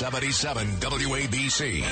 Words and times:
77 0.00 0.66
WABC. 0.76 1.84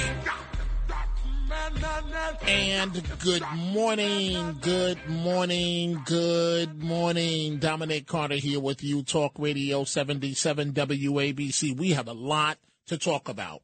And 2.47 3.03
good 3.19 3.43
morning, 3.55 4.57
good 4.63 5.07
morning, 5.07 6.01
good 6.07 6.83
morning. 6.83 7.59
Dominic 7.59 8.07
Carter 8.07 8.37
here 8.37 8.61
with 8.61 8.83
you, 8.83 9.03
Talk 9.03 9.33
Radio 9.39 9.85
77 9.85 10.73
WABC. 10.73 11.77
We 11.77 11.91
have 11.91 12.09
a 12.09 12.15
lot 12.15 12.57
to 12.87 12.97
talk 12.97 13.29
about. 13.29 13.61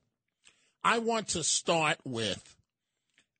I 0.84 0.98
want 0.98 1.28
to 1.28 1.42
start 1.42 1.96
with 2.04 2.54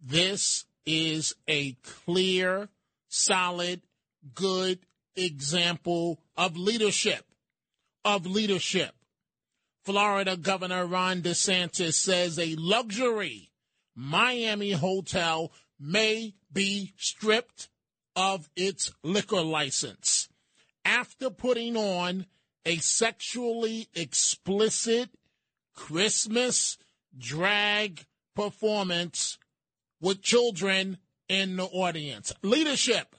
this 0.00 0.64
is 0.86 1.34
a 1.46 1.76
clear, 2.06 2.70
solid, 3.08 3.82
good 4.34 4.78
example 5.16 6.18
of 6.34 6.56
leadership. 6.56 7.26
Of 8.06 8.24
leadership. 8.24 8.94
Florida 9.84 10.36
Governor 10.36 10.86
Ron 10.86 11.20
DeSantis 11.20 11.94
says 11.94 12.38
a 12.38 12.54
luxury 12.56 13.50
Miami 13.94 14.72
hotel 14.72 15.52
may 15.78 16.34
be 16.52 16.94
stripped 16.96 17.68
of 18.16 18.48
its 18.56 18.92
liquor 19.02 19.42
license 19.42 20.28
after 20.84 21.30
putting 21.30 21.76
on 21.76 22.26
a 22.64 22.76
sexually 22.76 23.88
explicit 23.94 25.10
Christmas 25.74 26.78
drag 27.16 28.06
performance 28.34 29.38
with 30.00 30.22
children 30.22 30.98
in 31.28 31.56
the 31.56 31.64
audience. 31.64 32.32
Leadership. 32.42 33.16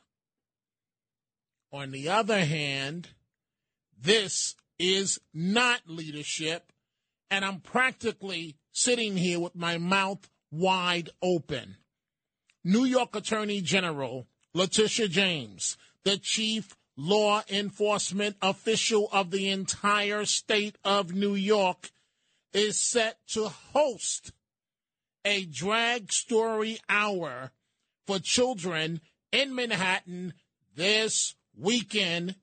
On 1.72 1.92
the 1.92 2.10
other 2.10 2.44
hand, 2.46 3.10
this 4.00 4.56
is 4.80 5.20
not 5.34 5.82
leadership, 5.88 6.72
and 7.30 7.44
I'm 7.46 7.60
practically 7.60 8.58
sitting 8.72 9.18
here 9.18 9.40
with 9.40 9.56
my 9.56 9.78
mouth 9.78 10.30
wide 10.52 11.10
open. 11.22 11.78
New 12.64 12.84
York 12.84 13.16
Attorney 13.16 13.62
General 13.62 14.28
Letitia 14.54 15.10
James, 15.10 15.78
the 16.04 16.18
chief 16.18 16.76
law 16.96 17.42
enforcement 17.50 18.38
official 18.42 19.10
of 19.12 19.30
the 19.30 19.50
entire 19.50 20.26
state 20.26 20.78
of 20.84 21.14
New 21.14 21.36
York, 21.36 21.92
is 22.54 22.82
set 22.82 23.18
to 23.28 23.50
host 23.50 24.32
a 25.26 25.46
drag 25.46 26.14
story 26.14 26.80
hour 26.88 27.52
for 28.08 28.20
children 28.20 29.02
in 29.32 29.54
Manhattan 29.54 30.34
this 30.76 31.36
weekend. 31.58 32.36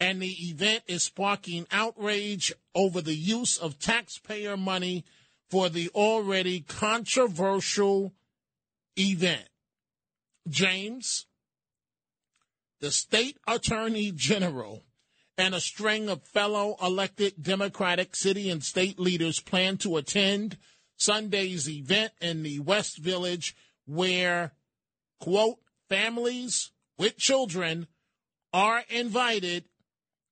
And 0.00 0.20
the 0.22 0.32
event 0.48 0.82
is 0.86 1.04
sparking 1.04 1.66
outrage 1.70 2.52
over 2.74 3.02
the 3.02 3.14
use 3.14 3.58
of 3.58 3.78
taxpayer 3.78 4.56
money 4.56 5.04
for 5.50 5.68
the 5.68 5.90
already 5.94 6.60
controversial 6.60 8.14
event. 8.96 9.48
James, 10.48 11.26
the 12.80 12.90
state 12.90 13.36
attorney 13.46 14.10
general, 14.10 14.84
and 15.36 15.54
a 15.54 15.60
string 15.60 16.08
of 16.08 16.22
fellow 16.22 16.76
elected 16.82 17.42
Democratic 17.42 18.14
city 18.14 18.50
and 18.50 18.62
state 18.62 18.98
leaders 18.98 19.40
plan 19.40 19.76
to 19.78 19.96
attend 19.96 20.56
Sunday's 20.96 21.68
event 21.68 22.12
in 22.20 22.42
the 22.42 22.58
West 22.60 22.98
Village 22.98 23.56
where, 23.86 24.52
quote, 25.18 25.58
families 25.88 26.70
with 26.98 27.16
children 27.16 27.86
are 28.52 28.84
invited 28.90 29.64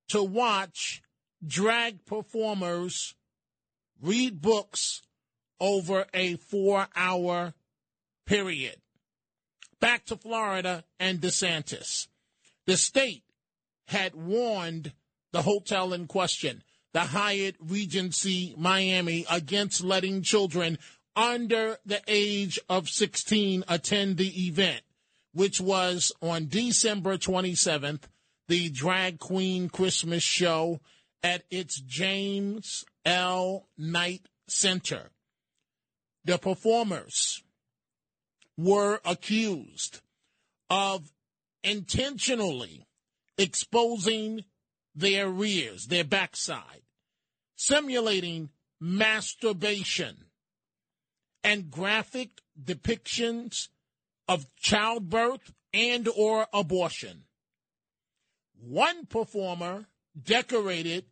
to 0.08 0.22
watch 0.22 1.02
drag 1.46 2.04
performers 2.04 3.14
read 4.00 4.40
books 4.40 5.02
over 5.60 6.06
a 6.14 6.36
four 6.36 6.88
hour 6.94 7.54
period. 8.26 8.76
Back 9.80 10.06
to 10.06 10.16
Florida 10.16 10.84
and 10.98 11.20
DeSantis. 11.20 12.08
The 12.66 12.76
state 12.76 13.24
had 13.86 14.14
warned 14.14 14.92
the 15.32 15.42
hotel 15.42 15.92
in 15.92 16.06
question, 16.06 16.62
the 16.92 17.00
Hyatt 17.00 17.56
Regency 17.60 18.54
Miami, 18.56 19.24
against 19.30 19.82
letting 19.82 20.22
children 20.22 20.78
under 21.14 21.78
the 21.84 22.00
age 22.06 22.58
of 22.68 22.88
16 22.88 23.64
attend 23.68 24.16
the 24.16 24.46
event, 24.46 24.82
which 25.32 25.60
was 25.60 26.12
on 26.20 26.48
December 26.48 27.16
27th, 27.16 28.02
the 28.48 28.70
Drag 28.70 29.18
Queen 29.18 29.68
Christmas 29.68 30.22
show 30.22 30.80
at 31.22 31.44
its 31.50 31.80
James 31.80 32.84
L. 33.04 33.68
Knight 33.76 34.22
Center 34.48 35.10
the 36.28 36.36
performers 36.36 37.42
were 38.58 39.00
accused 39.04 40.00
of 40.68 41.10
intentionally 41.64 42.86
exposing 43.38 44.44
their 44.94 45.30
rears, 45.30 45.86
their 45.86 46.04
backside, 46.04 46.82
simulating 47.56 48.50
masturbation 48.78 50.24
and 51.42 51.70
graphic 51.70 52.42
depictions 52.62 53.68
of 54.28 54.54
childbirth 54.56 55.54
and 55.72 56.08
or 56.14 56.46
abortion. 56.52 57.24
One 58.60 59.06
performer 59.06 59.86
decorated 60.20 61.04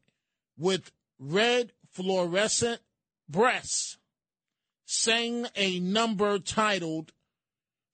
with 0.58 0.90
red 1.18 1.72
fluorescent 1.92 2.80
breasts 3.28 3.98
sang 4.84 5.46
a 5.54 5.80
number 5.80 6.38
titled 6.38 7.12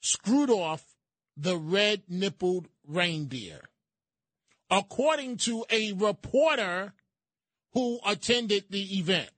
Screwed 0.01 0.51
Off 0.51 0.97
the 1.37 1.57
Red 1.57 2.03
Nippled 2.11 2.67
Reindeer. 2.87 3.61
According 4.71 5.37
to 5.39 5.65
a 5.71 5.93
reporter 5.93 6.95
who 7.73 8.01
attended 8.07 8.65
the 8.71 8.99
event, 8.99 9.31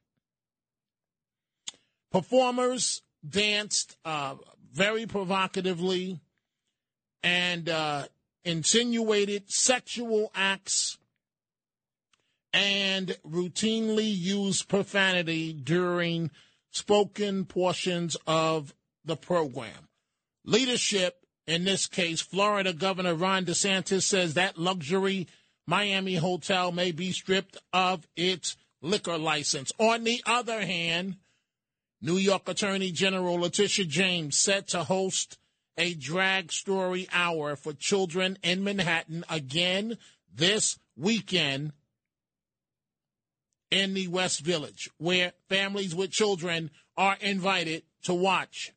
performers 2.13 3.03
danced 3.29 3.97
uh, 4.05 4.37
very 4.73 5.07
provocatively 5.07 6.21
and 7.23 7.69
uh, 7.69 8.05
insinuated 8.45 9.51
sexual 9.51 10.31
acts 10.35 10.99
and 12.53 13.17
routinely 13.27 14.07
used 14.07 14.69
profanity 14.69 15.53
during 15.53 16.31
spoken 16.71 17.45
portions 17.45 18.17
of 18.27 18.73
the 19.05 19.17
program. 19.17 19.89
Leadership, 20.45 21.17
in 21.47 21.65
this 21.65 21.87
case, 21.87 22.21
Florida 22.21 22.73
Governor 22.73 23.15
Ron 23.15 23.45
DeSantis 23.45 24.03
says 24.03 24.35
that 24.35 24.59
luxury 24.59 25.27
Miami 25.67 26.17
hotel 26.17 26.71
may 26.73 26.93
be 26.93 27.11
stripped 27.13 27.57
of 27.73 28.07
its 28.17 28.57
liquor 28.83 29.19
license. 29.19 29.73
On 29.79 30.05
the 30.05 30.23
other 30.27 30.65
hand, 30.65 31.17
New 32.01 32.19
York 32.19 32.49
Attorney 32.49 32.93
General 32.93 33.37
Letitia 33.37 33.87
James 33.87 34.39
set 34.39 34.69
to 34.69 34.85
host 34.85 35.39
a 35.77 35.95
drag 35.95 36.53
story 36.53 37.09
hour 37.13 37.57
for 37.57 37.73
children 37.73 38.39
in 38.43 38.63
Manhattan 38.65 39.25
again 39.29 39.99
this 40.35 40.79
weekend 40.97 41.73
in 43.71 43.95
the 43.95 44.09
West 44.09 44.41
Village, 44.41 44.89
where 44.99 45.33
families 45.49 45.95
with 45.95 46.11
children 46.11 46.71
are 46.97 47.17
invited 47.21 47.83
to 48.05 48.15
watch 48.15 48.73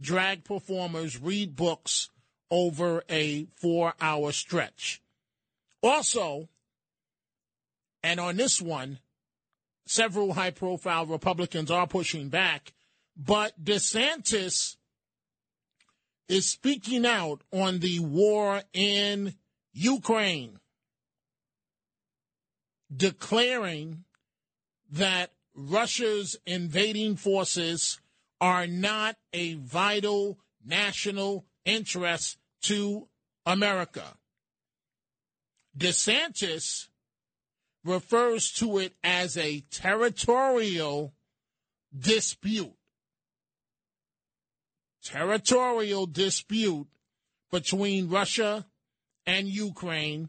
drag 0.00 0.44
performers 0.44 1.20
read 1.20 1.56
books 1.56 2.10
over 2.50 3.04
a 3.08 3.46
four 3.56 3.94
hour 4.00 4.32
stretch. 4.32 5.02
Also, 5.82 6.48
and 8.02 8.18
on 8.18 8.36
this 8.36 8.60
one, 8.60 8.98
several 9.86 10.32
high 10.32 10.50
profile 10.50 11.06
Republicans 11.06 11.70
are 11.70 11.86
pushing 11.86 12.28
back, 12.28 12.72
but 13.16 13.62
DeSantis 13.62 14.76
is 16.28 16.50
speaking 16.50 17.06
out 17.06 17.42
on 17.52 17.78
the 17.78 17.98
war 18.00 18.62
in 18.72 19.34
Ukraine, 19.72 20.58
declaring 22.94 24.04
that 24.90 25.32
Russia's 25.54 26.36
invading 26.46 27.16
forces 27.16 28.00
are 28.40 28.66
not 28.66 29.16
a 29.32 29.54
vital 29.54 30.38
national 30.64 31.44
interest 31.64 32.38
to 32.62 33.08
America. 33.44 34.16
DeSantis 35.76 36.88
refers 37.84 38.52
to 38.52 38.78
it 38.78 38.94
as 39.02 39.36
a 39.36 39.60
territorial 39.70 41.14
dispute. 41.96 42.77
Territorial 45.04 46.06
dispute 46.06 46.88
between 47.50 48.08
Russia 48.08 48.66
and 49.26 49.48
Ukraine 49.48 50.28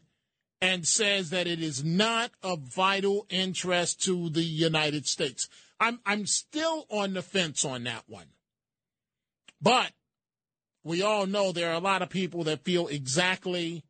and 0.60 0.86
says 0.86 1.30
that 1.30 1.46
it 1.46 1.62
is 1.62 1.82
not 1.82 2.30
of 2.42 2.60
vital 2.60 3.26
interest 3.30 4.02
to 4.04 4.28
the 4.30 4.42
United 4.42 5.06
States. 5.06 5.48
I'm 5.78 6.00
I'm 6.04 6.26
still 6.26 6.86
on 6.90 7.14
the 7.14 7.22
fence 7.22 7.64
on 7.64 7.84
that 7.84 8.04
one. 8.06 8.26
But 9.60 9.92
we 10.84 11.02
all 11.02 11.26
know 11.26 11.52
there 11.52 11.70
are 11.70 11.74
a 11.74 11.80
lot 11.80 12.02
of 12.02 12.10
people 12.10 12.44
that 12.44 12.64
feel 12.64 12.88
exactly 12.88 13.84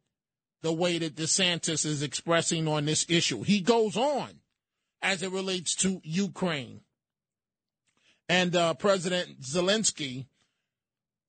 the 0.62 0.72
way 0.72 0.98
that 0.98 1.16
DeSantis 1.16 1.86
is 1.86 2.02
expressing 2.02 2.68
on 2.68 2.84
this 2.84 3.06
issue. 3.08 3.42
He 3.42 3.60
goes 3.60 3.96
on 3.96 4.40
as 5.02 5.22
it 5.22 5.30
relates 5.30 5.74
to 5.76 6.00
Ukraine. 6.04 6.80
And 8.28 8.54
uh, 8.54 8.74
President 8.74 9.40
Zelensky, 9.40 10.26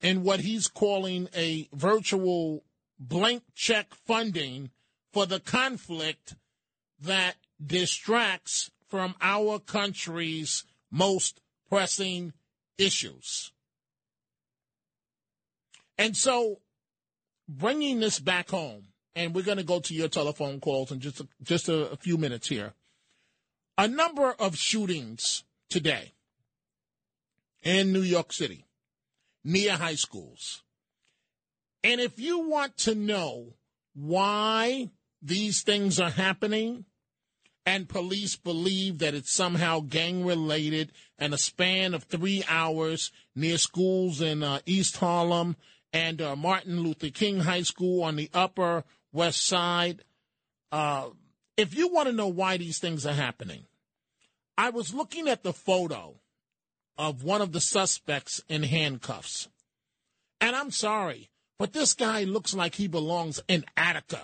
in 0.01 0.23
what 0.23 0.39
he's 0.39 0.67
calling 0.67 1.29
a 1.35 1.67
virtual 1.73 2.63
blank 2.99 3.43
check 3.55 3.93
funding 3.93 4.71
for 5.13 5.25
the 5.25 5.39
conflict 5.39 6.35
that 6.99 7.35
distracts 7.63 8.71
from 8.87 9.15
our 9.21 9.59
country's 9.59 10.65
most 10.91 11.39
pressing 11.69 12.33
issues. 12.77 13.51
And 15.97 16.17
so, 16.17 16.59
bringing 17.47 17.99
this 17.99 18.19
back 18.19 18.49
home, 18.49 18.85
and 19.15 19.35
we're 19.35 19.43
going 19.43 19.57
to 19.57 19.63
go 19.63 19.79
to 19.79 19.93
your 19.93 20.07
telephone 20.07 20.59
calls 20.59 20.91
in 20.91 20.99
just 20.99 21.19
a, 21.19 21.27
just 21.43 21.69
a, 21.69 21.91
a 21.91 21.95
few 21.97 22.17
minutes 22.17 22.47
here. 22.47 22.73
A 23.77 23.87
number 23.87 24.31
of 24.31 24.57
shootings 24.57 25.43
today 25.69 26.13
in 27.61 27.93
New 27.93 28.01
York 28.01 28.33
City 28.33 28.65
near 29.43 29.73
high 29.73 29.95
schools. 29.95 30.63
And 31.83 31.99
if 31.99 32.19
you 32.19 32.47
want 32.47 32.77
to 32.79 32.95
know 32.95 33.53
why 33.93 34.89
these 35.21 35.63
things 35.63 35.99
are 35.99 36.09
happening 36.09 36.85
and 37.65 37.89
police 37.89 38.35
believe 38.35 38.99
that 38.99 39.13
it's 39.13 39.31
somehow 39.31 39.81
gang 39.81 40.25
related 40.25 40.91
and 41.17 41.33
a 41.33 41.37
span 41.37 41.93
of 41.93 42.03
three 42.03 42.43
hours 42.47 43.11
near 43.35 43.57
schools 43.57 44.21
in 44.21 44.43
uh, 44.43 44.59
East 44.65 44.97
Harlem 44.97 45.55
and 45.93 46.21
uh, 46.21 46.35
Martin 46.35 46.81
Luther 46.81 47.09
King 47.09 47.41
High 47.41 47.61
School 47.63 48.03
on 48.03 48.15
the 48.15 48.29
Upper 48.33 48.83
West 49.11 49.45
Side. 49.45 50.03
Uh, 50.71 51.09
if 51.57 51.75
you 51.75 51.89
want 51.89 52.07
to 52.07 52.13
know 52.13 52.27
why 52.27 52.57
these 52.57 52.79
things 52.79 53.05
are 53.05 53.13
happening, 53.13 53.65
I 54.57 54.69
was 54.69 54.93
looking 54.93 55.27
at 55.27 55.43
the 55.43 55.53
photo 55.53 56.15
of 56.97 57.23
one 57.23 57.41
of 57.41 57.51
the 57.51 57.61
suspects 57.61 58.41
in 58.47 58.63
handcuffs. 58.63 59.47
And 60.39 60.55
I'm 60.55 60.71
sorry, 60.71 61.29
but 61.59 61.73
this 61.73 61.93
guy 61.93 62.23
looks 62.23 62.53
like 62.53 62.75
he 62.75 62.87
belongs 62.87 63.41
in 63.47 63.65
Attica. 63.77 64.21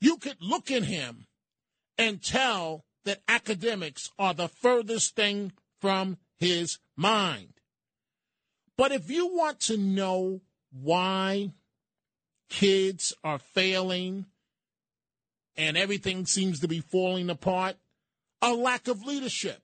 You 0.00 0.16
could 0.16 0.36
look 0.40 0.70
at 0.70 0.84
him 0.84 1.26
and 1.96 2.22
tell 2.22 2.84
that 3.04 3.22
academics 3.28 4.10
are 4.18 4.34
the 4.34 4.48
furthest 4.48 5.14
thing 5.14 5.52
from 5.80 6.18
his 6.38 6.78
mind. 6.96 7.54
But 8.76 8.92
if 8.92 9.10
you 9.10 9.28
want 9.28 9.60
to 9.60 9.76
know 9.76 10.40
why 10.72 11.52
kids 12.48 13.14
are 13.22 13.38
failing 13.38 14.26
and 15.56 15.76
everything 15.76 16.26
seems 16.26 16.60
to 16.60 16.68
be 16.68 16.80
falling 16.80 17.30
apart, 17.30 17.76
a 18.42 18.52
lack 18.52 18.88
of 18.88 19.04
leadership. 19.04 19.63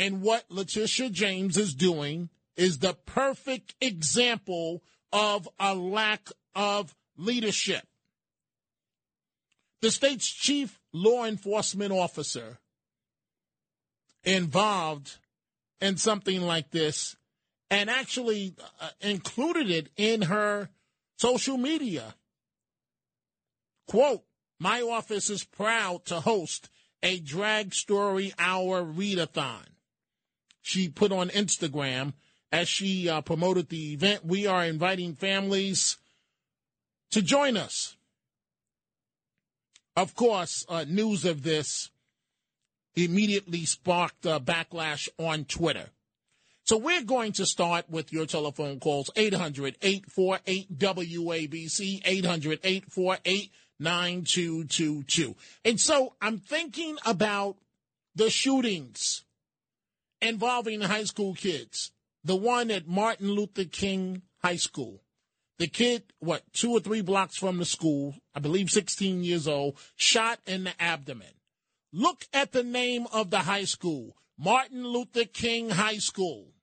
And 0.00 0.22
what 0.22 0.46
Letitia 0.48 1.10
James 1.10 1.58
is 1.58 1.74
doing 1.74 2.30
is 2.56 2.78
the 2.78 2.94
perfect 2.94 3.74
example 3.82 4.82
of 5.12 5.46
a 5.60 5.74
lack 5.74 6.30
of 6.54 6.94
leadership. 7.18 7.86
The 9.82 9.90
state's 9.90 10.26
chief 10.26 10.80
law 10.94 11.26
enforcement 11.26 11.92
officer 11.92 12.60
involved 14.24 15.18
in 15.82 15.98
something 15.98 16.40
like 16.40 16.70
this 16.70 17.14
and 17.70 17.90
actually 17.90 18.54
uh, 18.80 18.88
included 19.02 19.70
it 19.70 19.90
in 19.98 20.22
her 20.22 20.70
social 21.18 21.58
media. 21.58 22.14
Quote, 23.86 24.22
my 24.58 24.80
office 24.80 25.28
is 25.28 25.44
proud 25.44 26.06
to 26.06 26.20
host 26.20 26.70
a 27.02 27.20
drag 27.20 27.74
story 27.74 28.32
hour 28.38 28.82
readathon. 28.82 29.69
She 30.70 30.88
put 30.88 31.10
on 31.10 31.30
Instagram 31.30 32.12
as 32.52 32.68
she 32.68 33.08
uh, 33.08 33.22
promoted 33.22 33.68
the 33.68 33.92
event. 33.92 34.24
We 34.24 34.46
are 34.46 34.64
inviting 34.64 35.16
families 35.16 35.96
to 37.10 37.20
join 37.20 37.56
us. 37.56 37.96
Of 39.96 40.14
course, 40.14 40.64
uh, 40.68 40.84
news 40.86 41.24
of 41.24 41.42
this 41.42 41.90
immediately 42.94 43.64
sparked 43.64 44.24
a 44.26 44.38
backlash 44.38 45.08
on 45.18 45.44
Twitter. 45.44 45.90
So 46.62 46.76
we're 46.76 47.02
going 47.02 47.32
to 47.32 47.46
start 47.46 47.90
with 47.90 48.12
your 48.12 48.26
telephone 48.26 48.78
calls 48.78 49.10
800 49.16 49.76
848 49.82 50.78
WABC, 50.78 52.02
800 52.04 52.60
848 52.62 53.50
9222. 53.80 55.34
And 55.64 55.80
so 55.80 56.14
I'm 56.22 56.38
thinking 56.38 56.96
about 57.04 57.56
the 58.14 58.30
shootings 58.30 59.24
involving 60.20 60.80
high 60.82 61.04
school 61.04 61.34
kids. 61.34 61.92
The 62.24 62.36
one 62.36 62.70
at 62.70 62.86
Martin 62.86 63.30
Luther 63.30 63.64
King 63.64 64.22
High 64.42 64.56
School. 64.56 65.02
The 65.58 65.66
kid, 65.66 66.04
what, 66.20 66.42
two 66.52 66.72
or 66.72 66.80
three 66.80 67.02
blocks 67.02 67.36
from 67.36 67.58
the 67.58 67.64
school, 67.64 68.14
I 68.34 68.40
believe 68.40 68.70
16 68.70 69.24
years 69.24 69.46
old, 69.46 69.76
shot 69.94 70.40
in 70.46 70.64
the 70.64 70.82
abdomen. 70.82 71.34
Look 71.92 72.26
at 72.32 72.52
the 72.52 72.62
name 72.62 73.06
of 73.12 73.30
the 73.30 73.40
high 73.40 73.64
school 73.64 74.16
Martin 74.38 74.86
Luther 74.86 75.26
King 75.26 75.68
High 75.68 75.98
School 75.98 76.54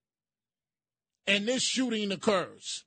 and 1.27 1.47
this 1.47 1.61
shooting 1.61 2.11
occurs. 2.11 2.85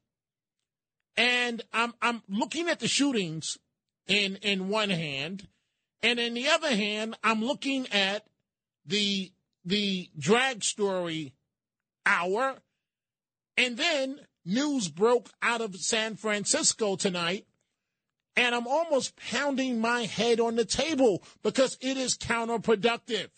And 1.17 1.63
I'm 1.73 1.93
I'm 2.01 2.23
looking 2.29 2.69
at 2.69 2.81
the 2.81 2.89
shootings 2.89 3.59
in 4.09 4.37
in 4.37 4.69
one 4.69 4.91
hand, 4.91 5.47
and 6.03 6.19
in 6.19 6.35
the 6.35 6.49
other 6.49 6.75
hand, 6.75 7.17
I'm 7.23 7.45
looking 7.45 7.87
at 7.93 8.25
the 8.87 9.31
the 9.65 10.09
drag 10.19 10.65
story 10.65 11.35
hour, 12.07 12.57
and 13.57 13.77
then 13.77 14.21
news 14.45 14.89
broke 14.89 15.31
out 15.43 15.61
of 15.61 15.77
San 15.77 16.17
Francisco 16.17 16.97
tonight, 16.97 17.47
and 18.37 18.55
I'm 18.55 18.67
almost 18.67 19.17
pounding 19.17 19.81
my 19.81 20.03
head 20.03 20.41
on 20.41 20.57
the 20.57 20.65
table 20.65 21.23
because 21.43 21.77
it 21.81 21.97
is 21.97 22.17
counterproductive. 22.17 23.29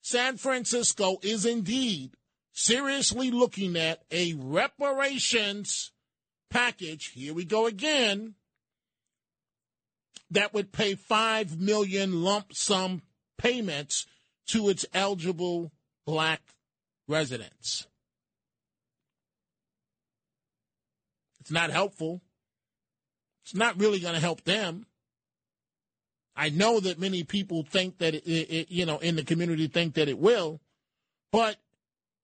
San 0.00 0.36
Francisco 0.36 1.18
is 1.22 1.46
indeed 1.46 2.12
seriously 2.52 3.30
looking 3.30 3.76
at 3.76 4.02
a 4.10 4.34
reparations 4.34 5.92
package. 6.50 7.06
Here 7.14 7.34
we 7.34 7.44
go 7.44 7.66
again. 7.66 8.34
That 10.30 10.54
would 10.54 10.72
pay 10.72 10.94
5 10.94 11.60
million 11.60 12.22
lump 12.22 12.54
sum 12.54 13.02
payments 13.38 14.06
to 14.48 14.68
its 14.68 14.84
eligible 14.92 15.72
black 16.06 16.40
residents. 17.08 17.86
It's 21.40 21.50
not 21.50 21.70
helpful. 21.70 22.22
It's 23.44 23.54
not 23.54 23.78
really 23.78 24.00
going 24.00 24.14
to 24.14 24.20
help 24.20 24.44
them. 24.44 24.86
I 26.34 26.48
know 26.48 26.80
that 26.80 26.98
many 26.98 27.22
people 27.22 27.62
think 27.62 27.98
that 27.98 28.14
it, 28.14 28.26
it, 28.26 28.70
you 28.70 28.86
know, 28.86 28.98
in 28.98 29.16
the 29.16 29.22
community 29.22 29.68
think 29.68 29.94
that 29.94 30.08
it 30.08 30.18
will, 30.18 30.60
but 31.30 31.56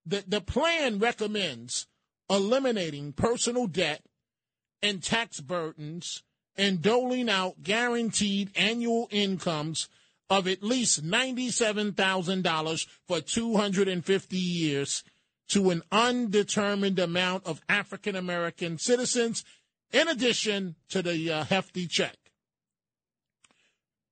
the, 0.07 0.25
the 0.27 0.41
plan 0.41 0.99
recommends 0.99 1.87
eliminating 2.29 3.13
personal 3.13 3.67
debt 3.67 4.03
and 4.83 5.03
tax 5.03 5.41
burdens 5.41 6.23
and 6.57 6.83
doling 6.83 7.29
out 7.29 7.63
guaranteed 7.63 8.51
annual 8.57 9.09
incomes 9.11 9.89
of 10.31 10.47
at 10.47 10.63
least 10.63 11.05
$97,000 11.05 12.87
for 13.07 13.21
250 13.21 14.37
years 14.37 15.03
to 15.49 15.71
an 15.71 15.83
undetermined 15.91 17.01
amount 17.01 17.45
of 17.45 17.61
African 17.69 18.15
American 18.15 18.79
citizens, 18.79 19.45
in 19.93 20.07
addition 20.07 20.77
to 20.89 21.03
the 21.03 21.33
uh, 21.33 21.45
hefty 21.45 21.89
check. 21.89 22.17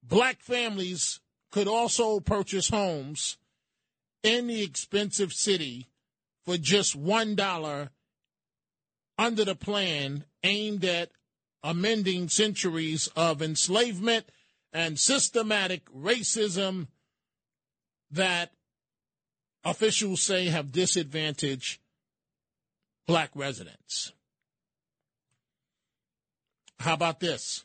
Black 0.03 0.43
families 0.43 1.21
could 1.53 1.69
also 1.69 2.19
purchase 2.19 2.69
homes 2.69 3.39
in 4.25 4.49
the 4.49 4.63
expensive 4.63 5.33
city 5.33 5.87
for 6.45 6.57
just 6.57 7.01
$1 7.01 7.89
under 9.17 9.45
the 9.45 9.55
plan 9.55 10.25
aimed 10.43 10.85
at 10.85 11.11
amending 11.63 12.29
centuries 12.29 13.09
of 13.15 13.43
enslavement 13.43 14.27
and 14.73 14.99
systematic 14.99 15.85
racism 15.93 16.89
that 18.11 18.53
officials 19.65 20.23
say 20.23 20.47
have 20.47 20.73
disadvantaged 20.73 21.81
black 23.07 23.31
residents. 23.35 24.13
How 26.79 26.95
about 26.95 27.21
this? 27.21 27.65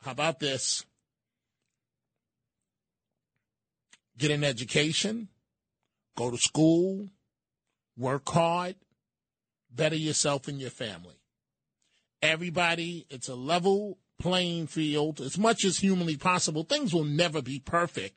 How 0.00 0.12
about 0.12 0.40
this? 0.40 0.84
Get 4.18 4.30
an 4.30 4.44
education, 4.44 5.28
go 6.16 6.30
to 6.30 6.36
school, 6.36 7.08
work 7.96 8.28
hard, 8.28 8.76
better 9.70 9.96
yourself 9.96 10.48
and 10.48 10.60
your 10.60 10.70
family. 10.70 11.14
Everybody, 12.20 13.06
it's 13.10 13.28
a 13.28 13.34
level 13.34 13.98
playing 14.22 14.68
field 14.68 15.20
as 15.20 15.36
much 15.36 15.64
as 15.64 15.78
humanly 15.78 16.16
possible. 16.16 16.62
Things 16.62 16.94
will 16.94 17.04
never 17.04 17.42
be 17.42 17.58
perfect. 17.58 18.16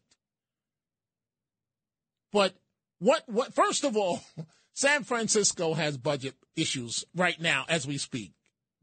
But 2.32 2.54
what 3.00 3.24
what 3.26 3.54
first 3.54 3.84
of 3.84 3.98
all, 3.98 4.22
San 4.74 5.04
Francisco 5.04 5.74
has 5.74 5.98
budget 5.98 6.36
issues 6.56 7.04
right 7.16 7.40
now 7.42 7.66
as 7.68 7.88
we 7.88 7.98
speak. 7.98 8.34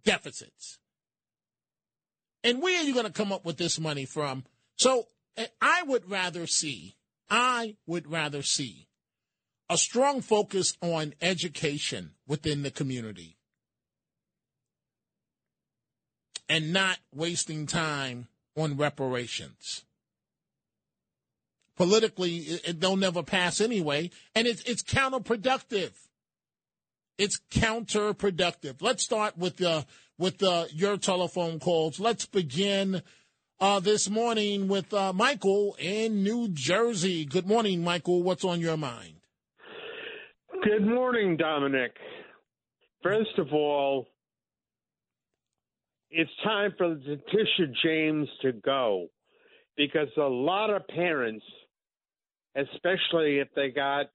Deficits. 0.04 0.78
And 2.42 2.60
where 2.60 2.80
are 2.80 2.84
you 2.84 2.92
going 2.92 3.06
to 3.06 3.12
come 3.12 3.30
up 3.30 3.44
with 3.44 3.56
this 3.56 3.78
money 3.78 4.04
from? 4.04 4.44
So 4.76 5.06
eh, 5.36 5.46
I 5.60 5.84
would 5.84 6.10
rather 6.10 6.48
see, 6.48 6.96
I 7.30 7.76
would 7.86 8.10
rather 8.10 8.42
see 8.42 8.88
a 9.70 9.78
strong 9.78 10.22
focus 10.22 10.76
on 10.82 11.14
education 11.22 12.14
within 12.26 12.62
the 12.62 12.70
community 12.72 13.38
and 16.52 16.70
not 16.70 16.98
wasting 17.14 17.64
time 17.64 18.28
on 18.58 18.76
reparations. 18.76 19.86
Politically, 21.78 22.36
it, 22.36 22.78
they'll 22.78 22.96
never 22.96 23.22
pass 23.22 23.58
anyway, 23.58 24.10
and 24.34 24.46
it's 24.46 24.60
it's 24.64 24.82
counterproductive. 24.82 25.92
It's 27.16 27.40
counterproductive. 27.50 28.82
Let's 28.82 29.02
start 29.02 29.38
with 29.38 29.62
uh, 29.62 29.84
with 30.18 30.42
uh, 30.42 30.66
your 30.70 30.98
telephone 30.98 31.58
calls. 31.58 31.98
Let's 31.98 32.26
begin 32.26 33.00
uh, 33.58 33.80
this 33.80 34.10
morning 34.10 34.68
with 34.68 34.92
uh, 34.92 35.14
Michael 35.14 35.74
in 35.78 36.22
New 36.22 36.48
Jersey. 36.48 37.24
Good 37.24 37.46
morning, 37.46 37.82
Michael. 37.82 38.22
What's 38.22 38.44
on 38.44 38.60
your 38.60 38.76
mind? 38.76 39.14
Good 40.62 40.86
morning, 40.86 41.38
Dominic. 41.38 41.96
First 43.02 43.38
of 43.38 43.54
all, 43.54 44.06
it's 46.12 46.30
time 46.44 46.74
for 46.76 46.88
Letitia 46.88 47.72
James 47.82 48.28
to 48.42 48.52
go 48.52 49.06
because 49.76 50.08
a 50.18 50.20
lot 50.20 50.70
of 50.70 50.86
parents, 50.88 51.44
especially 52.54 53.38
if 53.38 53.48
they 53.56 53.70
got 53.70 54.06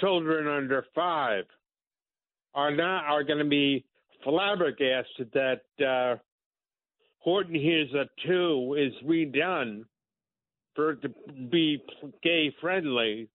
children 0.00 0.48
under 0.48 0.84
five, 0.94 1.44
are 2.54 2.74
not 2.74 3.04
are 3.04 3.22
going 3.22 3.38
to 3.38 3.48
be 3.48 3.84
flabbergasted 4.24 5.30
that 5.32 5.84
uh, 5.84 6.16
Horton 7.20 7.54
Hears 7.54 7.92
a 7.94 8.06
Who 8.26 8.74
is 8.74 8.92
redone 9.06 9.84
for 10.74 10.92
it 10.92 11.02
to 11.02 11.10
be 11.50 11.82
gay 12.22 12.52
friendly. 12.60 13.28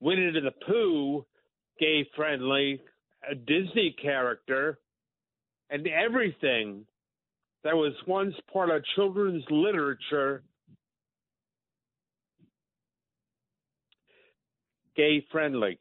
Winnie 0.00 0.32
the 0.32 0.52
Pooh, 0.66 1.26
gay 1.78 2.08
friendly, 2.14 2.80
a 3.30 3.34
Disney 3.34 3.94
character, 4.00 4.78
and 5.70 5.86
everything 5.86 6.84
that 7.64 7.76
was 7.76 7.92
once 8.06 8.34
part 8.52 8.70
of 8.70 8.82
children's 8.96 9.44
literature 9.50 10.42
gay 14.96 15.24
friendly. 15.30 15.78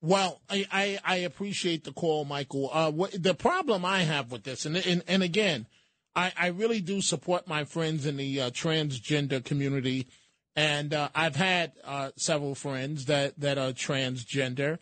Well, 0.00 0.40
I, 0.50 0.66
I, 0.70 0.98
I, 1.02 1.16
appreciate 1.16 1.84
the 1.84 1.92
call, 1.92 2.26
Michael. 2.26 2.68
Uh, 2.70 2.90
what, 2.90 3.10
the 3.22 3.32
problem 3.32 3.86
I 3.86 4.00
have 4.00 4.30
with 4.30 4.42
this, 4.42 4.66
and 4.66 4.76
and, 4.76 5.02
and 5.08 5.22
again, 5.22 5.66
I, 6.14 6.32
I 6.38 6.46
really 6.48 6.80
do 6.80 7.00
support 7.00 7.48
my 7.48 7.64
friends 7.64 8.04
in 8.04 8.18
the 8.18 8.42
uh, 8.42 8.50
transgender 8.50 9.42
community, 9.42 10.06
and 10.54 10.94
uh, 10.94 11.08
I've 11.14 11.36
had 11.36 11.72
uh, 11.84 12.10
several 12.16 12.54
friends 12.54 13.06
that, 13.06 13.38
that 13.40 13.58
are 13.58 13.72
transgender. 13.72 14.78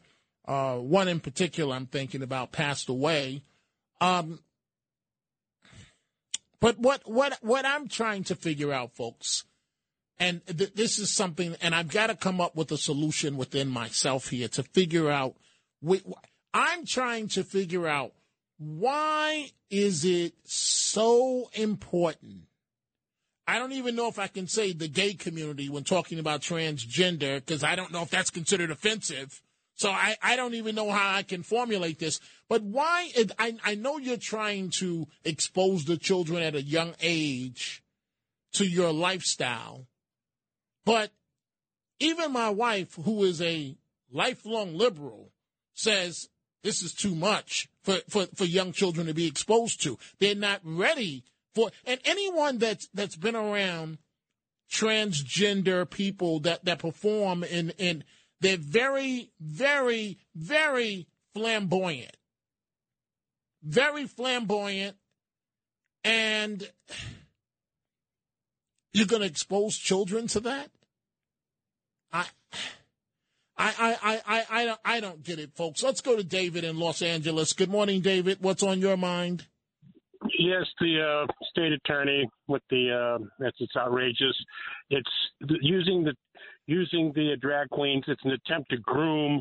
Uh, 0.47 0.77
one 0.77 1.09
in 1.09 1.21
particular, 1.21 1.75
I'm 1.75 1.87
thinking 1.87 2.23
about, 2.23 2.53
passed 2.53 2.89
away. 2.89 3.43
Um, 4.03 4.41
but 6.61 6.77
what 6.79 7.03
what 7.09 7.39
what 7.41 7.65
I'm 7.65 7.87
trying 7.89 8.25
to 8.25 8.35
figure 8.35 8.73
out, 8.73 8.97
folks, 8.97 9.45
and 10.19 10.45
th- 10.47 10.75
this 10.75 10.99
is 10.99 11.09
something, 11.11 11.55
and 11.63 11.73
I've 11.73 11.89
got 11.89 12.09
to 12.09 12.17
come 12.17 12.41
up 12.41 12.57
with 12.57 12.73
a 12.73 12.77
solution 12.77 13.37
within 13.37 13.69
myself 13.69 14.29
here 14.29 14.49
to 14.49 14.65
figure 14.65 15.09
out. 15.09 15.37
I'm 16.55 16.85
trying 16.85 17.29
to 17.29 17.45
figure 17.45 17.87
out 17.87 18.13
why 18.59 19.51
is 19.71 20.05
it 20.05 20.35
so 20.45 21.49
important? 21.55 22.43
I 23.47 23.59
don't 23.59 23.73
even 23.73 23.97
know 23.97 24.09
if 24.09 24.19
I 24.19 24.27
can 24.27 24.47
say 24.47 24.73
the 24.73 24.89
gay 24.89 25.15
community 25.15 25.69
when 25.69 25.85
talking 25.85 26.19
about 26.19 26.43
transgender 26.43 27.37
because 27.37 27.65
I 27.65 27.75
don't 27.75 27.93
know 27.93 28.03
if 28.03 28.11
that's 28.11 28.31
considered 28.31 28.71
offensive. 28.71 29.43
So 29.83 29.91
I, 29.91 30.15
I 30.23 30.37
don't 30.37 30.55
even 30.55 30.77
know 30.77 30.93
how 30.93 31.17
I 31.17 31.25
can 31.25 31.43
formulate 31.43 31.99
this. 31.99 32.21
But 32.49 32.63
why? 32.63 33.11
I, 33.37 33.57
I 33.65 33.75
know 33.75 33.99
you're 33.99 34.17
trying 34.17 34.71
to 34.79 35.09
expose 35.25 35.87
the 35.87 35.97
children 35.97 36.41
at 36.41 36.55
a 36.55 36.63
young 36.63 36.95
age 37.01 37.83
to 38.53 38.65
your 38.65 38.93
lifestyle. 38.93 39.89
But 40.85 41.11
even 41.99 42.33
my 42.33 42.51
wife, 42.51 42.95
who 42.95 43.25
is 43.25 43.43
a 43.43 43.77
lifelong 44.13 44.77
liberal, 44.77 45.33
says 45.75 46.29
this 46.63 46.81
is 46.81 46.95
too 46.95 47.17
much 47.17 47.69
for, 47.83 47.97
for, 48.09 48.27
for 48.37 48.45
young 48.45 48.71
children 48.71 49.09
to 49.09 49.15
be 49.15 49.27
exposed 49.27 49.83
to. 49.83 49.99
They're 50.21 50.37
not 50.37 50.61
ready 50.63 51.25
for, 51.57 51.73
and 51.85 51.99
anyone 52.05 52.59
that's, 52.59 52.89
that's 52.95 53.17
been 53.17 53.35
around 53.35 53.99
transgender 54.71 55.91
people 55.91 56.39
that, 56.41 56.67
that 56.67 56.79
perform 56.79 57.43
in, 57.43 57.71
in, 57.79 58.05
they're 58.43 58.57
very, 58.59 59.31
very, 59.41 60.19
very 60.35 61.07
flamboyant. 61.33 62.17
Very 63.63 64.07
flamboyant. 64.07 64.97
And 66.05 66.69
you're 68.93 69.07
going 69.07 69.23
to 69.23 69.29
expose 69.29 69.77
children 69.77 70.27
to 70.29 70.41
that? 70.41 70.71
I. 72.13 72.27
I, 73.57 73.97
I, 74.03 74.21
I, 74.27 74.45
I, 74.51 74.65
don't, 74.65 74.81
I 74.85 75.01
don't 75.01 75.23
get 75.23 75.39
it, 75.39 75.55
folks. 75.55 75.85
Let's 75.85 76.01
go 76.01 76.17
to 76.17 76.25
David 76.25 76.65
in 76.65 76.81
Los 76.81 77.01
Angeles. 77.01 77.53
Good 77.53 77.71
morning, 77.71 78.01
David. 78.01 78.39
What's 78.41 78.65
on 78.65 78.81
your 78.81 78.97
mind? 78.97 79.47
Yes, 80.39 80.65
the 80.81 81.27
uh, 81.29 81.33
state 81.51 81.73
attorney 81.73 82.29
with 82.49 82.63
the 82.71 83.19
uh, 83.21 83.25
that's 83.39 83.57
it's 83.61 83.77
outrageous. 83.77 84.37
It's 84.91 85.11
using 85.61 86.05
the 86.05 86.15
using 86.67 87.13
the 87.15 87.37
drag 87.41 87.69
queens. 87.71 88.05
It's 88.07 88.25
an 88.25 88.33
attempt 88.33 88.71
to 88.71 88.79
groom 88.79 89.41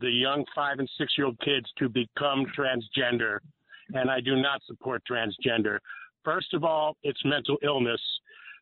the 0.00 0.10
young 0.10 0.44
five 0.54 0.78
and 0.78 0.88
six 0.98 1.14
year 1.16 1.26
old 1.26 1.38
kids 1.40 1.66
to 1.78 1.88
become 1.88 2.46
transgender, 2.56 3.38
and 3.94 4.10
I 4.10 4.20
do 4.20 4.36
not 4.36 4.60
support 4.66 5.02
transgender. 5.10 5.78
First 6.24 6.54
of 6.54 6.64
all, 6.64 6.96
it's 7.02 7.20
mental 7.24 7.56
illness. 7.62 8.00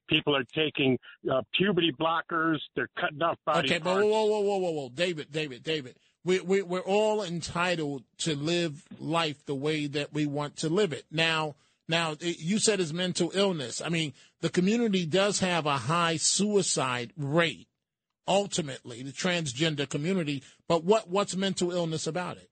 People 0.09 0.37
are 0.37 0.45
taking 0.55 0.99
uh, 1.31 1.43
puberty 1.57 1.93
blockers. 1.99 2.59
They're 2.75 2.89
cutting 2.99 3.21
off 3.23 3.39
body 3.45 3.69
okay, 3.69 3.81
parts. 3.81 4.01
but 4.01 4.07
whoa, 4.07 4.25
whoa, 4.25 4.41
whoa, 4.41 4.59
whoa, 4.59 4.71
whoa, 4.71 4.89
David, 4.89 5.33
David, 5.33 5.63
David. 5.65 5.97
We, 6.25 6.41
we, 6.41 6.63
we're 6.63 6.81
all 6.81 7.23
entitled 7.23 8.05
to 8.19 8.37
live 8.37 8.85
life 8.99 9.45
the 9.47 9.55
way 9.55 9.87
that 9.89 10.13
we 10.13 10.27
want 10.27 10.57
to 10.59 10.69
live 10.69 10.93
it. 10.93 11.07
Now, 11.11 11.57
now 11.89 12.17
you 12.21 12.59
said 12.59 12.81
it's 12.81 12.93
mental 12.93 13.31
illness. 13.35 13.81
I 13.81 13.89
mean, 13.89 14.13
the 14.41 14.49
community 14.49 15.07
does 15.07 15.41
have 15.41 15.67
a 15.67 15.77
high 15.77 16.17
suicide 16.17 17.13
rate 17.17 17.69
ultimately 18.28 19.02
the 19.02 19.12
transgender 19.12 19.88
community. 19.88 20.42
But 20.68 20.85
what 20.85 21.09
what's 21.09 21.37
mental 21.37 21.73
illness 21.73 22.06
about 22.06 22.37
it? 22.37 22.50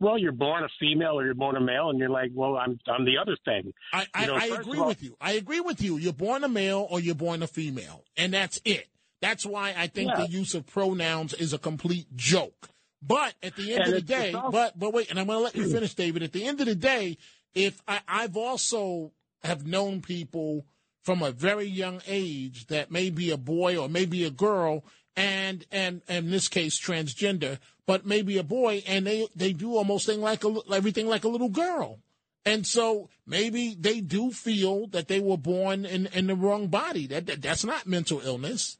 Well, 0.00 0.18
you're 0.18 0.32
born 0.32 0.64
a 0.64 0.68
female 0.80 1.20
or 1.20 1.24
you're 1.24 1.34
born 1.34 1.56
a 1.56 1.60
male, 1.60 1.90
and 1.90 1.98
you're 1.98 2.08
like, 2.08 2.32
well, 2.34 2.56
I'm 2.56 2.78
I'm 2.88 3.04
the 3.04 3.18
other 3.18 3.36
thing. 3.44 3.72
I 3.92 4.06
I, 4.12 4.26
know, 4.26 4.34
I 4.34 4.46
agree 4.46 4.80
all, 4.80 4.88
with 4.88 5.02
you. 5.02 5.16
I 5.20 5.32
agree 5.32 5.60
with 5.60 5.80
you. 5.80 5.96
You're 5.96 6.12
born 6.12 6.42
a 6.42 6.48
male 6.48 6.86
or 6.90 6.98
you're 6.98 7.14
born 7.14 7.42
a 7.42 7.46
female, 7.46 8.04
and 8.16 8.34
that's 8.34 8.60
it. 8.64 8.88
That's 9.20 9.46
why 9.46 9.74
I 9.76 9.86
think 9.86 10.10
yeah. 10.10 10.26
the 10.26 10.30
use 10.32 10.54
of 10.54 10.66
pronouns 10.66 11.32
is 11.34 11.52
a 11.52 11.58
complete 11.58 12.08
joke. 12.16 12.68
But 13.00 13.34
at 13.42 13.54
the 13.54 13.74
end 13.74 13.84
and 13.84 13.88
of 13.88 13.94
the 13.94 14.00
day, 14.00 14.32
also- 14.32 14.50
but 14.50 14.78
but 14.78 14.92
wait, 14.92 15.08
and 15.10 15.20
I'm 15.20 15.26
going 15.26 15.38
to 15.38 15.44
let 15.44 15.54
you 15.54 15.68
finish, 15.72 15.94
David. 15.94 16.24
At 16.24 16.32
the 16.32 16.44
end 16.44 16.60
of 16.60 16.66
the 16.66 16.74
day, 16.74 17.16
if 17.54 17.80
I, 17.86 18.00
I've 18.08 18.36
also 18.36 19.12
have 19.44 19.66
known 19.66 20.02
people 20.02 20.66
from 21.02 21.22
a 21.22 21.32
very 21.32 21.66
young 21.66 22.00
age 22.06 22.66
that 22.66 22.90
may 22.90 23.10
be 23.10 23.30
a 23.30 23.36
boy 23.36 23.76
or 23.76 23.88
maybe 23.88 24.24
a 24.24 24.30
girl 24.30 24.84
and 25.16 25.66
and, 25.70 26.02
and 26.08 26.26
in 26.26 26.30
this 26.30 26.48
case 26.48 26.80
transgender 26.80 27.58
but 27.86 28.06
maybe 28.06 28.38
a 28.38 28.42
boy 28.42 28.82
and 28.86 29.06
they 29.06 29.26
they 29.34 29.52
do 29.52 29.76
almost 29.76 30.06
thing 30.06 30.20
like 30.20 30.44
a, 30.44 30.54
everything 30.72 31.08
like 31.08 31.24
a 31.24 31.28
little 31.28 31.48
girl. 31.48 31.98
And 32.44 32.66
so 32.66 33.08
maybe 33.26 33.76
they 33.78 34.00
do 34.00 34.32
feel 34.32 34.88
that 34.88 35.06
they 35.06 35.20
were 35.20 35.36
born 35.36 35.84
in, 35.84 36.06
in 36.06 36.26
the 36.26 36.34
wrong 36.34 36.66
body. 36.66 37.06
That, 37.06 37.26
that 37.26 37.42
that's 37.42 37.64
not 37.64 37.86
mental 37.86 38.20
illness. 38.20 38.78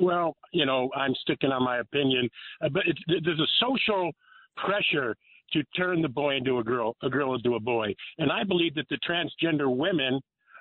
Well, 0.00 0.36
you 0.52 0.66
know, 0.66 0.90
I'm 0.94 1.14
sticking 1.22 1.50
on 1.50 1.62
my 1.64 1.78
opinion, 1.78 2.28
uh, 2.62 2.68
but 2.68 2.82
there's 3.08 3.40
a 3.40 3.64
social 3.64 4.12
pressure 4.56 5.16
to 5.52 5.62
turn 5.76 6.02
the 6.02 6.08
boy 6.08 6.36
into 6.36 6.58
a 6.58 6.64
girl, 6.64 6.96
a 7.02 7.08
girl 7.08 7.34
into 7.34 7.54
a 7.54 7.60
boy, 7.60 7.94
and 8.18 8.32
I 8.32 8.44
believe 8.44 8.74
that 8.74 8.88
the 8.90 8.98
transgender 9.08 9.74
women 9.74 10.20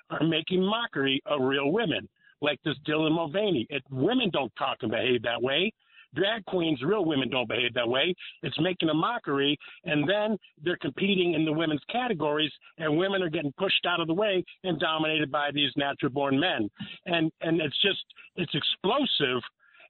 are 0.09 0.23
making 0.23 0.63
mockery 0.63 1.21
of 1.25 1.41
real 1.41 1.71
women, 1.71 2.07
like 2.41 2.59
this 2.63 2.75
Dylan 2.87 3.13
Mulvaney. 3.13 3.67
It, 3.69 3.83
women 3.89 4.29
don't 4.31 4.51
talk 4.57 4.77
and 4.81 4.91
behave 4.91 5.23
that 5.23 5.41
way 5.41 5.71
drag 6.15 6.45
queens, 6.45 6.81
real 6.81 7.05
women 7.05 7.29
don't 7.29 7.47
behave 7.47 7.73
that 7.73 7.87
way. 7.87 8.15
It's 8.41 8.59
making 8.59 8.89
a 8.89 8.93
mockery, 8.93 9.57
and 9.83 10.09
then 10.09 10.37
they're 10.63 10.77
competing 10.77 11.33
in 11.33 11.45
the 11.45 11.53
women's 11.53 11.83
categories, 11.91 12.51
and 12.77 12.97
women 12.97 13.21
are 13.21 13.29
getting 13.29 13.53
pushed 13.57 13.85
out 13.85 13.99
of 13.99 14.07
the 14.07 14.13
way 14.13 14.43
and 14.63 14.79
dominated 14.79 15.31
by 15.31 15.51
these 15.53 15.71
natural 15.75 16.11
born 16.11 16.39
men. 16.39 16.69
And 17.05 17.31
and 17.41 17.61
it's 17.61 17.79
just 17.81 18.03
it's 18.35 18.53
explosive. 18.55 19.41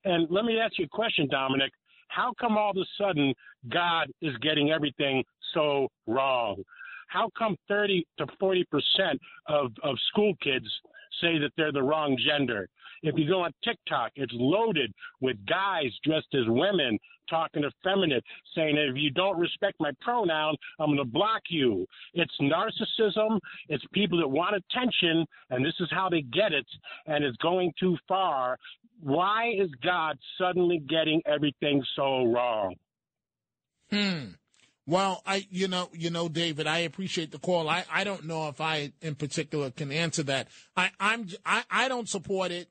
And 0.03 0.27
let 0.29 0.45
me 0.45 0.59
ask 0.59 0.77
you 0.77 0.85
a 0.85 0.89
question, 0.89 1.27
Dominic. 1.29 1.71
How 2.09 2.33
come 2.39 2.57
all 2.57 2.71
of 2.71 2.77
a 2.77 2.85
sudden 2.97 3.33
God 3.71 4.11
is 4.21 4.35
getting 4.37 4.71
everything 4.71 5.23
so 5.53 5.87
wrong? 6.07 6.63
How 7.07 7.29
come 7.37 7.55
30 7.67 8.05
to 8.19 8.27
40 8.39 8.63
percent 8.65 9.21
of, 9.47 9.71
of 9.83 9.95
school 10.09 10.33
kids 10.41 10.67
say 11.21 11.37
that 11.39 11.51
they're 11.57 11.71
the 11.71 11.83
wrong 11.83 12.17
gender? 12.17 12.67
If 13.03 13.15
you 13.17 13.27
go 13.27 13.41
on 13.41 13.51
TikTok, 13.63 14.11
it's 14.15 14.33
loaded 14.33 14.91
with 15.21 15.37
guys 15.45 15.91
dressed 16.03 16.33
as 16.33 16.45
women 16.47 16.97
talking 17.29 17.63
effeminate, 17.63 18.23
saying, 18.55 18.77
if 18.77 18.95
you 18.95 19.11
don't 19.11 19.37
respect 19.39 19.75
my 19.79 19.91
pronoun, 20.01 20.55
I'm 20.79 20.87
going 20.87 20.97
to 20.97 21.05
block 21.05 21.41
you. 21.49 21.85
It's 22.13 22.33
narcissism. 22.41 23.39
It's 23.69 23.83
people 23.93 24.19
that 24.19 24.27
want 24.27 24.55
attention, 24.55 25.25
and 25.49 25.65
this 25.65 25.73
is 25.79 25.87
how 25.91 26.09
they 26.09 26.21
get 26.21 26.53
it, 26.53 26.65
and 27.07 27.23
it's 27.23 27.37
going 27.37 27.73
too 27.79 27.97
far. 28.07 28.57
Why 29.01 29.51
is 29.57 29.69
God 29.83 30.17
suddenly 30.39 30.79
getting 30.79 31.21
everything 31.25 31.83
so 31.95 32.25
wrong? 32.25 32.75
Hmm. 33.91 34.25
Well, 34.87 35.23
I, 35.25 35.47
you 35.49 35.67
know, 35.67 35.89
you 35.93 36.11
know, 36.11 36.29
David, 36.29 36.67
I 36.67 36.79
appreciate 36.79 37.31
the 37.31 37.39
call. 37.39 37.69
I, 37.69 37.85
I 37.91 38.03
don't 38.03 38.25
know 38.25 38.47
if 38.49 38.61
I, 38.61 38.91
in 39.01 39.15
particular, 39.15 39.71
can 39.71 39.91
answer 39.91 40.23
that. 40.23 40.47
I, 40.77 40.91
I'm, 40.99 41.27
I, 41.45 41.63
I 41.71 41.87
don't 41.87 42.07
support 42.07 42.51
it. 42.51 42.69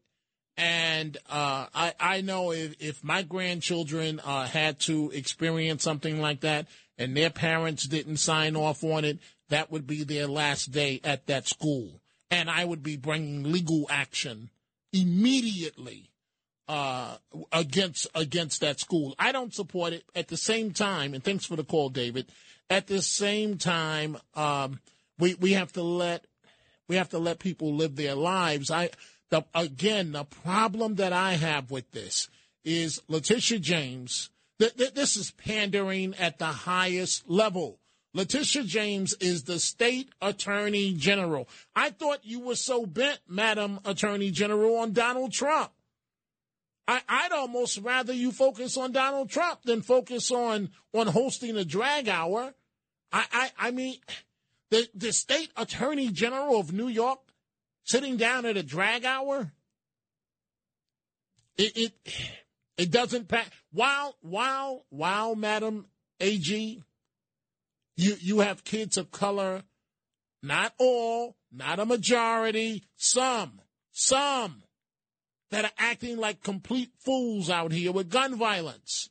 And 0.57 1.17
uh, 1.29 1.67
I, 1.75 1.95
I 1.99 2.21
know 2.21 2.53
if, 2.53 2.77
if 2.79 3.03
my 3.03 3.23
grandchildren 3.23 4.21
uh, 4.25 4.47
had 4.47 4.79
to 4.81 5.11
experience 5.11 5.83
something 5.83 6.21
like 6.21 6.43
that 6.43 6.69
and 6.97 7.17
their 7.17 7.31
parents 7.31 7.89
didn't 7.89 8.19
sign 8.19 8.55
off 8.55 8.85
on 8.85 9.05
it, 9.05 9.19
that 9.49 9.73
would 9.73 9.87
be 9.87 10.05
their 10.05 10.29
last 10.29 10.71
day 10.71 11.01
at 11.03 11.27
that 11.27 11.49
school. 11.49 12.01
And 12.31 12.49
I 12.49 12.65
would 12.65 12.85
be 12.85 12.97
bringing 12.97 13.43
legal 13.51 13.87
action 13.91 14.51
immediately 14.93 16.11
uh, 16.69 17.17
against 17.53 18.07
against 18.15 18.61
that 18.61 18.81
school. 18.81 19.15
I 19.19 19.33
don't 19.33 19.55
support 19.55 19.93
it. 19.93 20.05
At 20.15 20.29
the 20.29 20.37
same 20.37 20.73
time, 20.73 21.15
and 21.15 21.23
thanks 21.23 21.45
for 21.45 21.57
the 21.57 21.65
call, 21.65 21.91
David. 21.91 22.27
At 22.71 22.87
the 22.87 23.03
same 23.03 23.59
time, 23.59 24.17
um, 24.35 24.81
we 25.19 25.35
we 25.35 25.53
have 25.53 25.73
to 25.73 25.83
let 25.83 26.27
we 26.89 26.97
have 26.97 27.11
to 27.11 27.19
let 27.19 27.39
people 27.39 27.75
live 27.75 27.97
their 27.97 28.15
lives. 28.15 28.71
I 28.71 28.91
the, 29.31 29.45
again, 29.55 30.13
the 30.13 30.25
problem 30.25 30.97
that 30.97 31.13
I 31.13 31.33
have 31.35 31.71
with 31.71 31.91
this 31.93 32.29
is 32.65 33.01
Letitia 33.09 33.59
James. 33.59 34.31
Th- 34.59 34.75
th- 34.75 34.95
this 34.95 35.17
is 35.17 35.33
pandering 35.33 36.15
at 36.15 36.39
the 36.39 36.47
highest 36.47 37.29
level. 37.29 37.81
Letitia 38.13 38.63
James 38.63 39.13
is 39.15 39.43
the 39.43 39.59
state 39.59 40.09
attorney 40.23 40.95
general. 40.95 41.49
I 41.75 41.91
thought 41.91 42.21
you 42.25 42.41
were 42.41 42.55
so 42.55 42.87
bent, 42.87 43.19
Madam 43.29 43.81
Attorney 43.85 44.31
General, 44.31 44.77
on 44.77 44.93
Donald 44.93 45.33
Trump. 45.33 45.73
I, 46.87 47.01
would 47.23 47.33
almost 47.33 47.79
rather 47.79 48.13
you 48.13 48.31
focus 48.31 48.77
on 48.77 48.93
Donald 48.93 49.31
Trump 49.31 49.63
than 49.63 49.81
focus 49.83 50.31
on 50.31 50.71
on 50.93 51.07
hosting 51.07 51.57
a 51.57 51.65
drag 51.65 52.09
hour. 52.09 52.55
I, 53.11 53.25
I, 53.33 53.51
I 53.59 53.71
mean, 53.71 53.97
the 54.71 54.89
the 54.95 55.13
state 55.13 55.51
attorney 55.57 56.09
general 56.09 56.61
of 56.61 56.73
New 56.73 56.89
York 56.89 57.21
sitting 57.85 58.17
down 58.17 58.45
at 58.45 58.57
a 58.57 58.63
drag 58.63 59.05
hour. 59.05 59.53
It 61.57 61.77
it, 61.77 61.93
it 62.77 62.91
doesn't 62.91 63.29
pass. 63.29 63.49
While 63.73 64.17
while 64.21 64.85
while 64.91 65.35
Madam 65.37 65.87
AG, 66.21 66.83
you 67.97 68.17
you 68.21 68.41
have 68.41 68.65
kids 68.65 68.99
of 68.99 69.11
color, 69.11 69.63
not 70.43 70.75
all, 70.79 71.37
not 71.51 71.79
a 71.79 71.87
majority, 71.87 72.85
some, 72.97 73.61
some 73.91 74.64
that 75.55 75.65
are 75.65 75.71
acting 75.79 76.17
like 76.17 76.43
complete 76.43 76.91
fools 76.99 77.49
out 77.49 77.71
here 77.71 77.93
with 77.93 78.11
gun 78.11 78.37
violence. 78.37 79.09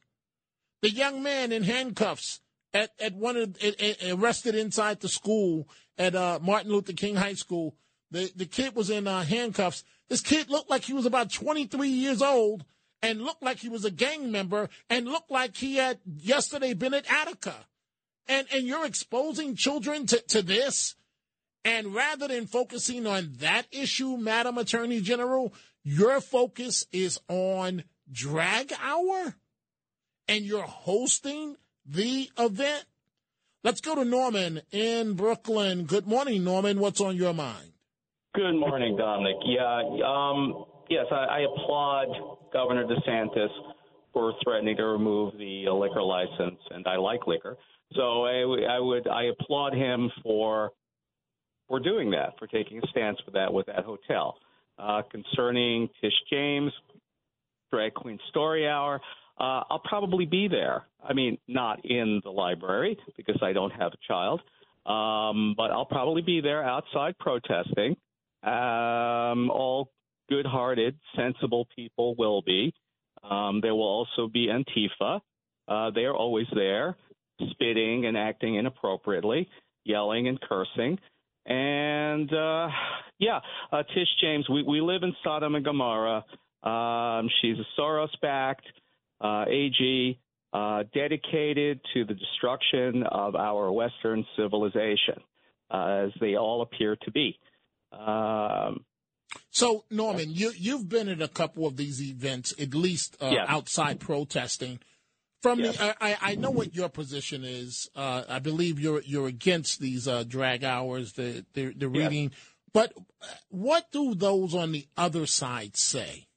The 0.82 0.90
young 0.90 1.24
man 1.24 1.54
in 1.54 1.64
handcuffs 1.64 2.42
at, 2.74 2.92
at 3.00 3.16
one 3.16 3.38
of 3.38 3.58
arrested 4.06 4.54
inside 4.54 5.00
the 5.00 5.08
school 5.08 5.70
at 5.98 6.16
uh, 6.16 6.40
Martin 6.42 6.72
Luther 6.72 6.92
King 6.92 7.16
High 7.16 7.36
School 7.36 7.78
the, 8.14 8.32
the 8.36 8.46
kid 8.46 8.76
was 8.76 8.90
in 8.92 9.08
uh, 9.08 9.24
handcuffs. 9.24 9.84
This 10.08 10.22
kid 10.22 10.50
looked 10.50 10.70
like 10.70 10.84
he 10.84 10.94
was 10.94 11.08
about 11.08 11.32
23 11.32 11.88
years 11.88 12.22
old 12.22 12.64
and 13.02 13.22
looked 13.22 13.42
like 13.42 13.58
he 13.58 13.70
was 13.70 13.86
a 13.86 13.92
gang 13.92 14.32
member 14.32 14.70
and 14.90 15.08
looked 15.08 15.32
like 15.32 15.56
he 15.56 15.78
had 15.78 16.00
yesterday 16.06 16.74
been 16.74 16.94
at 16.94 17.10
Attica. 17.10 17.56
And, 18.28 18.46
and 18.54 18.68
you're 18.68 18.86
exposing 18.86 19.56
children 19.56 20.06
to, 20.08 20.22
to 20.28 20.42
this? 20.44 20.96
And 21.66 21.94
rather 21.96 22.28
than 22.28 22.46
focusing 22.46 23.08
on 23.08 23.34
that 23.40 23.68
issue, 23.72 24.18
Madam 24.18 24.58
Attorney 24.58 25.00
General, 25.02 25.54
your 25.84 26.20
focus 26.20 26.86
is 26.92 27.20
on 27.30 27.84
drag 28.12 28.74
hour? 28.82 29.36
And 30.28 30.46
you're 30.46 30.62
hosting 30.62 31.56
the 31.86 32.30
event? 32.38 32.86
Let's 33.64 33.82
go 33.82 33.96
to 33.96 34.06
Norman 34.06 34.62
in 34.72 35.14
Brooklyn. 35.14 35.86
Good 35.86 36.06
morning, 36.06 36.44
Norman. 36.44 36.80
What's 36.80 37.00
on 37.00 37.16
your 37.16 37.34
mind? 37.34 37.72
Good 38.36 38.56
morning, 38.56 38.98
Dominic. 38.98 39.36
Yeah, 39.46 39.84
um, 40.06 40.66
yes, 40.90 41.06
I, 41.12 41.16
I 41.16 41.40
applaud 41.42 42.08
Governor 42.52 42.86
DeSantis 42.86 43.50
for 44.12 44.34
threatening 44.44 44.76
to 44.78 44.86
remove 44.86 45.38
the 45.38 45.70
liquor 45.70 46.02
license, 46.02 46.60
and 46.72 46.86
I 46.88 46.98
like 46.98 47.28
liquor, 47.28 47.58
so 47.96 48.26
I, 48.26 48.42
I 48.70 48.80
would 48.80 49.08
I 49.08 49.26
applaud 49.26 49.74
him 49.74 50.10
for 50.24 50.72
for 51.74 51.80
doing 51.80 52.12
that, 52.12 52.38
for 52.38 52.46
taking 52.46 52.78
a 52.78 52.88
stance 52.92 53.18
with 53.26 53.34
that 53.34 53.52
with 53.52 53.66
that 53.66 53.84
hotel. 53.84 54.38
Uh, 54.78 55.02
concerning 55.10 55.90
Tish 56.02 56.14
James, 56.32 56.72
Drag 57.72 57.96
Queen 57.96 58.20
Story 58.30 58.68
Hour, 58.68 59.02
uh, 59.40 59.64
I'll 59.72 59.82
probably 59.84 60.28
be 60.28 60.48
there. 60.48 60.84
I 61.04 61.14
mean, 61.14 61.40
not 61.48 61.84
in 61.84 62.22
the 62.24 62.30
library 62.30 63.00
because 63.18 63.40
I 63.42 63.54
don't 63.54 63.72
have 63.72 63.92
a 63.92 63.98
child, 64.08 64.42
um, 64.86 65.56
but 65.58 65.72
I'll 65.72 65.88
probably 65.88 66.22
be 66.22 66.42
there 66.42 66.64
outside 66.64 67.18
protesting. 67.18 67.96
Um, 68.44 69.50
all 69.50 69.90
good 70.30 70.46
hearted, 70.46 70.96
sensible 71.16 71.68
people 71.76 72.14
will 72.20 72.44
be. 72.44 72.72
Um, 73.24 73.62
there 73.62 73.74
will 73.74 73.82
also 73.82 74.28
be 74.32 74.48
Antifa. 74.48 75.22
Uh, 75.68 75.90
they 75.90 76.02
are 76.02 76.16
always 76.16 76.48
there, 76.54 76.98
spitting 77.50 78.06
and 78.06 78.16
acting 78.16 78.58
inappropriately, 78.58 79.50
yelling 79.86 80.28
and 80.28 80.40
cursing. 80.40 81.00
And 81.46 82.32
uh, 82.34 82.68
yeah, 83.20 83.40
uh, 83.72 83.84
Tish 83.84 84.08
James, 84.22 84.48
we, 84.50 84.64
we 84.64 84.82
live 84.82 85.04
in 85.04 85.14
Sodom 85.24 85.56
and 85.56 85.66
Gomorrah. 85.66 86.24
Um, 86.64 87.30
she's 87.42 87.58
a 87.58 87.82
Soros 87.82 88.10
backed 88.22 88.66
uh, 89.20 89.46
AG 89.48 90.20
uh, 90.54 90.84
dedicated 90.94 91.80
to 91.94 92.06
the 92.06 92.14
destruction 92.14 93.04
of 93.04 93.36
our 93.36 93.72
Western 93.72 94.26
civilization, 94.38 95.20
uh, 95.72 96.06
as 96.06 96.12
they 96.22 96.36
all 96.36 96.62
appear 96.62 96.96
to 97.04 97.12
be. 97.12 97.40
Um, 97.92 98.86
so, 99.50 99.84
Norman, 99.90 100.28
you 100.30 100.52
you've 100.56 100.88
been 100.88 101.10
at 101.10 101.22
a 101.22 101.28
couple 101.28 101.66
of 101.66 101.76
these 101.76 102.02
events, 102.02 102.54
at 102.60 102.74
least 102.74 103.18
uh, 103.22 103.32
yes. 103.32 103.46
outside 103.48 104.00
protesting. 104.00 104.80
From 105.44 105.60
yes. 105.60 105.78
the, 105.78 106.04
I, 106.04 106.18
I 106.22 106.36
know 106.36 106.52
what 106.52 106.74
your 106.74 106.90
position 106.90 107.44
is. 107.44 107.90
Uh, 107.96 108.24
I 108.30 108.40
believe 108.40 108.80
you're 108.80 109.02
you're 109.02 109.28
against 109.28 109.80
these 109.80 110.08
uh, 110.08 110.24
drag 110.26 110.64
hours, 110.64 111.14
the 111.14 111.46
the, 111.54 111.74
the 111.74 111.90
reading. 111.90 112.32
Yes. 112.32 112.40
But 112.74 112.94
what 113.50 113.92
do 113.92 114.16
those 114.16 114.56
on 114.56 114.72
the 114.72 114.88
other 114.98 115.28
side 115.28 115.78
say? 115.78 116.28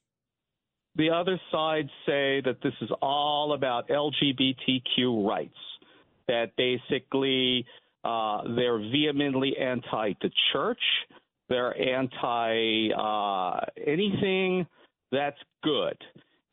The 0.95 1.09
other 1.11 1.39
side 1.51 1.89
say 2.05 2.41
that 2.41 2.57
this 2.61 2.73
is 2.81 2.89
all 3.01 3.53
about 3.53 3.87
LGBTQ 3.87 5.27
rights. 5.27 5.57
That 6.27 6.55
basically 6.57 7.65
uh, 8.03 8.41
they're 8.55 8.77
vehemently 8.79 9.55
anti 9.57 10.13
the 10.21 10.31
church 10.51 10.81
They're 11.49 11.75
anti 11.79 12.89
uh, 12.91 13.61
anything 13.85 14.67
that's 15.11 15.39
good. 15.63 15.97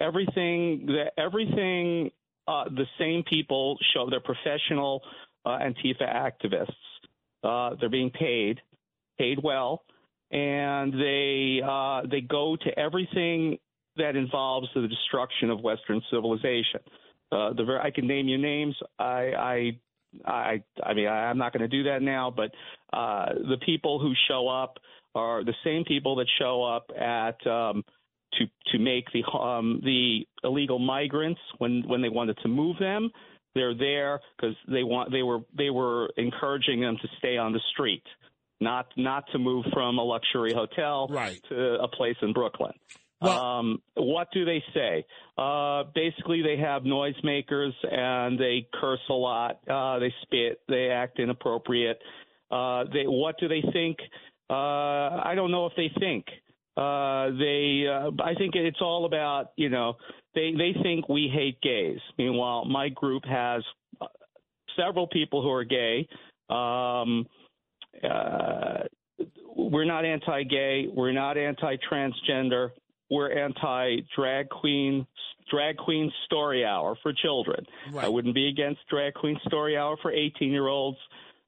Everything 0.00 0.86
that 0.86 1.12
everything 1.18 2.10
uh, 2.46 2.64
the 2.64 2.86
same 2.98 3.22
people 3.24 3.78
show 3.92 4.08
they're 4.10 4.20
professional 4.20 5.02
uh, 5.44 5.58
Antifa 5.58 6.02
activists. 6.02 6.72
Uh, 7.42 7.76
they're 7.78 7.90
being 7.90 8.10
paid, 8.10 8.60
paid 9.18 9.38
well, 9.42 9.84
and 10.30 10.92
they 10.92 11.60
uh, 11.64 12.02
they 12.10 12.20
go 12.20 12.56
to 12.56 12.78
everything 12.78 13.58
that 13.96 14.16
involves 14.16 14.68
the 14.74 14.88
destruction 14.88 15.50
of 15.50 15.60
Western 15.60 16.00
civilization. 16.10 16.80
Uh, 17.30 17.52
the 17.52 17.78
I 17.82 17.90
can 17.90 18.06
name 18.06 18.28
you 18.28 18.38
names. 18.38 18.74
I 18.98 19.04
I 19.04 19.78
I, 20.24 20.62
I 20.82 20.94
mean 20.94 21.06
I, 21.06 21.26
I'm 21.26 21.38
not 21.38 21.52
going 21.52 21.68
to 21.68 21.68
do 21.68 21.84
that 21.84 22.02
now, 22.02 22.30
but 22.30 22.50
uh, 22.92 23.34
the 23.34 23.58
people 23.64 24.00
who 24.00 24.12
show 24.28 24.48
up 24.48 24.78
are 25.14 25.44
the 25.44 25.54
same 25.64 25.84
people 25.84 26.16
that 26.16 26.26
show 26.38 26.64
up 26.64 26.90
at 26.98 27.46
um, 27.46 27.84
to 28.38 28.46
to 28.72 28.78
make 28.78 29.06
the 29.12 29.24
um, 29.36 29.80
the 29.84 30.26
illegal 30.42 30.78
migrants 30.78 31.40
when 31.58 31.82
when 31.86 32.02
they 32.02 32.08
wanted 32.08 32.38
to 32.42 32.48
move 32.48 32.78
them. 32.78 33.10
They're 33.54 33.74
there 33.74 34.20
because 34.36 34.56
they 34.68 34.82
want 34.82 35.12
they 35.12 35.22
were 35.22 35.40
they 35.56 35.70
were 35.70 36.10
encouraging 36.16 36.80
them 36.80 36.96
to 37.00 37.08
stay 37.18 37.36
on 37.36 37.52
the 37.52 37.60
street, 37.72 38.02
not 38.60 38.86
not 38.96 39.24
to 39.32 39.38
move 39.38 39.64
from 39.72 39.98
a 39.98 40.02
luxury 40.02 40.52
hotel 40.52 41.06
right. 41.08 41.40
to 41.48 41.74
a 41.80 41.88
place 41.88 42.16
in 42.22 42.32
Brooklyn. 42.32 42.72
Well, 43.20 43.42
um, 43.42 43.82
what 43.94 44.28
do 44.32 44.44
they 44.44 44.62
say? 44.74 45.06
Uh, 45.38 45.84
basically, 45.94 46.42
they 46.42 46.56
have 46.58 46.82
noisemakers 46.82 47.72
and 47.90 48.38
they 48.38 48.68
curse 48.74 49.00
a 49.08 49.14
lot. 49.14 49.60
Uh, 49.68 49.98
they 49.98 50.12
spit. 50.22 50.60
They 50.68 50.88
act 50.90 51.18
inappropriate. 51.18 52.00
Uh, 52.50 52.84
they 52.92 53.04
what 53.04 53.38
do 53.38 53.48
they 53.48 53.62
think? 53.72 53.98
Uh, 54.50 55.22
I 55.24 55.32
don't 55.34 55.50
know 55.50 55.66
if 55.66 55.72
they 55.76 55.90
think. 55.98 56.26
Uh, 56.76 57.30
they, 57.38 57.86
uh, 57.88 58.10
I 58.22 58.34
think 58.34 58.54
it's 58.56 58.80
all 58.80 59.04
about, 59.04 59.52
you 59.56 59.68
know, 59.68 59.94
they, 60.34 60.52
they 60.52 60.74
think 60.82 61.08
we 61.08 61.30
hate 61.32 61.60
gays. 61.62 62.00
Meanwhile, 62.18 62.64
my 62.64 62.88
group 62.88 63.24
has 63.26 63.62
uh, 64.00 64.06
several 64.76 65.06
people 65.06 65.40
who 65.42 65.50
are 65.50 65.64
gay. 65.64 66.08
Um, 66.50 67.26
uh, 68.02 68.84
we're 69.56 69.84
not 69.84 70.04
anti-gay. 70.04 70.88
We're 70.92 71.12
not 71.12 71.38
anti-transgender. 71.38 72.70
We're 73.08 73.30
anti-drag 73.30 74.48
queen, 74.48 75.06
drag 75.48 75.76
queen 75.76 76.10
story 76.24 76.64
hour 76.64 76.96
for 77.02 77.12
children. 77.12 77.64
Right. 77.92 78.06
I 78.06 78.08
wouldn't 78.08 78.34
be 78.34 78.48
against 78.48 78.80
drag 78.90 79.14
queen 79.14 79.38
story 79.46 79.76
hour 79.76 79.96
for 80.02 80.10
18-year-olds. 80.10 80.98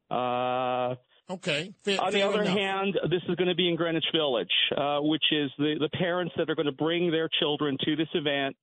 Uh, 0.09 0.95
okay. 1.31 1.73
Fair, 1.85 2.01
on 2.01 2.13
the 2.13 2.23
other 2.23 2.43
enough. 2.43 2.57
hand, 2.57 2.99
this 3.11 3.23
is 3.29 3.37
going 3.37 3.49
to 3.49 3.55
be 3.55 3.69
in 3.69 3.77
Greenwich 3.77 4.05
Village, 4.15 4.51
uh, 4.77 4.99
which 5.01 5.25
is 5.31 5.51
the, 5.59 5.75
the 5.81 5.89
parents 5.91 6.35
that 6.37 6.51
are 6.51 6.55
going 6.55 6.67
to 6.67 6.73
bring 6.73 7.11
their 7.11 7.29
children 7.41 7.77
to 7.85 7.97
this 7.97 8.09
event 8.15 8.57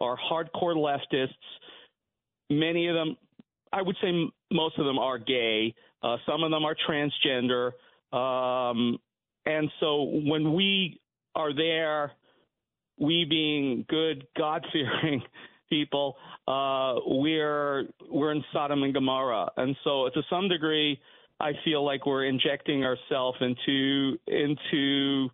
are 0.00 0.16
hardcore 0.16 0.74
leftists. 0.76 1.28
Many 2.48 2.88
of 2.88 2.94
them, 2.94 3.16
I 3.72 3.82
would 3.82 3.96
say 4.02 4.08
m- 4.08 4.30
most 4.50 4.78
of 4.78 4.86
them 4.86 4.98
are 4.98 5.18
gay. 5.18 5.74
Uh, 6.02 6.16
some 6.26 6.42
of 6.42 6.50
them 6.50 6.64
are 6.64 6.74
transgender. 6.88 7.72
Um, 8.16 8.98
and 9.46 9.70
so 9.78 10.02
when 10.02 10.54
we 10.54 11.00
are 11.34 11.54
there, 11.54 12.12
we 12.98 13.24
being 13.24 13.84
good, 13.88 14.26
God 14.36 14.64
fearing 14.72 15.22
people, 15.70 16.16
uh, 16.46 16.94
we're 17.06 17.86
we're 18.08 18.32
in 18.32 18.44
Sodom 18.52 18.82
and 18.82 18.92
Gomorrah, 18.92 19.50
and 19.56 19.76
so 19.84 20.10
to 20.12 20.22
some 20.28 20.48
degree, 20.48 21.00
I 21.40 21.52
feel 21.64 21.84
like 21.84 22.04
we're 22.06 22.26
injecting 22.26 22.84
ourselves 22.84 23.38
into 23.40 24.18
into 24.26 25.28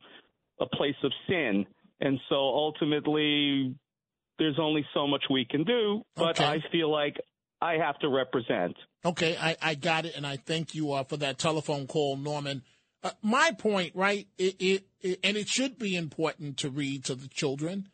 a 0.61 0.66
place 0.66 0.95
of 1.03 1.12
sin, 1.29 1.66
and 2.01 2.19
so 2.29 2.37
ultimately, 2.37 3.75
there's 4.38 4.59
only 4.59 4.87
so 4.95 5.07
much 5.07 5.25
we 5.29 5.45
can 5.45 5.64
do. 5.64 6.03
But 6.14 6.40
Okay. 6.40 6.47
I 6.47 6.62
feel 6.71 6.90
like 6.90 7.16
I 7.61 7.75
have 7.75 7.99
to 8.01 8.09
represent. 8.09 8.77
Okay, 9.05 9.37
I, 9.37 9.57
I 9.61 9.75
got 9.75 10.05
it, 10.05 10.16
and 10.16 10.27
I 10.27 10.37
thank 10.37 10.75
you 10.75 10.92
uh, 10.92 11.05
for 11.05 11.16
that 11.19 11.38
telephone 11.38 11.87
call, 11.87 12.16
Norman. 12.16 12.62
Uh, 13.03 13.11
my 13.23 13.53
point, 13.53 13.92
right? 13.95 14.27
It, 14.38 14.57
it, 14.59 14.87
it 15.01 15.21
and 15.23 15.37
it 15.37 15.49
should 15.49 15.79
be 15.79 15.97
important 15.97 16.57
to 16.59 16.71
read 16.71 17.05
to 17.05 17.14
the 17.14 17.29
children, 17.29 17.88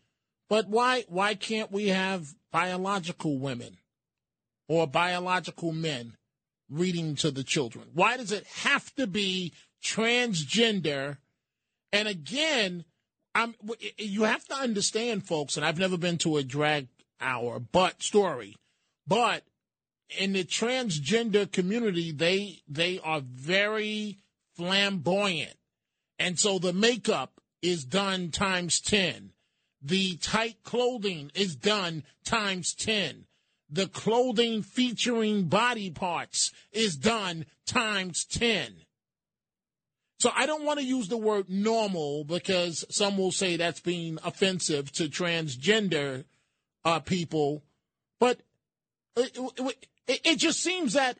but 0.48 0.68
why 0.68 1.04
why 1.08 1.34
can't 1.34 1.72
we 1.72 1.88
have 1.88 2.34
biological 2.50 3.38
women 3.38 3.78
or 4.68 4.86
biological 4.86 5.72
men 5.72 6.16
reading 6.68 7.14
to 7.16 7.30
the 7.30 7.44
children? 7.44 7.88
Why 7.92 8.16
does 8.16 8.32
it 8.32 8.46
have 8.46 8.94
to 8.94 9.06
be 9.06 9.52
transgender? 9.82 11.18
And 11.92 12.08
again, 12.08 12.84
I'm 13.34 13.54
you 13.98 14.24
have 14.24 14.46
to 14.48 14.54
understand, 14.54 15.26
folks, 15.26 15.56
and 15.56 15.64
I've 15.64 15.78
never 15.78 15.96
been 15.96 16.18
to 16.18 16.36
a 16.36 16.42
drag 16.42 16.88
hour, 17.20 17.58
but 17.58 18.02
story, 18.02 18.56
but 19.06 19.44
in 20.18 20.32
the 20.32 20.44
transgender 20.44 21.50
community, 21.50 22.12
they 22.12 22.62
they 22.68 22.98
are 23.00 23.20
very 23.20 24.18
flamboyant, 24.56 25.56
and 26.18 26.38
so 26.38 26.58
the 26.58 26.72
makeup 26.72 27.40
is 27.62 27.84
done 27.84 28.30
times 28.30 28.80
ten. 28.80 29.30
The 29.80 30.16
tight 30.16 30.62
clothing 30.62 31.30
is 31.34 31.56
done 31.56 32.04
times 32.24 32.74
ten. 32.74 33.26
The 33.72 33.88
clothing 33.88 34.62
featuring 34.62 35.44
body 35.44 35.90
parts 35.90 36.52
is 36.72 36.94
done 36.96 37.46
times 37.66 38.24
ten. 38.24 38.68
So 40.20 40.30
I 40.36 40.46
don't 40.46 40.64
want 40.64 40.78
to 40.78 40.84
use 40.84 41.08
the 41.08 41.16
word 41.16 41.48
normal 41.48 42.22
because 42.22 42.84
some 42.90 43.16
will 43.16 43.32
say 43.32 43.56
that's 43.56 43.80
being 43.80 44.18
offensive 44.24 44.92
to 44.92 45.08
transgender 45.08 46.26
uh, 46.84 47.00
people, 47.00 47.64
but 48.20 48.40
it, 49.16 49.36
it, 50.06 50.20
it 50.24 50.38
just 50.38 50.62
seems 50.62 50.92
that 50.92 51.18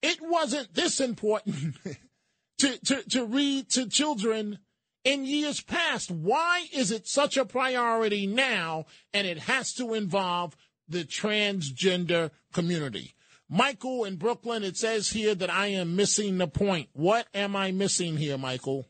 it 0.00 0.18
wasn't 0.22 0.72
this 0.74 1.00
important 1.00 1.76
to, 2.58 2.78
to, 2.86 3.02
to 3.10 3.26
read 3.26 3.68
to 3.70 3.88
children 3.88 4.58
in 5.04 5.26
years 5.26 5.60
past. 5.60 6.10
Why 6.10 6.66
is 6.72 6.90
it 6.90 7.06
such 7.06 7.36
a 7.36 7.44
priority 7.44 8.26
now 8.26 8.86
and 9.12 9.26
it 9.26 9.38
has 9.38 9.74
to 9.74 9.94
involve 9.94 10.56
the 10.88 11.04
transgender 11.04 12.30
community? 12.52 13.14
Michael 13.48 14.04
in 14.04 14.16
Brooklyn, 14.16 14.64
it 14.64 14.76
says 14.76 15.10
here 15.10 15.34
that 15.34 15.50
I 15.50 15.66
am 15.68 15.96
missing 15.96 16.38
the 16.38 16.46
point. 16.46 16.88
What 16.92 17.26
am 17.34 17.54
I 17.54 17.72
missing 17.72 18.16
here, 18.16 18.38
Michael? 18.38 18.86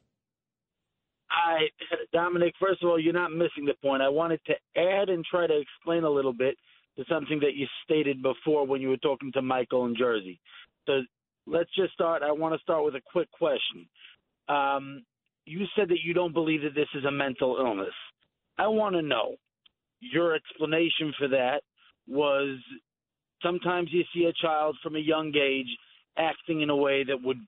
I, 1.31 1.67
Dominic, 2.13 2.55
first 2.61 2.83
of 2.83 2.89
all, 2.89 2.99
you're 2.99 3.13
not 3.13 3.33
missing 3.33 3.67
the 3.67 3.75
point. 3.83 4.03
I 4.03 4.09
wanted 4.09 4.41
to 4.47 4.55
add 4.81 5.09
and 5.09 5.25
try 5.25 5.47
to 5.47 5.61
explain 5.61 6.05
a 6.05 6.11
little 6.11 6.33
bit 6.33 6.57
to 6.97 7.05
something 7.09 7.41
that 7.41 7.55
you 7.55 7.67
stated 7.85 8.23
before 8.23 8.67
when 8.67 8.81
you 8.81 8.89
were 8.89 8.97
talking 8.99 9.33
to 9.33 9.43
Michael 9.43 9.87
in 9.87 9.97
Jersey. 9.97 10.41
So 10.87 11.01
let's 11.47 11.71
just 11.75 11.93
start. 11.93 12.23
I 12.23 12.31
want 12.31 12.55
to 12.55 12.63
start 12.63 12.85
with 12.85 12.95
a 12.95 13.03
quick 13.13 13.31
question. 13.33 13.89
Um, 14.49 15.03
you 15.45 15.65
said 15.77 15.89
that 15.89 15.99
you 16.05 16.15
don't 16.15 16.33
believe 16.33 16.63
that 16.63 16.75
this 16.75 16.89
is 16.95 17.05
a 17.05 17.11
mental 17.11 17.57
illness. 17.59 17.95
I 18.57 18.69
want 18.69 18.95
to 18.95 19.03
know 19.03 19.35
your 20.01 20.35
explanation 20.35 21.13
for 21.19 21.29
that 21.29 21.63
was 22.09 22.59
sometimes 23.43 23.89
you 23.93 24.05
see 24.15 24.25
a 24.25 24.33
child 24.33 24.77
from 24.83 24.97
a 24.97 25.01
young 25.01 25.33
age 25.37 25.69
acting 26.17 26.61
in 26.61 26.71
a 26.71 26.77
way 26.77 27.05
that 27.05 27.23
would, 27.23 27.39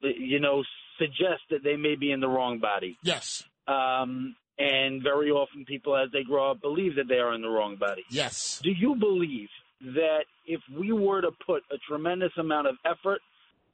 you 0.00 0.40
know, 0.40 0.62
suggest 0.98 1.42
that 1.50 1.62
they 1.62 1.76
may 1.76 1.96
be 1.96 2.12
in 2.12 2.20
the 2.20 2.28
wrong 2.28 2.58
body. 2.58 2.96
Yes. 3.02 3.42
Um, 3.66 4.36
and 4.58 5.02
very 5.02 5.30
often 5.30 5.64
people, 5.64 5.96
as 5.96 6.10
they 6.12 6.22
grow 6.22 6.52
up, 6.52 6.60
believe 6.60 6.96
that 6.96 7.08
they 7.08 7.16
are 7.16 7.34
in 7.34 7.42
the 7.42 7.48
wrong 7.48 7.76
body. 7.76 8.04
Yes. 8.10 8.60
Do 8.62 8.70
you 8.70 8.94
believe 8.94 9.48
that 9.80 10.24
if 10.46 10.60
we 10.78 10.92
were 10.92 11.20
to 11.20 11.30
put 11.44 11.62
a 11.72 11.76
tremendous 11.88 12.32
amount 12.38 12.68
of 12.68 12.76
effort, 12.84 13.20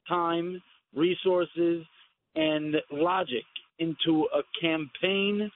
time, 0.07 0.61
resources, 0.95 1.85
and 2.35 2.75
logic 2.91 3.43
into 3.79 4.27
a 4.33 4.41
campaign 4.59 5.51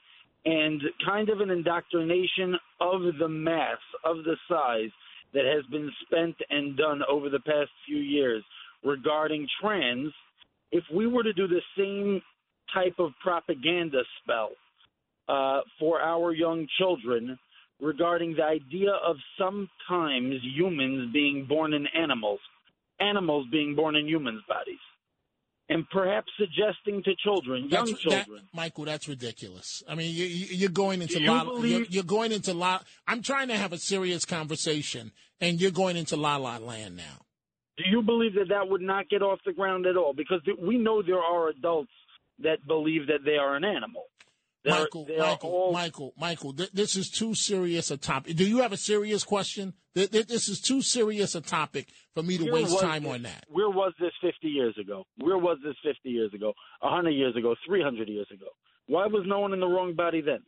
and 0.46 0.80
kind 1.04 1.28
of 1.28 1.40
an 1.40 1.50
indoctrination 1.50 2.56
of 2.80 3.00
the 3.18 3.28
mass, 3.28 3.78
of 4.04 4.18
the 4.18 4.36
size 4.48 4.90
that 5.34 5.44
has 5.44 5.64
been 5.72 5.90
spent 6.06 6.36
and 6.50 6.76
done 6.76 7.02
over 7.10 7.28
the 7.28 7.40
past 7.40 7.70
few 7.84 7.98
years 7.98 8.44
regarding 8.84 9.46
trans, 9.60 10.12
if 10.70 10.84
we 10.94 11.08
were 11.08 11.24
to 11.24 11.32
do 11.32 11.48
the 11.48 11.60
same 11.76 12.22
type 12.72 12.94
of 13.00 13.10
propaganda 13.20 14.02
spell 14.22 14.50
uh, 15.28 15.60
for 15.80 16.00
our 16.00 16.32
young 16.32 16.66
children 16.78 17.36
regarding 17.80 18.34
the 18.36 18.44
idea 18.44 18.92
of 19.04 19.16
sometimes 19.36 20.34
humans 20.42 21.12
being 21.12 21.44
born 21.48 21.74
in 21.74 21.86
animals, 21.88 22.40
animals 23.00 23.46
being 23.50 23.74
born 23.74 23.96
in 23.96 24.06
humans' 24.06 24.42
bodies, 24.48 24.78
and 25.68 25.88
perhaps 25.90 26.28
suggesting 26.38 27.02
to 27.04 27.14
children, 27.16 27.68
young 27.68 27.86
That's, 27.86 28.00
children, 28.00 28.24
that, 28.52 28.56
Michael, 28.56 28.84
that's 28.84 29.08
ridiculous. 29.08 29.82
I 29.88 29.94
mean, 29.94 30.14
you, 30.14 30.24
you- 30.24 30.56
you're 30.56 30.68
going 30.70 31.02
into 31.02 31.20
you 31.20 31.28
la, 31.28 31.44
believe- 31.44 31.70
you're, 31.70 31.86
you're 31.88 32.04
going 32.04 32.32
into 32.32 32.54
la. 32.54 32.80
I'm 33.06 33.22
trying 33.22 33.48
to 33.48 33.56
have 33.56 33.72
a 33.72 33.78
serious 33.78 34.24
conversation, 34.24 35.10
and 35.40 35.60
you're 35.60 35.70
going 35.72 35.96
into 35.96 36.16
la 36.16 36.36
la 36.36 36.58
land 36.58 36.96
now. 36.96 37.22
Do 37.76 37.84
you 37.90 38.00
believe 38.00 38.34
that 38.34 38.48
that 38.48 38.68
would 38.68 38.80
not 38.80 39.08
get 39.10 39.22
off 39.22 39.38
the 39.44 39.52
ground 39.52 39.86
at 39.86 39.96
all? 39.96 40.14
Because 40.14 40.40
we 40.58 40.78
know 40.78 41.02
there 41.02 41.20
are 41.20 41.48
adults 41.48 41.90
that 42.38 42.66
believe 42.66 43.06
that 43.08 43.24
they 43.24 43.36
are 43.36 43.54
an 43.56 43.64
animal. 43.64 44.04
They're, 44.66 44.80
Michael, 44.80 45.06
Michael, 45.16 45.50
all... 45.50 45.72
Michael, 45.72 46.12
Michael, 46.18 46.52
th- 46.52 46.72
this 46.72 46.96
is 46.96 47.08
too 47.08 47.36
serious 47.36 47.92
a 47.92 47.96
topic. 47.96 48.34
Do 48.34 48.44
you 48.44 48.58
have 48.62 48.72
a 48.72 48.76
serious 48.76 49.22
question? 49.22 49.74
Th- 49.94 50.10
th- 50.10 50.26
this 50.26 50.48
is 50.48 50.60
too 50.60 50.82
serious 50.82 51.36
a 51.36 51.40
topic 51.40 51.86
for 52.14 52.24
me 52.24 52.36
to 52.36 52.44
where 52.44 52.54
waste 52.54 52.80
time 52.80 53.04
this, 53.04 53.12
on 53.12 53.22
that. 53.22 53.44
Where 53.48 53.70
was 53.70 53.92
this 54.00 54.10
50 54.20 54.48
years 54.48 54.76
ago? 54.76 55.04
Where 55.18 55.38
was 55.38 55.58
this 55.62 55.76
50 55.84 56.08
years 56.08 56.34
ago? 56.34 56.52
100 56.80 57.10
years 57.10 57.36
ago? 57.36 57.54
300 57.64 58.08
years 58.08 58.26
ago? 58.34 58.46
Why 58.88 59.06
was 59.06 59.22
no 59.24 59.38
one 59.38 59.52
in 59.52 59.60
the 59.60 59.68
wrong 59.68 59.94
body 59.94 60.20
then? 60.20 60.40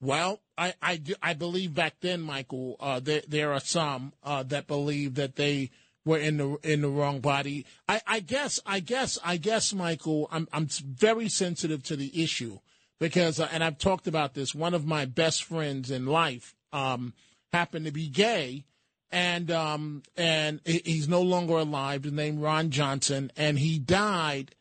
Well, 0.00 0.38
I, 0.56 0.74
I, 0.80 1.00
I 1.20 1.34
believe 1.34 1.74
back 1.74 1.96
then, 2.00 2.20
Michael, 2.20 2.76
uh, 2.78 3.00
there, 3.00 3.22
there 3.26 3.52
are 3.52 3.60
some 3.60 4.12
uh, 4.22 4.44
that 4.44 4.68
believe 4.68 5.16
that 5.16 5.34
they 5.34 5.72
were 6.04 6.18
in 6.18 6.36
the 6.36 6.56
in 6.62 6.80
the 6.82 6.88
wrong 6.88 7.18
body. 7.20 7.66
I, 7.88 8.00
I 8.06 8.20
guess, 8.20 8.60
I 8.64 8.78
guess, 8.78 9.18
I 9.24 9.36
guess, 9.36 9.74
Michael, 9.74 10.28
I'm 10.30 10.46
I'm 10.52 10.68
very 10.68 11.28
sensitive 11.28 11.82
to 11.84 11.96
the 11.96 12.22
issue 12.22 12.60
because, 13.00 13.40
uh, 13.40 13.48
and 13.50 13.64
I've 13.64 13.78
talked 13.78 14.06
about 14.06 14.34
this. 14.34 14.54
One 14.54 14.74
of 14.74 14.86
my 14.86 15.06
best 15.06 15.42
friends 15.42 15.90
in 15.90 16.06
life 16.06 16.54
um, 16.72 17.14
happened 17.52 17.86
to 17.86 17.92
be 17.92 18.08
gay, 18.08 18.64
and 19.10 19.50
um, 19.50 20.02
and 20.16 20.60
he's 20.64 21.08
no 21.08 21.22
longer 21.22 21.54
alive. 21.54 22.04
His 22.04 22.12
name 22.12 22.38
Ron 22.38 22.70
Johnson, 22.70 23.32
and 23.36 23.58
he 23.58 23.78
died. 23.78 24.54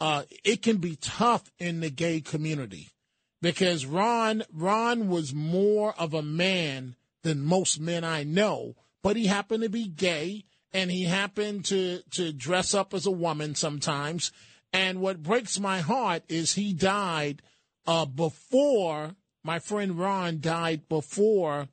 Uh, 0.00 0.24
it 0.42 0.62
can 0.62 0.78
be 0.78 0.96
tough 0.96 1.52
in 1.58 1.78
the 1.78 1.90
gay 1.90 2.20
community 2.20 2.88
because 3.40 3.86
Ron 3.86 4.42
Ron 4.52 5.08
was 5.08 5.32
more 5.32 5.94
of 5.96 6.14
a 6.14 6.22
man 6.22 6.96
than 7.22 7.40
most 7.40 7.78
men 7.78 8.02
I 8.02 8.24
know, 8.24 8.74
but 9.02 9.16
he 9.16 9.26
happened 9.26 9.62
to 9.62 9.68
be 9.68 9.86
gay 9.86 10.44
and 10.72 10.90
he 10.90 11.04
happened 11.04 11.66
to 11.66 12.00
to 12.12 12.32
dress 12.32 12.74
up 12.74 12.94
as 12.94 13.06
a 13.06 13.12
woman 13.12 13.54
sometimes. 13.54 14.32
And 14.72 15.00
what 15.00 15.22
breaks 15.22 15.60
my 15.60 15.80
heart 15.80 16.22
is 16.28 16.54
he 16.54 16.72
died 16.72 17.42
uh, 17.86 18.04
before 18.06 19.16
my 19.44 19.58
friend 19.58 19.98
Ron 19.98 20.40
died 20.40 20.88
before 20.88 21.68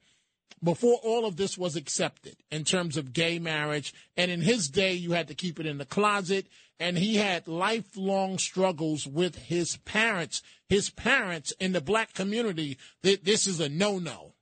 before 0.63 0.99
all 1.03 1.25
of 1.25 1.37
this 1.37 1.57
was 1.57 1.75
accepted 1.75 2.35
in 2.51 2.63
terms 2.63 2.97
of 2.97 3.13
gay 3.13 3.39
marriage. 3.39 3.93
And 4.17 4.29
in 4.29 4.41
his 4.41 4.67
day, 4.67 4.93
you 4.93 5.13
had 5.13 5.27
to 5.29 5.35
keep 5.35 5.59
it 5.59 5.65
in 5.65 5.77
the 5.77 5.85
closet. 5.85 6.47
And 6.79 6.97
he 6.97 7.15
had 7.15 7.47
lifelong 7.47 8.37
struggles 8.37 9.05
with 9.05 9.35
his 9.35 9.77
parents. 9.77 10.41
His 10.67 10.89
parents 10.89 11.53
in 11.59 11.71
the 11.71 11.81
black 11.81 12.13
community, 12.13 12.77
this 13.01 13.47
is 13.47 13.59
a 13.59 13.69
no 13.69 13.99
no. 13.99 14.33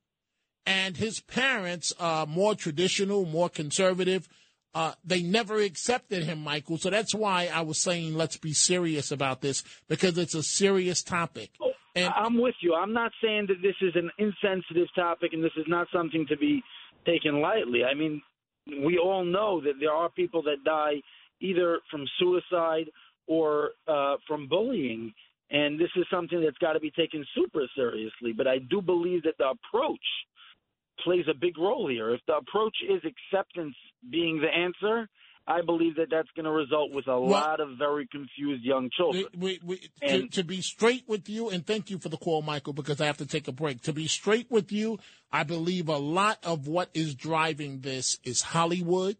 And 0.65 0.97
his 0.97 1.19
parents 1.19 1.93
are 1.99 2.25
more 2.25 2.53
traditional, 2.53 3.25
more 3.25 3.49
conservative. 3.49 4.27
Uh, 4.75 4.93
they 5.03 5.23
never 5.23 5.60
accepted 5.60 6.23
him, 6.23 6.39
Michael. 6.39 6.77
So 6.77 6.89
that's 6.89 7.15
why 7.15 7.49
I 7.51 7.62
was 7.62 7.80
saying 7.80 8.15
let's 8.15 8.38
be 8.38 8.53
serious 8.53 9.12
about 9.12 9.41
this 9.41 9.63
because 9.88 10.17
it's 10.17 10.36
a 10.36 10.43
serious 10.43 11.01
topic. 11.01 11.51
And 11.95 12.13
I'm 12.15 12.39
with 12.39 12.53
you. 12.62 12.75
I'm 12.75 12.93
not 12.93 13.12
saying 13.23 13.47
that 13.47 13.62
this 13.63 13.75
is 13.82 13.95
an 13.95 14.12
insensitive 14.19 14.88
topic 14.95 15.34
and 15.34 15.43
this 15.43 15.53
is 15.58 15.65
not 15.67 15.88
something 15.91 16.27
to 16.30 16.38
be 16.38 16.62
taken 17.08 17.41
lightly. 17.41 17.84
I 17.84 17.95
mean, 17.95 18.21
we 18.86 18.99
all 18.99 19.25
know 19.25 19.62
that 19.62 19.73
there 19.80 19.93
are 19.93 20.10
people 20.10 20.43
that 20.43 20.63
die 20.63 21.01
either 21.39 21.80
from 21.89 22.06
suicide 22.19 22.91
or 23.27 23.71
uh, 23.88 24.15
from 24.27 24.47
bullying, 24.47 25.13
and 25.49 25.80
this 25.80 25.89
is 25.95 26.06
something 26.12 26.41
that's 26.41 26.58
got 26.58 26.73
to 26.73 26.80
be 26.80 26.91
taken 26.91 27.25
super 27.36 27.62
seriously. 27.75 28.34
But 28.36 28.47
I 28.47 28.60
do 28.60 28.82
believe 28.82 29.23
that 29.23 29.38
the 29.38 29.49
approach 29.49 29.99
plays 31.03 31.25
a 31.29 31.33
big 31.33 31.57
role 31.57 31.88
here. 31.88 32.13
If 32.13 32.21
the 32.27 32.36
approach 32.36 32.75
is 32.88 33.01
acceptance 33.03 33.75
being 34.10 34.41
the 34.41 34.47
answer, 34.47 35.10
I 35.47 35.62
believe 35.62 35.95
that 35.95 36.07
that's 36.12 36.27
going 36.36 36.43
to 36.45 36.51
result 36.51 36.91
with 36.91 37.07
a 37.07 37.19
well, 37.19 37.29
lot 37.29 37.62
of 37.62 37.77
very 37.77 38.05
confused 38.07 38.65
young 38.65 38.89
children. 38.95 39.25
We, 39.38 39.60
we, 39.63 39.89
and, 40.01 40.23
to, 40.23 40.41
to, 40.41 40.43
be 40.43 40.62
straight 40.62 41.05
with 41.07 41.29
you, 41.29 41.49
and 41.49 41.65
thank 41.65 41.89
you 41.89 41.99
for 41.99 42.10
the 42.10 42.17
call, 42.17 42.41
Michael, 42.41 42.73
because 42.73 42.99
I 42.99 43.05
have 43.05 43.17
to 43.17 43.25
take 43.25 43.47
a 43.47 43.53
break. 43.53 43.81
To 43.83 43.93
be 43.93 44.07
straight 44.07 44.51
with 44.51 44.73
you, 44.73 44.99
I 45.31 45.43
believe 45.43 45.88
a 45.88 45.97
lot 45.97 46.39
of 46.43 46.67
what 46.67 46.89
is 46.93 47.15
driving 47.15 47.79
this 47.79 48.19
is 48.25 48.41
Hollywood. 48.41 49.15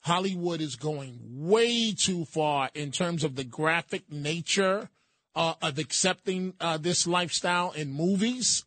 Hollywood 0.00 0.60
is 0.60 0.76
going 0.76 1.18
way 1.22 1.92
too 1.92 2.26
far 2.26 2.68
in 2.74 2.90
terms 2.90 3.24
of 3.24 3.36
the 3.36 3.44
graphic 3.44 4.12
nature 4.12 4.90
uh, 5.34 5.54
of 5.62 5.78
accepting 5.78 6.52
uh, 6.60 6.76
this 6.76 7.06
lifestyle 7.06 7.72
in 7.72 7.90
movies. 7.90 8.66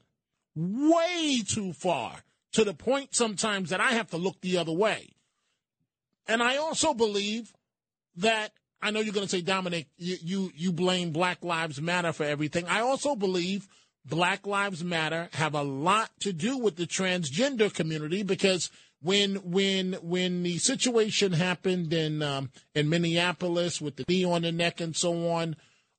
Way 0.55 1.43
too 1.47 1.73
far 1.73 2.23
to 2.53 2.63
the 2.63 2.73
point 2.73 3.15
sometimes 3.15 3.69
that 3.69 3.81
I 3.81 3.91
have 3.91 4.09
to 4.11 4.17
look 4.17 4.41
the 4.41 4.57
other 4.57 4.71
way. 4.71 5.09
And 6.27 6.43
I 6.43 6.57
also 6.57 6.93
believe 6.93 7.53
that 8.17 8.51
I 8.81 8.91
know 8.91 8.99
you're 8.99 9.13
going 9.13 9.25
to 9.25 9.31
say, 9.31 9.41
Dominic, 9.41 9.87
you, 9.97 10.17
you, 10.21 10.51
you 10.55 10.71
blame 10.71 11.11
Black 11.11 11.43
Lives 11.43 11.81
Matter 11.81 12.13
for 12.13 12.23
everything. 12.23 12.65
I 12.67 12.81
also 12.81 13.15
believe 13.15 13.67
Black 14.05 14.45
Lives 14.45 14.83
Matter 14.83 15.29
have 15.33 15.53
a 15.53 15.63
lot 15.63 16.11
to 16.21 16.31
do 16.31 16.57
with 16.57 16.75
the 16.75 16.85
transgender 16.85 17.73
community 17.73 18.23
because 18.23 18.69
when 19.01 19.35
when 19.35 19.93
when 20.01 20.43
the 20.43 20.57
situation 20.57 21.33
happened 21.33 21.93
in 21.93 22.21
um, 22.21 22.49
in 22.73 22.89
Minneapolis 22.89 23.79
with 23.79 23.95
the 23.95 24.05
knee 24.07 24.25
on 24.25 24.41
the 24.41 24.51
neck 24.51 24.81
and 24.81 24.95
so 24.95 25.29
on, 25.29 25.55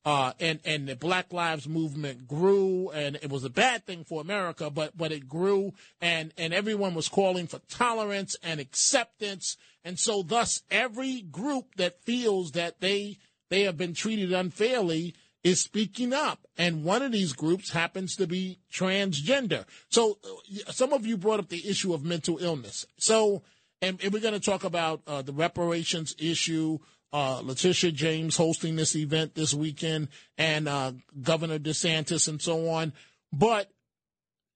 uh, 0.09 0.33
and 0.41 0.59
and 0.65 0.89
the 0.89 0.97
Black 0.97 1.35
Lives 1.35 1.69
Movement 1.69 2.27
grew, 2.27 2.89
and 2.95 3.17
it 3.17 3.29
was 3.29 3.45
a 3.45 3.51
bad 3.51 3.85
thing 3.85 4.05
for 4.05 4.23
America, 4.23 4.71
but 4.71 4.97
but 4.97 5.13
it 5.13 5.29
grew, 5.29 5.75
and 6.01 6.33
and 6.39 6.55
everyone 6.55 6.95
was 6.95 7.09
calling 7.09 7.47
for 7.47 7.61
tolerance 7.69 8.35
and 8.43 8.59
acceptance, 8.59 9.59
and 9.85 9.99
so 9.99 10.23
thus 10.23 10.63
every 10.71 11.21
group 11.21 11.75
that 11.77 12.03
feels 12.05 12.53
that 12.53 12.81
they 12.81 13.19
they 13.51 13.65
have 13.65 13.77
been 13.77 13.93
treated 13.93 14.33
unfairly 14.33 15.15
is 15.45 15.61
speaking 15.61 16.15
up, 16.15 16.47
and 16.57 16.85
one 16.85 17.03
of 17.03 17.13
these 17.13 17.35
groups 17.35 17.71
happens 17.73 18.17
to 18.17 18.27
be 18.27 18.61
transgender. 18.73 19.67
So 19.91 20.17
uh, 20.25 20.73
some 20.73 20.95
of 20.95 21.05
you 21.05 21.19
brought 21.19 21.41
up 21.41 21.51
the 21.51 21.69
issue 21.69 21.93
of 21.93 22.03
mental 22.03 22.39
illness. 22.39 22.87
So 22.97 23.43
and, 23.83 24.03
and 24.03 24.11
we're 24.13 24.21
going 24.21 24.33
to 24.33 24.41
talk 24.41 24.65
about 24.65 25.03
uh, 25.07 25.21
the 25.21 25.35
reparations 25.35 26.15
issue 26.19 26.79
uh, 27.13 27.41
Letitia 27.43 27.93
James 27.93 28.37
hosting 28.37 28.77
this 28.77 28.95
event 28.95 29.35
this 29.35 29.55
weekend 29.55 30.09
and 30.37 30.69
uh, 30.69 30.93
Governor 31.23 31.59
DeSantis 31.59 32.29
and 32.29 32.41
so 32.41 32.69
on. 32.69 32.93
But 33.33 33.71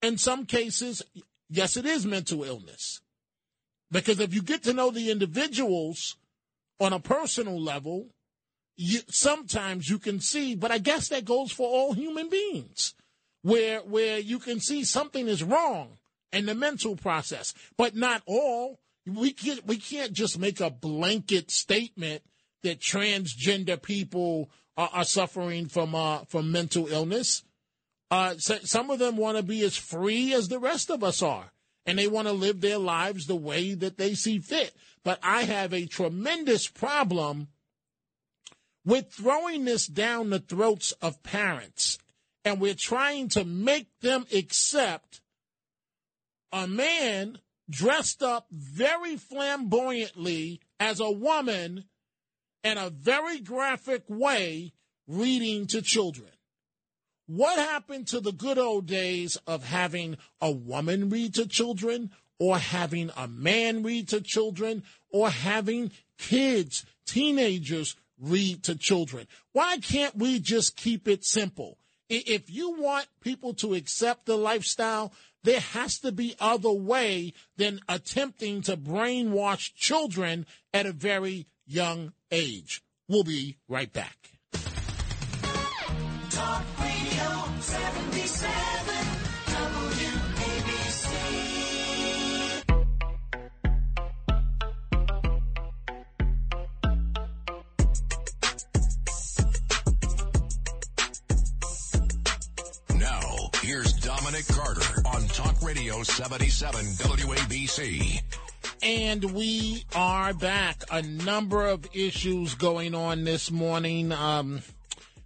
in 0.02 0.18
some 0.18 0.44
cases, 0.46 1.02
yes, 1.48 1.76
it 1.76 1.86
is 1.86 2.04
mental 2.04 2.44
illness. 2.44 3.00
Because 3.90 4.20
if 4.20 4.34
you 4.34 4.42
get 4.42 4.62
to 4.64 4.72
know 4.72 4.90
the 4.90 5.10
individuals 5.10 6.16
on 6.80 6.92
a 6.92 6.98
personal 6.98 7.60
level, 7.60 8.08
you, 8.76 9.00
sometimes 9.08 9.88
you 9.88 9.98
can 9.98 10.20
see, 10.20 10.54
but 10.54 10.70
I 10.70 10.78
guess 10.78 11.08
that 11.08 11.24
goes 11.24 11.52
for 11.52 11.68
all 11.68 11.92
human 11.92 12.28
beings, 12.30 12.94
where 13.42 13.80
where 13.80 14.18
you 14.18 14.38
can 14.38 14.60
see 14.60 14.84
something 14.84 15.28
is 15.28 15.44
wrong 15.44 15.98
in 16.32 16.46
the 16.46 16.54
mental 16.54 16.96
process, 16.96 17.54
but 17.76 17.94
not 17.94 18.22
all. 18.26 18.80
We 19.06 19.32
can't 19.32 19.66
we 19.66 19.76
can't 19.76 20.12
just 20.12 20.38
make 20.38 20.60
a 20.60 20.70
blanket 20.70 21.50
statement 21.50 22.22
that 22.62 22.80
transgender 22.80 23.80
people 23.80 24.50
are, 24.76 24.90
are 24.92 25.04
suffering 25.04 25.66
from 25.66 25.94
uh, 25.94 26.24
from 26.24 26.52
mental 26.52 26.88
illness. 26.88 27.42
Uh, 28.10 28.34
so 28.36 28.58
some 28.62 28.90
of 28.90 28.98
them 28.98 29.16
want 29.16 29.36
to 29.36 29.42
be 29.42 29.62
as 29.62 29.76
free 29.76 30.34
as 30.34 30.48
the 30.48 30.58
rest 30.58 30.90
of 30.90 31.02
us 31.02 31.22
are, 31.22 31.52
and 31.86 31.98
they 31.98 32.08
want 32.08 32.28
to 32.28 32.32
live 32.32 32.60
their 32.60 32.78
lives 32.78 33.26
the 33.26 33.36
way 33.36 33.74
that 33.74 33.96
they 33.96 34.14
see 34.14 34.38
fit. 34.38 34.74
But 35.04 35.18
I 35.22 35.44
have 35.44 35.72
a 35.72 35.86
tremendous 35.86 36.68
problem 36.68 37.48
with 38.84 39.12
throwing 39.12 39.64
this 39.64 39.86
down 39.86 40.30
the 40.30 40.40
throats 40.40 40.92
of 41.00 41.22
parents, 41.22 41.98
and 42.44 42.60
we're 42.60 42.74
trying 42.74 43.28
to 43.30 43.44
make 43.44 43.88
them 44.00 44.26
accept 44.34 45.20
a 46.52 46.66
man 46.66 47.38
dressed 47.70 48.22
up 48.22 48.46
very 48.50 49.16
flamboyantly 49.16 50.60
as 50.78 51.00
a 51.00 51.10
woman 51.10 51.84
in 52.62 52.78
a 52.78 52.90
very 52.90 53.40
graphic 53.40 54.04
way 54.08 54.72
reading 55.06 55.66
to 55.68 55.82
children. 55.82 56.28
What 57.26 57.58
happened 57.58 58.08
to 58.08 58.20
the 58.20 58.32
good 58.32 58.58
old 58.58 58.86
days 58.86 59.36
of 59.46 59.64
having 59.64 60.16
a 60.40 60.50
woman 60.50 61.08
read 61.08 61.34
to 61.34 61.46
children 61.46 62.10
or 62.38 62.58
having 62.58 63.10
a 63.16 63.28
man 63.28 63.82
read 63.82 64.08
to 64.08 64.20
children 64.20 64.82
or 65.10 65.30
having 65.30 65.92
kids, 66.18 66.84
teenagers 67.06 67.96
read 68.18 68.64
to 68.64 68.74
children? 68.74 69.26
Why 69.52 69.78
can't 69.78 70.16
we 70.16 70.40
just 70.40 70.76
keep 70.76 71.08
it 71.08 71.24
simple? 71.24 71.78
If 72.08 72.50
you 72.50 72.72
want 72.78 73.06
people 73.20 73.54
to 73.54 73.74
accept 73.74 74.26
the 74.26 74.36
lifestyle, 74.36 75.12
there 75.44 75.60
has 75.60 75.98
to 76.00 76.12
be 76.12 76.34
other 76.38 76.72
way 76.72 77.32
than 77.56 77.80
attempting 77.88 78.62
to 78.62 78.76
brainwash 78.76 79.74
children 79.74 80.46
at 80.74 80.86
a 80.86 80.92
very 80.92 81.46
young 81.66 82.12
age. 82.30 82.82
We'll 83.08 83.24
be 83.24 83.58
right 83.68 83.92
back. 83.92 84.16
Talk 86.30 86.64
Radio 86.80 87.60
77 87.60 88.94
WABC. 89.46 91.22
Now, 102.98 103.50
here's 103.62 103.92
Dominic 103.94 104.46
Carter 104.48 105.02
on 105.06 105.26
Talk 105.28 105.62
Radio 105.62 106.02
77 106.02 106.84
WABC. 106.84 108.22
And 108.82 109.32
we 109.32 109.84
are 109.94 110.34
back. 110.34 110.82
A 110.90 111.02
number 111.02 111.64
of 111.64 111.86
issues 111.94 112.56
going 112.56 112.96
on 112.96 113.22
this 113.22 113.48
morning. 113.48 114.10
Um, 114.10 114.62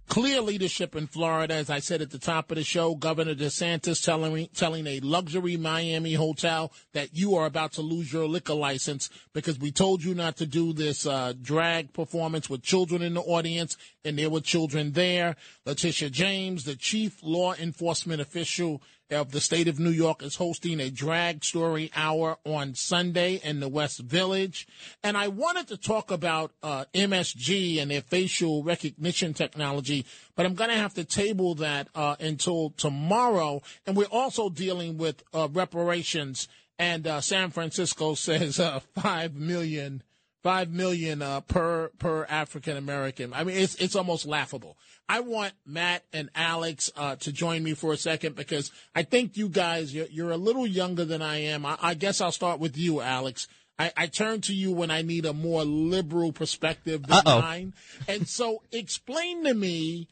clear 0.07 0.41
leadership 0.41 0.95
in 0.95 1.07
Florida, 1.07 1.55
as 1.55 1.71
I 1.71 1.79
said 1.79 2.03
at 2.03 2.11
the 2.11 2.19
top 2.19 2.51
of 2.51 2.57
the 2.57 2.63
show. 2.63 2.93
Governor 2.93 3.33
DeSantis 3.33 4.05
telling 4.05 4.47
telling 4.53 4.85
a 4.85 4.99
luxury 4.99 5.57
Miami 5.57 6.13
hotel 6.13 6.71
that 6.93 7.15
you 7.15 7.33
are 7.33 7.47
about 7.47 7.71
to 7.73 7.81
lose 7.81 8.13
your 8.13 8.27
liquor 8.27 8.53
license 8.53 9.09
because 9.33 9.57
we 9.57 9.71
told 9.71 10.03
you 10.03 10.13
not 10.13 10.37
to 10.37 10.45
do 10.45 10.71
this 10.71 11.07
uh, 11.07 11.33
drag 11.41 11.93
performance 11.93 12.51
with 12.51 12.61
children 12.61 13.01
in 13.01 13.15
the 13.15 13.21
audience, 13.21 13.75
and 14.05 14.19
there 14.19 14.29
were 14.29 14.39
children 14.39 14.91
there. 14.91 15.35
Letitia 15.65 16.11
James, 16.11 16.63
the 16.63 16.75
chief 16.75 17.17
law 17.23 17.55
enforcement 17.55 18.21
official 18.21 18.83
of 19.09 19.31
the 19.31 19.39
state 19.39 19.67
of 19.67 19.79
New 19.79 19.91
York 19.91 20.21
is 20.21 20.35
hosting 20.35 20.79
a 20.79 20.89
drag 20.89 21.43
story 21.43 21.91
hour 21.95 22.37
on 22.43 22.75
Sunday 22.75 23.39
in 23.43 23.59
the 23.59 23.69
West 23.69 23.99
Village. 23.99 24.67
And 25.03 25.17
I 25.17 25.27
wanted 25.29 25.67
to 25.69 25.77
talk 25.77 26.11
about 26.11 26.51
uh, 26.61 26.85
MSG 26.93 27.81
and 27.81 27.91
their 27.91 28.01
facial 28.01 28.63
recognition 28.63 29.33
technology, 29.33 30.05
but 30.35 30.45
I'm 30.45 30.55
going 30.55 30.69
to 30.69 30.75
have 30.75 30.93
to 30.95 31.03
table 31.03 31.55
that 31.55 31.87
uh, 31.95 32.15
until 32.19 32.71
tomorrow. 32.71 33.61
And 33.85 33.95
we're 33.95 34.05
also 34.05 34.49
dealing 34.49 34.97
with 34.97 35.23
uh, 35.33 35.47
reparations. 35.51 36.47
And 36.79 37.07
uh, 37.07 37.21
San 37.21 37.49
Francisco 37.49 38.13
says 38.15 38.59
uh, 38.59 38.81
five 38.95 39.35
million, 39.35 40.03
five 40.47 40.71
million 40.71 41.21
uh, 41.21 41.41
per 41.41 41.89
per 41.99 42.23
African 42.29 42.77
American. 42.77 43.33
I 43.33 43.43
mean, 43.43 43.57
it's 43.57 43.75
it's 43.75 43.97
almost 43.97 44.25
laughable. 44.25 44.77
I 45.09 45.19
want 45.19 45.51
Matt 45.65 46.05
and 46.13 46.29
Alex 46.35 46.89
uh, 46.95 47.17
to 47.17 47.33
join 47.33 47.63
me 47.63 47.73
for 47.73 47.91
a 47.91 47.97
second 47.97 48.37
because 48.37 48.71
I 48.95 49.03
think 49.03 49.35
you 49.35 49.49
guys, 49.49 49.93
you're, 49.93 50.07
you're 50.09 50.31
a 50.31 50.37
little 50.37 50.65
younger 50.65 51.03
than 51.03 51.21
I 51.21 51.41
am. 51.43 51.65
I, 51.65 51.77
I 51.81 51.93
guess 51.95 52.21
I'll 52.21 52.31
start 52.31 52.61
with 52.61 52.77
you, 52.77 53.01
Alex. 53.01 53.49
I, 53.77 53.91
I 53.97 54.07
turn 54.07 54.39
to 54.41 54.53
you 54.53 54.71
when 54.71 54.89
I 54.89 55.01
need 55.01 55.25
a 55.25 55.33
more 55.33 55.65
liberal 55.65 56.31
perspective 56.31 57.05
than 57.07 57.17
Uh-oh. 57.17 57.41
mine. 57.41 57.73
And 58.07 58.25
so 58.25 58.63
explain 58.71 59.43
to 59.43 59.53
me 59.53 60.07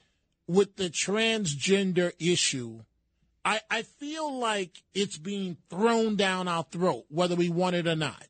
with 0.47 0.75
the 0.75 0.89
transgender 0.89 2.11
issue. 2.19 2.81
I, 3.45 3.61
I 3.71 3.83
feel 3.83 4.37
like 4.37 4.83
it's 4.93 5.17
being 5.17 5.55
thrown 5.69 6.17
down 6.17 6.49
our 6.49 6.63
throat, 6.63 7.05
whether 7.07 7.35
we 7.35 7.47
want 7.47 7.77
it 7.77 7.87
or 7.87 7.95
not. 7.95 8.27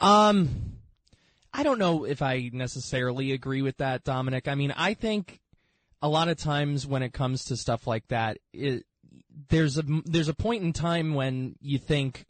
Um, 0.00 0.75
I 1.56 1.62
don't 1.62 1.78
know 1.78 2.04
if 2.04 2.20
I 2.20 2.50
necessarily 2.52 3.32
agree 3.32 3.62
with 3.62 3.78
that, 3.78 4.04
Dominic. 4.04 4.46
I 4.46 4.54
mean, 4.54 4.74
I 4.76 4.92
think 4.92 5.40
a 6.02 6.08
lot 6.08 6.28
of 6.28 6.36
times 6.36 6.86
when 6.86 7.02
it 7.02 7.14
comes 7.14 7.46
to 7.46 7.56
stuff 7.56 7.86
like 7.86 8.06
that, 8.08 8.36
it, 8.52 8.84
there's 9.48 9.78
a 9.78 9.84
there's 10.04 10.28
a 10.28 10.34
point 10.34 10.64
in 10.64 10.74
time 10.74 11.14
when 11.14 11.56
you 11.62 11.78
think, 11.78 12.26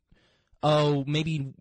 oh, 0.63 1.03
maybe 1.09 1.55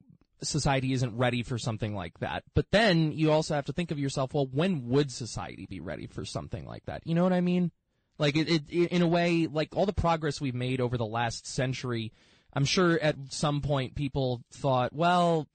society 0.43 0.93
isn't 0.93 1.17
ready 1.17 1.41
for 1.41 1.57
something 1.57 1.95
like 1.95 2.19
that. 2.19 2.43
But 2.53 2.69
then 2.69 3.11
you 3.11 3.31
also 3.31 3.55
have 3.55 3.65
to 3.65 3.73
think 3.73 3.89
of 3.89 3.97
yourself, 3.97 4.35
well, 4.35 4.47
when 4.51 4.87
would 4.89 5.11
society 5.11 5.65
be 5.67 5.79
ready 5.79 6.05
for 6.05 6.23
something 6.23 6.67
like 6.67 6.85
that? 6.85 7.01
You 7.03 7.15
know 7.15 7.23
what 7.23 7.33
I 7.33 7.41
mean? 7.41 7.71
Like 8.19 8.37
it, 8.37 8.47
it, 8.47 8.63
it 8.69 8.91
in 8.91 9.01
a 9.01 9.07
way, 9.07 9.47
like 9.51 9.75
all 9.75 9.87
the 9.87 9.91
progress 9.93 10.39
we've 10.39 10.53
made 10.53 10.79
over 10.79 10.97
the 10.97 11.05
last 11.05 11.47
century, 11.47 12.13
I'm 12.53 12.65
sure 12.65 12.99
at 12.99 13.15
some 13.29 13.61
point 13.61 13.95
people 13.95 14.43
thought, 14.53 14.93
well, 14.93 15.47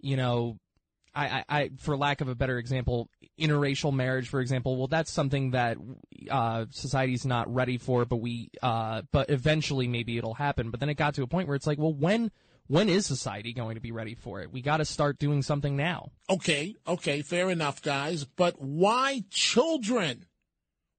you 0.00 0.16
know, 0.16 0.60
I, 1.20 1.44
I, 1.48 1.60
I, 1.60 1.70
for 1.76 1.96
lack 1.96 2.20
of 2.22 2.28
a 2.28 2.34
better 2.34 2.58
example, 2.58 3.10
interracial 3.38 3.92
marriage, 3.92 4.28
for 4.28 4.40
example, 4.40 4.76
well, 4.76 4.86
that's 4.86 5.10
something 5.10 5.50
that 5.50 5.76
uh, 6.30 6.64
society's 6.70 7.26
not 7.26 7.52
ready 7.52 7.76
for, 7.76 8.04
but 8.06 8.16
we, 8.16 8.50
uh, 8.62 9.02
but 9.12 9.28
eventually 9.28 9.86
maybe 9.86 10.16
it'll 10.16 10.34
happen. 10.34 10.70
But 10.70 10.80
then 10.80 10.88
it 10.88 10.94
got 10.94 11.14
to 11.14 11.22
a 11.22 11.26
point 11.26 11.46
where 11.46 11.56
it's 11.56 11.66
like, 11.66 11.78
well, 11.78 11.92
when, 11.92 12.30
when 12.68 12.88
is 12.88 13.04
society 13.04 13.52
going 13.52 13.74
to 13.74 13.80
be 13.80 13.92
ready 13.92 14.14
for 14.14 14.40
it? 14.40 14.50
We 14.50 14.62
got 14.62 14.78
to 14.78 14.84
start 14.86 15.18
doing 15.18 15.42
something 15.42 15.76
now. 15.76 16.12
Okay, 16.30 16.74
okay, 16.86 17.20
fair 17.20 17.50
enough, 17.50 17.82
guys. 17.82 18.24
But 18.24 18.54
why 18.58 19.24
children? 19.30 20.24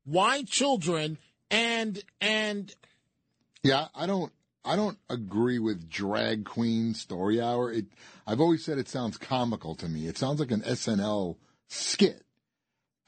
Why 0.03 0.43
children? 0.43 1.17
And 1.49 2.01
and 2.19 2.73
Yeah, 3.63 3.87
I 3.95 4.05
don't. 4.05 4.31
I 4.63 4.75
don't 4.75 4.97
agree 5.09 5.59
with 5.59 5.89
drag 5.89 6.45
queen 6.45 6.93
story 6.93 7.41
hour. 7.41 7.71
It. 7.71 7.85
I've 8.27 8.41
always 8.41 8.63
said 8.63 8.77
it 8.77 8.87
sounds 8.87 9.17
comical 9.17 9.75
to 9.75 9.89
me. 9.89 10.07
It 10.07 10.17
sounds 10.17 10.39
like 10.39 10.51
an 10.51 10.61
SNL 10.61 11.37
skit, 11.67 12.23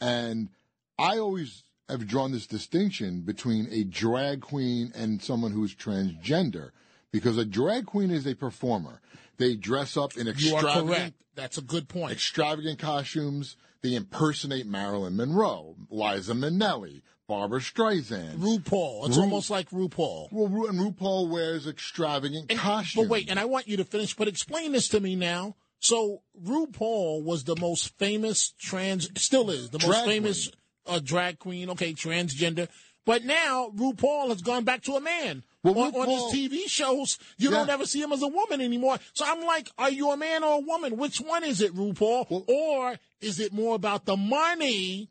and 0.02 0.50
I 0.98 1.18
always 1.18 1.64
have 1.90 2.08
drawn 2.08 2.32
this 2.32 2.48
distinction 2.48 3.22
between 3.22 3.68
a 3.72 3.84
drag 3.84 4.42
queen 4.42 4.92
and 4.96 5.22
someone 5.22 5.52
who's 5.52 5.76
transgender, 5.76 6.72
because 7.12 7.38
a 7.38 7.46
drag 7.46 7.86
queen 7.86 8.10
is 8.10 8.26
a 8.26 8.36
performer. 8.36 9.02
They 9.38 9.56
dress 9.56 9.98
up 9.98 10.18
in 10.18 10.28
extravagant. 10.28 11.16
That's 11.36 11.58
a 11.58 11.62
good 11.62 11.88
point. 11.88 12.14
extravagant 12.14 12.80
costumes. 12.80 13.58
They 13.82 13.96
impersonate 13.96 14.66
Marilyn 14.66 15.18
Monroe, 15.18 15.76
Liza 15.90 16.34
Minnelli, 16.34 17.02
Barbra 17.34 17.60
Streisand. 17.60 18.38
RuPaul. 18.38 19.08
It's 19.08 19.18
Ru- 19.18 19.24
almost 19.24 19.50
like 19.50 19.70
RuPaul. 19.72 20.32
Well, 20.32 20.48
Ru- 20.48 20.68
and 20.68 20.80
RuPaul 20.80 21.30
wears 21.30 21.66
extravagant 21.68 22.50
costumes. 22.50 23.08
But 23.08 23.12
wait, 23.12 23.28
and 23.30 23.40
I 23.40 23.46
want 23.46 23.68
you 23.68 23.78
to 23.78 23.84
finish. 23.84 24.16
But 24.16 24.28
explain 24.28 24.72
this 24.72 24.88
to 24.90 25.00
me 25.00 25.16
now. 25.16 25.56
So 25.80 26.22
RuPaul 26.46 27.24
was 27.24 27.44
the 27.44 27.56
most 27.56 27.98
famous 27.98 28.54
trans, 28.60 29.10
still 29.20 29.50
is 29.50 29.72
the 29.72 29.80
most 29.80 29.88
Drag 29.88 30.06
famous 30.06 30.52
uh, 30.86 31.00
drag 31.04 31.40
queen. 31.40 31.72
Okay, 31.72 31.94
transgender. 31.94 32.70
But 33.04 33.26
now 33.26 33.72
RuPaul 33.76 34.30
has 34.30 34.42
gone 34.44 34.64
back 34.64 34.84
to 34.84 34.94
a 34.94 35.02
man. 35.02 35.44
Well, 35.64 35.80
on, 35.80 35.96
on 35.96 36.10
his 36.10 36.24
TV 36.34 36.68
shows, 36.68 37.18
you 37.38 37.50
don't 37.50 37.70
ever 37.70 37.86
see 37.86 38.02
him 38.02 38.12
as 38.12 38.22
a 38.22 38.28
woman 38.28 38.62
anymore. 38.62 39.00
So 39.14 39.26
I'm 39.26 39.44
like, 39.46 39.70
are 39.78 39.90
you 39.90 40.12
a 40.12 40.18
man 40.18 40.44
or 40.44 40.56
a 40.56 40.60
woman? 40.60 40.98
Which 40.98 41.20
one 41.20 41.44
is 41.44 41.62
it, 41.62 41.74
RuPaul? 41.74 42.48
or 42.48 42.96
is 43.22 43.40
it 43.40 43.54
more 43.54 43.74
about 43.76 44.06
the 44.06 44.18
money? 44.18 45.10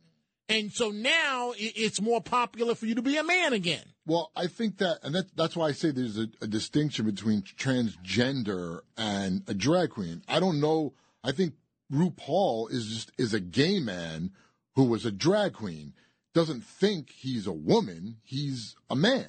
And 0.48 0.72
so 0.72 0.90
now 0.90 1.52
it's 1.56 2.00
more 2.00 2.20
popular 2.20 2.74
for 2.74 2.86
you 2.86 2.94
to 2.96 3.02
be 3.02 3.16
a 3.16 3.24
man 3.24 3.52
again. 3.52 3.84
Well, 4.04 4.32
I 4.36 4.48
think 4.48 4.78
that, 4.78 4.98
and 5.02 5.14
that, 5.14 5.34
that's 5.36 5.56
why 5.56 5.68
I 5.68 5.72
say 5.72 5.90
there's 5.90 6.18
a, 6.18 6.28
a 6.40 6.46
distinction 6.46 7.06
between 7.06 7.42
transgender 7.42 8.80
and 8.96 9.42
a 9.46 9.54
drag 9.54 9.90
queen. 9.90 10.22
I 10.28 10.40
don't 10.40 10.60
know. 10.60 10.94
I 11.22 11.32
think 11.32 11.54
RuPaul 11.92 12.70
is 12.72 12.88
just 12.88 13.12
is 13.16 13.32
a 13.32 13.40
gay 13.40 13.78
man 13.78 14.32
who 14.74 14.84
was 14.84 15.06
a 15.06 15.12
drag 15.12 15.54
queen. 15.54 15.94
Doesn't 16.34 16.64
think 16.64 17.10
he's 17.10 17.46
a 17.46 17.52
woman. 17.52 18.16
He's 18.24 18.74
a 18.90 18.96
man 18.96 19.28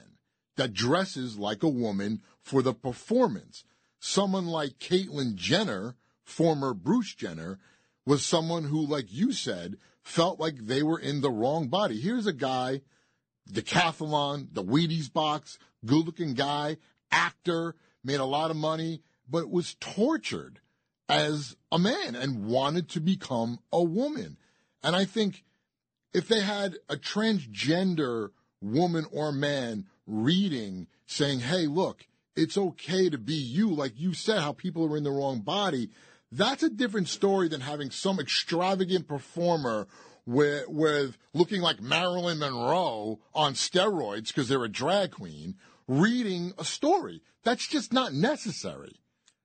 that 0.56 0.74
dresses 0.74 1.38
like 1.38 1.64
a 1.64 1.70
woman 1.70 2.22
for 2.42 2.62
the 2.62 2.74
performance. 2.74 3.64
Someone 4.00 4.48
like 4.48 4.80
Caitlyn 4.80 5.36
Jenner, 5.36 5.96
former 6.24 6.74
Bruce 6.74 7.14
Jenner, 7.14 7.60
was 8.06 8.26
someone 8.26 8.66
who, 8.66 8.86
like 8.86 9.12
you 9.12 9.32
said, 9.32 9.78
felt 10.04 10.40
like 10.40 10.58
they 10.58 10.84
were 10.84 11.00
in 11.00 11.22
the 11.22 11.32
wrong 11.32 11.68
body. 11.68 12.00
Here's 12.00 12.28
a 12.28 12.34
guy 12.34 12.82
decathlon, 13.52 14.48
the 14.54 14.64
Wheaties 14.64 15.12
box, 15.12 15.58
good 15.86 16.06
looking 16.06 16.34
guy, 16.34 16.78
actor, 17.12 17.76
made 18.04 18.20
a 18.20 18.26
lot 18.26 18.52
of 18.52 18.58
money, 18.58 19.02
but 19.30 19.50
was 19.50 19.76
tortured 19.80 20.60
as 21.10 21.56
a 21.72 21.80
man 21.80 22.16
and 22.16 22.46
wanted 22.46 22.90
to 22.90 23.00
become 23.00 23.60
a 23.72 23.84
woman. 23.84 24.38
And 24.82 24.96
I 24.96 25.06
think 25.06 25.44
if 26.14 26.28
they 26.28 26.42
had 26.42 26.78
a 26.90 26.96
transgender 26.96 28.30
woman 28.62 29.06
or 29.12 29.32
man 29.32 29.86
reading 30.08 30.88
saying, 31.06 31.40
hey, 31.42 31.68
look, 31.68 32.06
it's 32.36 32.58
okay 32.58 33.10
to 33.10 33.18
be 33.18 33.36
you, 33.36 33.70
like 33.70 33.94
you 34.00 34.14
said, 34.14 34.40
how 34.40 34.54
people 34.54 34.92
are 34.92 34.98
in 34.98 35.04
the 35.04 35.12
wrong 35.12 35.42
body, 35.42 35.90
that's 36.38 36.64
a 36.64 36.70
different 36.70 37.08
story 37.08 37.48
than 37.48 37.62
having 37.62 37.92
some 37.92 38.20
extravagant 38.20 39.08
performer 39.08 39.88
with, 40.26 40.68
with 40.68 41.18
looking 41.34 41.62
like 41.62 41.82
Marilyn 41.82 42.40
Monroe 42.40 43.20
on 43.34 43.54
steroids 43.54 44.28
because 44.28 44.48
they're 44.48 44.64
a 44.64 44.70
drag 44.70 45.12
queen 45.12 45.56
reading 45.88 46.54
a 46.58 46.66
story. 46.66 47.22
That's 47.44 47.68
just 47.68 47.92
not 47.94 48.14
necessary. 48.14 48.96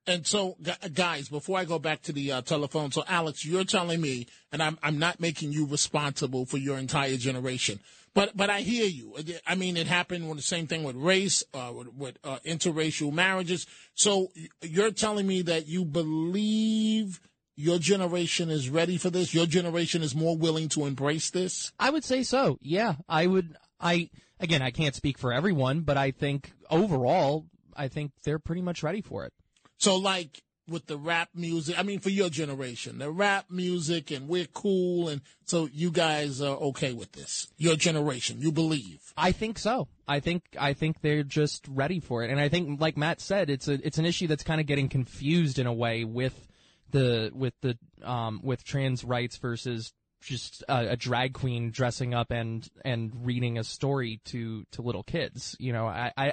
And 0.07 0.27
so, 0.27 0.57
guys, 0.95 1.29
before 1.29 1.59
I 1.59 1.67
go 1.67 1.79
back 1.79 2.01
to 2.03 2.15
the 2.15 2.33
uh, 2.33 2.41
telephone, 2.41 2.91
so 2.91 3.05
Alex, 3.07 3.45
you're 3.45 3.65
telling 3.65 4.01
me, 4.01 4.27
and 4.51 4.63
I'm 4.63 4.79
I'm 4.83 4.99
not 4.99 5.21
making 5.21 5.53
you 5.53 5.67
responsible 5.67 6.47
for 6.47 6.57
your 6.57 6.79
entire 6.79 7.19
generation, 7.19 7.79
but 8.19 8.37
but 8.37 8.51
I 8.51 8.63
hear 8.63 8.85
you. 8.85 9.15
I 9.47 9.55
mean, 9.55 9.77
it 9.77 9.87
happened 9.87 10.29
with 10.29 10.39
the 10.39 10.43
same 10.43 10.67
thing 10.67 10.83
with 10.83 10.97
race, 10.97 11.45
uh, 11.55 11.73
with, 11.73 11.95
with 11.95 12.19
uh, 12.25 12.39
interracial 12.45 13.13
marriages. 13.13 13.65
So 13.95 14.33
you're 14.61 14.91
telling 14.91 15.25
me 15.25 15.43
that 15.43 15.69
you 15.69 15.85
believe 15.85 17.21
your 17.55 17.79
generation 17.79 18.51
is 18.51 18.69
ready 18.69 18.99
for 18.99 19.09
this. 19.09 19.33
Your 19.33 19.47
generation 19.47 20.03
is 20.03 20.17
more 20.17 20.37
willing 20.37 20.69
to 20.71 20.85
embrace 20.85 21.31
this. 21.31 21.73
I 21.79 21.91
would 21.91 22.03
say 22.03 22.25
so. 22.25 22.59
Yeah, 22.61 22.97
I 23.09 23.29
would. 23.29 23.57
I 23.81 24.11
again, 24.41 24.63
I 24.63 24.73
can't 24.73 24.97
speak 24.97 25.17
for 25.17 25.33
everyone, 25.33 25.83
but 25.83 25.97
I 25.97 26.11
think 26.11 26.53
overall, 26.71 27.47
I 27.77 27.87
think 27.87 28.11
they're 28.25 28.41
pretty 28.41 28.63
much 28.63 28.83
ready 28.83 29.01
for 29.01 29.27
it. 29.27 29.33
So, 29.79 29.95
like, 29.95 30.43
with 30.69 30.87
the 30.87 30.97
rap 30.97 31.31
music. 31.35 31.79
I 31.79 31.83
mean, 31.83 32.01
for 32.01 32.11
your 32.11 32.31
generation, 32.31 32.99
the 32.99 33.11
rap 33.11 33.47
music, 33.51 34.11
and 34.11 34.29
we're 34.29 34.47
cool, 34.47 35.09
and 35.09 35.21
so 35.45 35.69
you 35.73 35.91
guys 35.91 36.41
are 36.41 36.57
okay 36.57 36.93
with 36.93 37.13
this. 37.13 37.49
Your 37.57 37.77
generation, 37.77 38.41
you 38.41 38.53
believe. 38.53 39.13
I 39.17 39.33
think 39.33 39.59
so. 39.59 39.89
I 40.07 40.21
think 40.21 40.43
I 40.59 40.73
think 40.73 41.01
they're 41.01 41.23
just 41.23 41.67
ready 41.69 42.01
for 42.01 42.23
it, 42.25 42.31
and 42.31 42.41
I 42.41 42.49
think, 42.49 42.81
like 42.81 42.97
Matt 42.97 43.21
said, 43.21 43.51
it's 43.51 43.69
a 43.69 43.75
it's 43.85 43.99
an 43.99 44.07
issue 44.07 44.27
that's 44.27 44.45
kind 44.45 44.61
of 44.61 44.67
getting 44.67 44.89
confused 44.89 45.59
in 45.59 45.67
a 45.67 45.73
way 45.73 46.05
with 46.05 46.49
the 46.91 47.31
with 47.35 47.55
the 47.61 47.79
um, 48.03 48.41
with 48.43 48.65
trans 48.65 49.05
rights 49.05 49.37
versus 49.37 49.93
just 50.21 50.65
a, 50.69 50.91
a 50.91 50.97
drag 50.97 51.33
queen 51.35 51.71
dressing 51.71 52.15
up 52.15 52.31
and 52.31 52.69
and 52.85 53.13
reading 53.25 53.59
a 53.59 53.65
story 53.65 54.21
to 54.27 54.65
to 54.73 54.83
little 54.83 55.03
kids. 55.03 55.57
You 55.59 55.73
know, 55.73 55.87
I 55.87 56.13
I, 56.17 56.33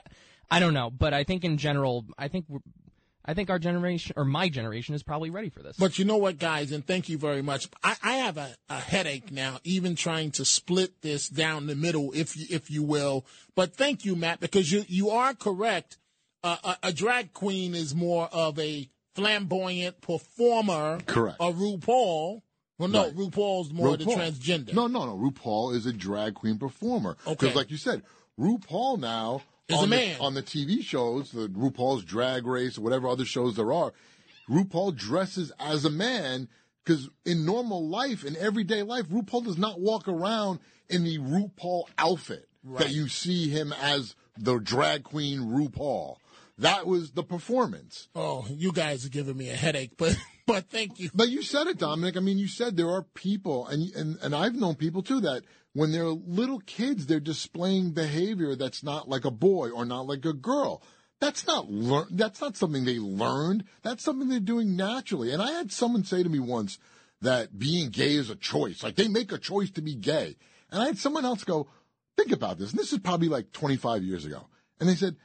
I 0.50 0.60
don't 0.60 0.74
know, 0.74 0.90
but 0.90 1.14
I 1.14 1.24
think 1.24 1.44
in 1.44 1.58
general, 1.58 2.06
I 2.18 2.28
think 2.28 2.46
I 3.28 3.34
think 3.34 3.50
our 3.50 3.58
generation 3.60 4.14
or 4.18 4.24
my 4.26 4.50
generation 4.50 4.94
is 4.94 5.02
probably 5.04 5.32
ready 5.32 5.50
for 5.50 5.62
this. 5.64 5.78
But 5.78 5.98
you 5.98 6.06
know 6.06 6.18
what, 6.18 6.38
guys, 6.38 6.72
and 6.72 6.86
thank 6.86 7.10
you 7.10 7.18
very 7.18 7.42
much. 7.42 7.68
I, 7.84 7.96
I 8.04 8.14
have 8.18 8.38
a, 8.38 8.56
a 8.70 8.80
headache 8.80 9.32
now, 9.32 9.58
even 9.64 9.96
trying 9.96 10.32
to 10.32 10.46
split 10.46 11.02
this 11.02 11.28
down 11.28 11.66
the 11.68 11.76
middle, 11.76 12.12
if 12.14 12.38
you, 12.38 12.46
if 12.50 12.70
you 12.70 12.84
will. 12.84 13.26
But 13.56 13.76
thank 13.76 14.06
you, 14.06 14.16
Matt, 14.16 14.40
because 14.40 14.72
you 14.72 14.84
you 14.88 15.10
are 15.10 15.34
correct. 15.34 15.98
Uh, 16.44 16.58
a, 16.64 16.78
a 16.90 16.94
drag 16.94 17.34
queen 17.34 17.74
is 17.74 17.96
more 17.96 18.30
of 18.32 18.60
a 18.60 18.88
flamboyant 19.16 20.00
performer. 20.02 21.00
Correct. 21.08 21.38
A 21.40 21.52
RuPaul. 21.52 22.42
Well, 22.78 22.90
no, 22.90 23.04
Right. 23.06 23.16
RuPaul's 23.16 23.72
more 23.74 23.96
the 23.98 24.04
RuPaul. 24.06 24.18
transgender. 24.18 24.74
No, 24.74 24.88
no, 24.88 25.06
no. 25.06 25.18
RuPaul 25.18 25.74
is 25.76 25.86
a 25.86 25.94
drag 25.94 26.36
queen 26.36 26.58
performer. 26.60 27.18
Okay. 27.26 27.34
Because, 27.48 27.56
like 27.56 27.72
you 27.72 27.78
said, 27.78 28.04
RuPaul 28.40 29.00
now 29.00 29.42
Is 29.68 29.76
a 29.78 29.80
on 29.80 29.90
the- 29.90 30.18
on 30.20 30.34
the 30.36 30.44
TV 30.44 30.84
shows, 30.84 31.32
the 31.32 31.48
RuPaul's 31.50 32.04
Drag 32.04 32.46
Race, 32.46 32.78
or 32.78 32.82
whatever 32.82 33.08
other 33.08 33.26
shows 33.26 33.56
there 33.56 33.74
are. 33.74 33.94
RuPaul 34.50 34.96
dresses 34.96 35.52
as 35.60 35.86
a 35.86 35.90
man 35.90 36.48
because 36.84 37.10
in 37.26 37.46
normal 37.46 37.88
life, 37.88 38.24
in 38.24 38.36
everyday 38.38 38.84
life, 38.84 39.08
RuPaul 39.10 39.44
does 39.46 39.58
not 39.58 39.80
walk 39.80 40.08
around 40.08 40.60
in 40.88 41.04
the 41.04 41.18
RuPaul 41.18 41.86
outfit 41.98 42.48
Right. 42.64 42.80
that 42.84 42.92
you 42.92 43.08
see 43.08 43.50
him 43.50 43.74
as 43.74 44.16
the 44.38 44.60
drag 44.60 45.04
queen 45.04 45.40
RuPaul. 45.42 46.18
That 46.60 46.86
was 46.86 47.12
the 47.12 47.24
performance. 47.24 48.08
Oh, 48.16 48.46
you 48.50 48.72
guys 48.72 49.04
are 49.06 49.10
giving 49.10 49.36
me 49.36 49.50
a 49.50 49.56
headache, 49.56 49.98
but 49.98 50.16
but 50.48 50.70
thank 50.70 51.00
you. 51.00 51.10
But 51.14 51.30
you 51.30 51.42
said 51.42 51.68
it, 51.68 51.78
Dominic. 51.78 52.18
I 52.18 52.20
mean, 52.20 52.38
you 52.38 52.48
said 52.48 52.76
there 52.76 52.90
are 52.90 53.02
people, 53.02 53.68
and 53.68 53.94
and 53.96 54.18
and 54.22 54.36
I've 54.36 54.56
known 54.56 54.76
people 54.76 55.02
too 55.04 55.22
that 55.22 55.44
when 55.74 55.92
they're 55.92 56.06
little 56.06 56.60
kids, 56.60 57.06
they're 57.06 57.20
displaying 57.20 57.92
behavior 57.92 58.56
that's 58.56 58.84
not 58.84 59.10
like 59.10 59.26
a 59.26 59.32
boy 59.32 59.70
or 59.72 59.86
not 59.86 60.08
like 60.08 60.26
a 60.26 60.34
girl. 60.34 60.82
That's 61.20 61.48
not 61.48 61.70
learn. 61.72 62.08
That's 62.12 62.42
not 62.42 62.58
something 62.58 62.86
they 62.86 63.00
learned. 63.00 63.66
That's 63.82 64.04
something 64.04 64.30
they're 64.30 64.40
doing 64.40 64.76
naturally. 64.76 65.32
And 65.32 65.42
I 65.42 65.52
had 65.52 65.72
someone 65.72 66.04
say 66.04 66.24
to 66.24 66.30
me 66.30 66.40
once 66.40 66.78
that 67.22 67.58
being 67.58 67.90
gay 67.90 68.14
is 68.14 68.30
a 68.30 68.36
choice. 68.36 68.84
Like 68.84 68.96
they 68.96 69.08
make 69.08 69.32
a 69.32 69.38
choice 69.38 69.72
to 69.72 69.82
be 69.82 69.96
gay. 69.96 70.36
And 70.72 70.82
I 70.82 70.86
had 70.86 70.98
someone 70.98 71.26
else 71.26 71.44
go, 71.44 71.68
think 72.18 72.32
about 72.32 72.58
this. 72.58 72.72
And 72.72 72.80
this 72.80 72.94
is 72.94 73.00
probably 73.00 73.30
like 73.30 73.52
25 73.52 74.04
years 74.04 74.26
ago. 74.26 74.48
And 74.80 74.90
they 74.90 74.96
said, 74.96 75.16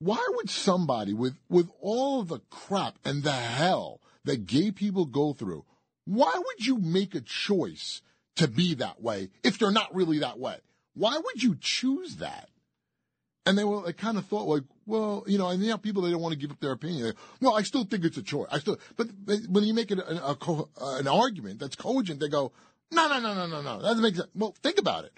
why 0.00 0.24
would 0.36 0.48
somebody 0.48 1.12
with 1.12 1.36
with 1.48 1.68
all 1.80 2.20
of 2.20 2.28
the 2.28 2.40
crap 2.50 2.98
and 3.04 3.22
the 3.22 3.32
hell 3.32 4.00
that 4.28 4.46
gay 4.46 4.70
people 4.70 5.04
go 5.06 5.32
through 5.32 5.64
why 6.04 6.32
would 6.34 6.66
you 6.66 6.78
make 6.78 7.14
a 7.14 7.20
choice 7.20 8.00
to 8.36 8.48
be 8.48 8.74
that 8.74 9.02
way 9.02 9.28
if 9.42 9.60
you're 9.60 9.70
not 9.70 9.94
really 9.94 10.20
that 10.20 10.38
way? 10.38 10.56
Why 10.94 11.18
would 11.18 11.42
you 11.42 11.54
choose 11.60 12.16
that? 12.16 12.48
And 13.44 13.58
they 13.58 13.64
were 13.64 13.82
they 13.82 13.92
kind 13.92 14.16
of 14.16 14.24
thought 14.26 14.48
like 14.48 14.62
well 14.86 15.24
you 15.26 15.36
know 15.36 15.48
and 15.48 15.62
you 15.62 15.70
have 15.70 15.82
people 15.82 16.02
they 16.02 16.10
don't 16.10 16.22
want 16.22 16.32
to 16.32 16.38
give 16.38 16.50
up 16.50 16.60
their 16.60 16.72
opinion. 16.72 17.02
They, 17.04 17.12
well 17.40 17.56
i 17.56 17.62
still 17.62 17.84
think 17.84 18.04
it's 18.04 18.16
a 18.16 18.22
choice. 18.22 18.48
I 18.50 18.58
still 18.58 18.78
but 18.96 19.08
they, 19.26 19.36
when 19.50 19.64
you 19.64 19.74
make 19.74 19.90
it 19.90 19.98
a, 19.98 20.24
a, 20.24 20.66
an 20.98 21.08
argument 21.08 21.58
that's 21.60 21.76
cogent 21.76 22.20
they 22.20 22.28
go 22.28 22.52
no 22.90 23.06
no 23.08 23.20
no 23.20 23.34
no 23.34 23.46
no 23.46 23.60
no. 23.62 23.76
That 23.76 23.88
doesn't 23.88 24.02
make 24.02 24.16
sense. 24.16 24.28
Well 24.34 24.54
think 24.62 24.78
about 24.78 25.04
it. 25.04 25.12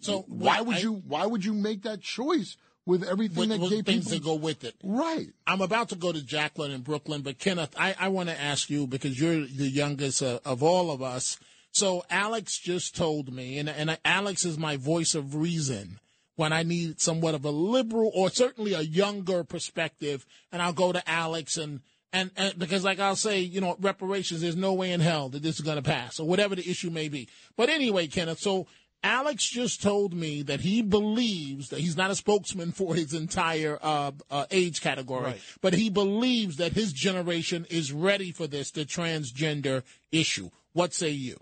So 0.00 0.24
why 0.28 0.60
wait, 0.60 0.66
would 0.66 0.76
I- 0.76 0.80
you 0.80 1.02
why 1.06 1.26
would 1.26 1.44
you 1.44 1.52
make 1.52 1.82
that 1.82 2.00
choice 2.00 2.56
with 2.86 3.04
everything 3.04 3.38
with, 3.38 3.48
that 3.50 3.60
with 3.60 3.70
gay 3.70 3.82
things 3.82 4.10
people 4.10 4.18
that 4.18 4.24
go 4.24 4.34
with 4.34 4.64
it. 4.64 4.74
Right. 4.82 5.28
I'm 5.46 5.60
about 5.60 5.90
to 5.90 5.96
go 5.96 6.12
to 6.12 6.22
Jacqueline 6.24 6.72
in 6.72 6.80
Brooklyn, 6.80 7.22
but 7.22 7.38
Kenneth, 7.38 7.74
I, 7.78 7.94
I 7.98 8.08
want 8.08 8.28
to 8.28 8.40
ask 8.40 8.70
you 8.70 8.86
because 8.86 9.20
you're 9.20 9.46
the 9.46 9.68
youngest 9.68 10.22
uh, 10.22 10.40
of 10.44 10.62
all 10.62 10.90
of 10.90 11.02
us. 11.02 11.38
So 11.72 12.04
Alex 12.10 12.58
just 12.58 12.96
told 12.96 13.32
me, 13.32 13.58
and, 13.58 13.68
and 13.68 13.96
Alex 14.04 14.44
is 14.44 14.58
my 14.58 14.76
voice 14.76 15.14
of 15.14 15.34
reason 15.36 16.00
when 16.36 16.52
I 16.52 16.62
need 16.62 17.00
somewhat 17.00 17.34
of 17.34 17.44
a 17.44 17.50
liberal 17.50 18.10
or 18.14 18.30
certainly 18.30 18.72
a 18.72 18.80
younger 18.80 19.44
perspective, 19.44 20.26
and 20.50 20.60
I'll 20.60 20.72
go 20.72 20.92
to 20.92 21.08
Alex 21.08 21.56
and. 21.56 21.80
And, 22.12 22.32
and 22.36 22.58
because, 22.58 22.82
like 22.82 22.98
I'll 22.98 23.14
say, 23.14 23.38
you 23.38 23.60
know, 23.60 23.76
reparations, 23.78 24.40
there's 24.40 24.56
no 24.56 24.72
way 24.72 24.90
in 24.90 24.98
hell 24.98 25.28
that 25.28 25.44
this 25.44 25.60
is 25.60 25.60
going 25.60 25.76
to 25.76 25.82
pass, 25.82 26.18
or 26.18 26.26
whatever 26.26 26.56
the 26.56 26.68
issue 26.68 26.90
may 26.90 27.08
be. 27.08 27.28
But 27.56 27.68
anyway, 27.68 28.08
Kenneth, 28.08 28.40
so 28.40 28.66
Alex 29.02 29.48
just 29.48 29.82
told 29.82 30.12
me 30.12 30.42
that 30.42 30.60
he 30.60 30.82
believes 30.82 31.70
that 31.70 31.80
he's 31.80 31.96
not 31.96 32.10
a 32.10 32.14
spokesman 32.14 32.70
for 32.72 32.94
his 32.94 33.14
entire 33.14 33.78
uh, 33.80 34.12
uh, 34.30 34.46
age 34.50 34.80
category, 34.82 35.24
Right. 35.24 35.40
but 35.62 35.72
he 35.74 35.88
believes 35.88 36.56
that 36.58 36.72
his 36.72 36.92
generation 36.92 37.66
is 37.70 37.92
ready 37.92 38.30
for 38.30 38.46
this, 38.46 38.70
the 38.70 38.84
transgender 38.84 39.82
issue. 40.12 40.50
What 40.72 40.92
say 40.92 41.10
you? 41.10 41.38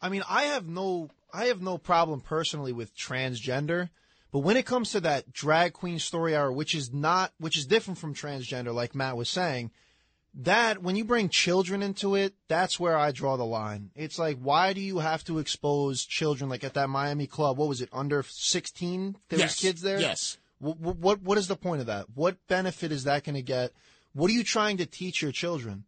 I 0.00 0.08
mean, 0.08 0.22
I 0.28 0.44
have 0.44 0.66
no 0.66 1.10
I 1.34 1.46
have 1.46 1.62
no 1.62 1.78
problem 1.78 2.20
personally 2.20 2.72
with 2.72 2.96
transgender, 2.96 3.90
but 4.32 4.40
when 4.40 4.56
it 4.56 4.66
comes 4.66 4.90
to 4.92 5.00
that 5.00 5.32
drag 5.32 5.72
queen 5.74 5.98
story 5.98 6.34
hour, 6.34 6.50
which 6.50 6.74
is 6.74 6.92
not 6.92 7.32
which 7.38 7.56
is 7.58 7.66
different 7.66 7.98
from 7.98 8.14
transgender, 8.14 8.74
like 8.74 8.94
Matt 8.94 9.16
was 9.16 9.28
saying, 9.28 9.70
that 10.34 10.82
when 10.82 10.96
you 10.96 11.04
bring 11.04 11.28
children 11.28 11.82
into 11.82 12.14
it, 12.14 12.34
that's 12.48 12.80
where 12.80 12.96
I 12.96 13.12
draw 13.12 13.36
the 13.36 13.44
line. 13.44 13.90
It's 13.94 14.18
like, 14.18 14.38
why 14.38 14.72
do 14.72 14.80
you 14.80 14.98
have 15.00 15.24
to 15.24 15.38
expose 15.38 16.04
children? 16.04 16.48
Like 16.48 16.64
at 16.64 16.74
that 16.74 16.88
Miami 16.88 17.26
club, 17.26 17.58
what 17.58 17.68
was 17.68 17.80
it, 17.82 17.90
under 17.92 18.22
sixteen? 18.28 19.16
There 19.28 19.38
Yes, 19.38 19.50
was 19.50 19.60
kids 19.60 19.82
there. 19.82 20.00
yes. 20.00 20.38
What, 20.58 20.78
what 20.78 21.22
what 21.22 21.38
is 21.38 21.48
the 21.48 21.56
point 21.56 21.80
of 21.80 21.86
that? 21.86 22.06
What 22.14 22.36
benefit 22.48 22.92
is 22.92 23.04
that 23.04 23.24
going 23.24 23.34
to 23.34 23.42
get? 23.42 23.72
What 24.14 24.30
are 24.30 24.34
you 24.34 24.44
trying 24.44 24.76
to 24.78 24.86
teach 24.86 25.20
your 25.20 25.32
children? 25.32 25.84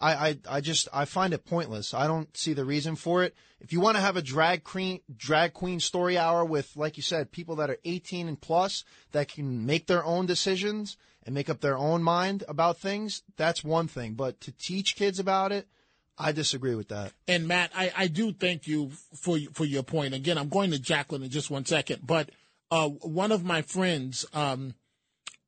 I, 0.00 0.14
I 0.28 0.38
I 0.48 0.60
just 0.60 0.88
I 0.92 1.04
find 1.04 1.32
it 1.32 1.44
pointless. 1.44 1.94
I 1.94 2.06
don't 2.08 2.36
see 2.36 2.52
the 2.52 2.64
reason 2.64 2.96
for 2.96 3.22
it. 3.22 3.34
If 3.60 3.72
you 3.72 3.80
want 3.80 3.96
to 3.96 4.00
have 4.00 4.16
a 4.16 4.22
drag 4.22 4.64
queen 4.64 5.00
drag 5.16 5.52
queen 5.54 5.78
story 5.78 6.18
hour 6.18 6.44
with, 6.44 6.76
like 6.76 6.96
you 6.96 7.02
said, 7.02 7.30
people 7.30 7.56
that 7.56 7.70
are 7.70 7.78
18 7.84 8.26
and 8.28 8.40
plus 8.40 8.84
that 9.12 9.28
can 9.28 9.64
make 9.64 9.86
their 9.86 10.04
own 10.04 10.26
decisions 10.26 10.96
and 11.26 11.34
make 11.34 11.48
up 11.50 11.60
their 11.60 11.76
own 11.78 12.02
mind 12.02 12.44
about 12.48 12.78
things, 12.78 13.22
that's 13.36 13.64
one 13.64 13.88
thing. 13.88 14.14
But 14.14 14.40
to 14.42 14.52
teach 14.52 14.96
kids 14.96 15.18
about 15.18 15.52
it, 15.52 15.66
I 16.18 16.32
disagree 16.32 16.74
with 16.74 16.88
that. 16.88 17.12
And 17.26 17.48
Matt, 17.48 17.70
I, 17.74 17.92
I 17.96 18.06
do 18.06 18.32
thank 18.32 18.66
you 18.66 18.90
for 19.14 19.38
for 19.52 19.64
your 19.64 19.82
point. 19.82 20.14
Again, 20.14 20.38
I'm 20.38 20.48
going 20.48 20.70
to 20.70 20.78
Jacqueline 20.78 21.22
in 21.22 21.30
just 21.30 21.50
one 21.50 21.64
second, 21.64 22.06
but 22.06 22.30
uh, 22.70 22.88
one 22.88 23.32
of 23.32 23.44
my 23.44 23.62
friends, 23.62 24.24
um, 24.32 24.74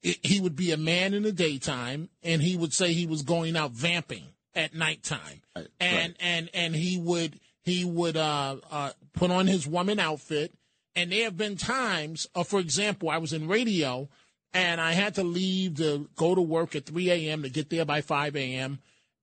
i- 0.05 0.19
he 0.23 0.41
would 0.41 0.57
be 0.57 0.73
a 0.73 0.77
man 0.77 1.15
in 1.15 1.23
the 1.23 1.33
daytime, 1.33 2.09
and 2.23 2.43
he 2.43 2.57
would 2.57 2.73
say 2.73 2.93
he 2.93 3.07
was 3.07 3.23
going 3.23 3.57
out 3.57 3.73
vamping 3.73 4.25
at 4.55 4.75
nighttime, 4.75 5.43
and 5.81 6.15
and 6.21 6.51
and 6.55 6.75
he 6.75 6.99
would 6.99 7.39
he 7.63 7.85
would 7.85 8.17
uh, 8.17 8.57
uh, 8.71 8.91
put 9.13 9.31
on 9.31 9.47
his 9.47 9.67
woman 9.67 9.99
outfit. 10.01 10.53
And 10.95 11.13
there 11.13 11.25
have 11.25 11.37
been 11.37 11.57
times, 11.57 12.27
uh, 12.35 12.43
for 12.43 12.59
example, 12.59 13.11
I 13.11 13.19
was 13.19 13.35
in 13.35 13.49
radio, 13.49 14.09
and 14.53 14.81
I 14.81 14.93
had 14.93 15.17
to 15.17 15.23
leave 15.23 15.77
to 15.77 16.09
go 16.17 16.35
to 16.35 16.41
work 16.43 16.75
at 16.75 16.87
3 16.87 17.11
a.m. 17.11 17.43
to 17.43 17.51
get 17.51 17.71
there 17.71 17.85
by 17.85 18.01
5 18.01 18.37
a.m 18.37 18.79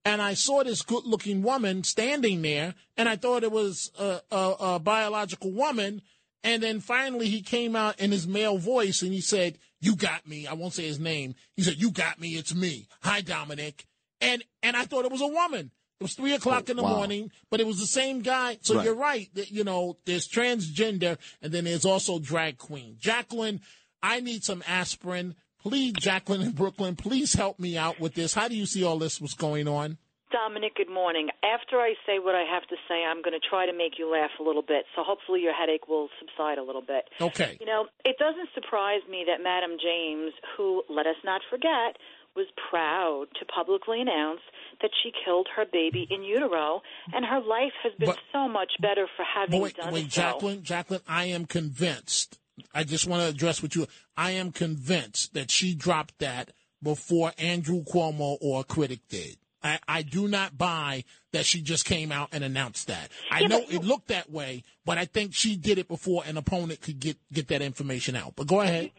and 0.05 0.21
I 0.21 0.33
saw 0.33 0.63
this 0.63 0.81
good 0.81 1.05
looking 1.05 1.43
woman 1.43 1.83
standing 1.83 2.41
there, 2.41 2.75
and 2.97 3.07
I 3.07 3.15
thought 3.15 3.43
it 3.43 3.51
was 3.51 3.91
a, 3.97 4.19
a, 4.31 4.55
a 4.59 4.79
biological 4.79 5.51
woman. 5.51 6.01
And 6.43 6.61
then 6.61 6.81
finally, 6.81 7.29
he 7.29 7.41
came 7.41 7.73
out 7.75 7.99
in 8.01 8.11
his 8.11 8.27
male 8.27 8.57
voice 8.57 9.01
and 9.01 9.13
he 9.13 9.21
said, 9.21 9.57
You 9.79 9.95
got 9.95 10.27
me. 10.27 10.45
I 10.45 10.53
won't 10.53 10.73
say 10.73 10.85
his 10.85 10.99
name. 10.99 11.35
He 11.55 11.63
said, 11.63 11.75
You 11.77 11.89
got 11.89 12.19
me. 12.19 12.31
It's 12.31 12.53
me. 12.53 12.87
Hi, 13.01 13.21
Dominic. 13.21 13.85
And 14.19 14.43
and 14.61 14.75
I 14.75 14.83
thought 14.83 15.05
it 15.05 15.11
was 15.11 15.21
a 15.21 15.27
woman. 15.27 15.71
It 16.01 16.03
was 16.03 16.15
three 16.15 16.33
o'clock 16.33 16.65
oh, 16.67 16.71
in 16.71 16.77
the 16.77 16.83
wow. 16.83 16.97
morning, 16.97 17.31
but 17.49 17.61
it 17.61 17.67
was 17.67 17.79
the 17.79 17.85
same 17.85 18.21
guy. 18.21 18.57
So 18.61 18.75
Right. 18.75 18.83
you're 18.83 18.93
right. 18.93 19.29
that, 19.35 19.51
You 19.51 19.63
know, 19.63 19.97
there's 20.05 20.27
transgender, 20.27 21.17
and 21.41 21.53
then 21.53 21.63
there's 21.63 21.85
also 21.85 22.19
drag 22.19 22.57
queen. 22.57 22.97
Jacqueline, 22.99 23.61
I 24.03 24.19
need 24.19 24.43
some 24.43 24.61
aspirin. 24.67 25.35
Please, 25.61 25.93
Jacqueline 25.93 26.41
in 26.41 26.51
Brooklyn, 26.51 26.97
please 26.97 27.33
help 27.33 27.57
me 27.57 27.77
out 27.77 27.99
with 27.99 28.15
this. 28.15 28.33
How 28.33 28.49
do 28.49 28.55
you 28.55 28.65
see 28.65 28.83
all 28.83 28.99
this? 28.99 29.21
What's 29.21 29.33
going 29.33 29.65
on? 29.67 29.97
Dominic, 30.29 30.75
good 30.75 30.89
morning. 30.89 31.29
After 31.43 31.77
I 31.77 31.93
say 32.05 32.19
what 32.19 32.35
I 32.35 32.43
have 32.43 32.63
to 32.67 32.75
say, 32.89 33.05
I'm 33.05 33.21
going 33.21 33.39
to 33.39 33.47
try 33.49 33.65
to 33.65 33.71
make 33.71 33.97
you 33.97 34.11
laugh 34.11 34.31
a 34.39 34.43
little 34.43 34.63
bit. 34.63 34.83
So 34.95 35.03
hopefully 35.05 35.41
your 35.41 35.53
headache 35.53 35.87
will 35.87 36.09
subside 36.19 36.57
a 36.57 36.63
little 36.63 36.81
bit. 36.81 37.05
Okay. 37.21 37.55
You 37.61 37.65
know, 37.65 37.85
it 38.03 38.17
doesn't 38.17 38.49
surprise 38.53 39.01
me 39.09 39.23
that 39.27 39.41
Madam 39.41 39.77
James, 39.81 40.33
who, 40.57 40.83
let 40.89 41.05
us 41.05 41.15
not 41.23 41.41
forget, 41.49 41.95
was 42.35 42.47
proud 42.69 43.27
to 43.39 43.45
publicly 43.45 44.01
announce 44.01 44.41
that 44.81 44.89
she 45.03 45.11
killed 45.23 45.47
her 45.55 45.65
baby 45.71 46.07
in 46.09 46.23
utero, 46.23 46.81
and 47.13 47.23
her 47.23 47.39
life 47.39 47.73
has 47.83 47.93
been 47.99 48.09
But- 48.09 48.19
so 48.33 48.49
much 48.49 48.71
better 48.81 49.07
for 49.15 49.23
having 49.23 49.61
wait, 49.61 49.77
done 49.77 49.93
wait, 49.93 50.11
so. 50.11 50.21
Jacqueline, 50.21 50.63
Jacqueline, 50.63 51.01
I 51.07 51.25
am 51.25 51.45
convinced. 51.45 52.39
I 52.73 52.83
just 52.83 53.07
want 53.07 53.21
to 53.23 53.27
address 53.29 53.61
with 53.61 53.75
you. 53.75 53.87
I 54.17 54.31
am 54.31 54.51
convinced 54.51 55.33
that 55.33 55.51
she 55.51 55.75
dropped 55.75 56.19
that 56.19 56.51
before 56.81 57.31
Andrew 57.37 57.83
Cuomo 57.83 58.37
or 58.41 58.61
a 58.61 58.63
critic 58.63 58.99
did. 59.09 59.37
I, 59.63 59.79
I 59.87 60.01
do 60.01 60.27
not 60.27 60.57
buy 60.57 61.05
that 61.31 61.45
she 61.45 61.61
just 61.61 61.85
came 61.85 62.11
out 62.11 62.29
and 62.33 62.43
announced 62.43 62.87
that. 62.87 63.09
I 63.31 63.41
Yeah, 63.41 63.47
know 63.47 63.59
it 63.69 63.83
looked 63.83 64.09
that 64.09 64.29
way, 64.29 64.63
but 64.85 64.97
I 64.97 65.05
think 65.05 65.33
she 65.33 65.55
did 65.55 65.77
it 65.77 65.87
before 65.87 66.23
an 66.25 66.35
opponent 66.35 66.81
could 66.81 66.99
get 66.99 67.17
get 67.31 67.47
that 67.47 67.61
information 67.61 68.15
out. 68.17 68.35
But 68.35 68.47
go 68.47 68.59
ahead. 68.59 68.91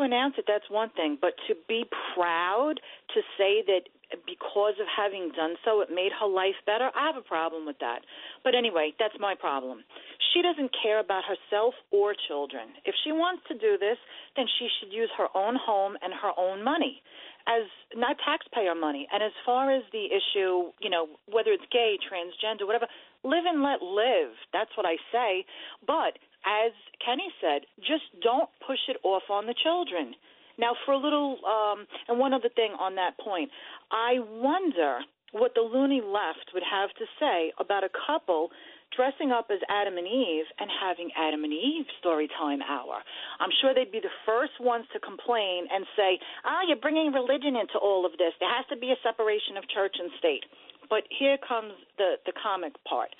To 0.00 0.06
announce 0.06 0.36
it, 0.38 0.46
that's 0.48 0.64
one 0.70 0.88
thing, 0.96 1.18
but 1.20 1.36
to 1.46 1.54
be 1.68 1.84
proud 2.16 2.80
to 3.12 3.20
say 3.36 3.60
that 3.68 3.92
because 4.24 4.80
of 4.80 4.88
having 4.88 5.28
done 5.36 5.60
so, 5.62 5.82
it 5.82 5.92
made 5.92 6.08
her 6.18 6.26
life 6.26 6.56
better, 6.64 6.88
I 6.96 7.12
have 7.12 7.20
a 7.20 7.28
problem 7.28 7.66
with 7.66 7.76
that. 7.84 8.00
But 8.42 8.54
anyway, 8.54 8.94
that's 8.98 9.20
my 9.20 9.34
problem. 9.36 9.84
She 10.32 10.40
doesn't 10.40 10.72
care 10.72 11.00
about 11.00 11.24
herself 11.28 11.74
or 11.92 12.14
children. 12.16 12.72
If 12.86 12.94
she 13.04 13.12
wants 13.12 13.44
to 13.48 13.54
do 13.54 13.76
this, 13.76 13.98
then 14.36 14.46
she 14.58 14.68
should 14.80 14.90
use 14.90 15.10
her 15.18 15.28
own 15.36 15.60
home 15.60 15.98
and 16.00 16.14
her 16.16 16.32
own 16.38 16.64
money 16.64 17.02
as 17.46 17.68
not 17.94 18.16
taxpayer 18.24 18.74
money. 18.74 19.06
And 19.12 19.22
as 19.22 19.32
far 19.44 19.70
as 19.70 19.82
the 19.92 20.08
issue, 20.08 20.72
you 20.80 20.88
know, 20.88 21.08
whether 21.28 21.52
it's 21.52 21.68
gay, 21.70 21.98
transgender, 22.00 22.64
whatever, 22.64 22.88
live 23.22 23.44
and 23.44 23.62
let 23.62 23.82
live. 23.82 24.32
That's 24.52 24.70
what 24.76 24.86
I 24.86 24.96
say. 25.12 25.44
But 25.86 26.16
as 26.44 26.72
Kenny 27.04 27.28
said, 27.40 27.62
just 27.80 28.04
don't 28.22 28.48
push 28.66 28.80
it 28.88 28.96
off 29.02 29.24
on 29.30 29.46
the 29.46 29.54
children. 29.62 30.14
Now, 30.58 30.76
for 30.84 30.92
a 30.92 30.98
little, 30.98 31.38
um, 31.44 31.86
and 32.08 32.18
one 32.18 32.34
other 32.34 32.50
thing 32.54 32.72
on 32.78 32.94
that 32.96 33.18
point, 33.18 33.50
I 33.90 34.20
wonder 34.20 35.00
what 35.32 35.54
the 35.54 35.62
loony 35.62 36.02
left 36.02 36.50
would 36.52 36.64
have 36.66 36.90
to 36.98 37.06
say 37.18 37.52
about 37.58 37.84
a 37.84 37.88
couple 38.06 38.50
dressing 38.96 39.30
up 39.30 39.46
as 39.50 39.62
Adam 39.70 39.96
and 39.96 40.06
Eve 40.06 40.46
and 40.58 40.68
having 40.68 41.10
Adam 41.16 41.44
and 41.44 41.52
Eve 41.52 41.86
story 41.98 42.28
time 42.38 42.60
hour. 42.62 42.98
I'm 43.38 43.50
sure 43.62 43.72
they'd 43.72 43.92
be 43.92 44.02
the 44.02 44.12
first 44.26 44.58
ones 44.58 44.86
to 44.92 44.98
complain 44.98 45.66
and 45.70 45.86
say, 45.96 46.18
"Ah, 46.44 46.62
you're 46.66 46.76
bringing 46.76 47.12
religion 47.12 47.54
into 47.56 47.78
all 47.78 48.04
of 48.04 48.18
this. 48.18 48.34
There 48.40 48.50
has 48.50 48.66
to 48.66 48.76
be 48.76 48.90
a 48.90 48.98
separation 49.02 49.56
of 49.56 49.68
church 49.68 49.96
and 49.98 50.10
state." 50.18 50.44
But 50.88 51.04
here 51.08 51.38
comes 51.38 51.72
the 51.96 52.18
the 52.26 52.32
comic 52.32 52.74
part. 52.84 53.14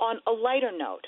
On 0.00 0.20
a 0.26 0.32
lighter 0.32 0.72
note, 0.72 1.06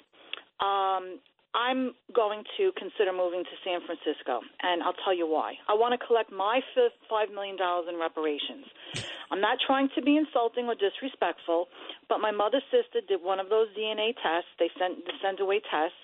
um, 0.61 1.19
I'm 1.57 1.97
going 2.13 2.45
to 2.61 2.71
consider 2.77 3.17
moving 3.17 3.41
to 3.41 3.57
San 3.65 3.81
Francisco, 3.89 4.45
and 4.61 4.83
I'll 4.85 4.99
tell 5.01 5.17
you 5.17 5.25
why. 5.25 5.57
I 5.67 5.73
want 5.73 5.97
to 5.97 6.01
collect 6.07 6.31
my 6.31 6.61
fifth 6.77 7.01
$5 7.09 7.33
million 7.33 7.57
in 7.57 7.97
reparations. 7.97 8.69
I'm 9.33 9.41
not 9.41 9.57
trying 9.65 9.89
to 9.97 10.03
be 10.03 10.21
insulting 10.21 10.67
or 10.69 10.77
disrespectful, 10.77 11.73
but 12.13 12.21
my 12.21 12.31
mother's 12.31 12.63
sister 12.69 13.01
did 13.09 13.25
one 13.25 13.41
of 13.41 13.49
those 13.49 13.69
DNA 13.73 14.13
tests. 14.21 14.53
They 14.61 14.69
sent 14.79 15.07
the 15.09 15.17
send 15.25 15.41
away 15.41 15.65
tests. 15.65 15.97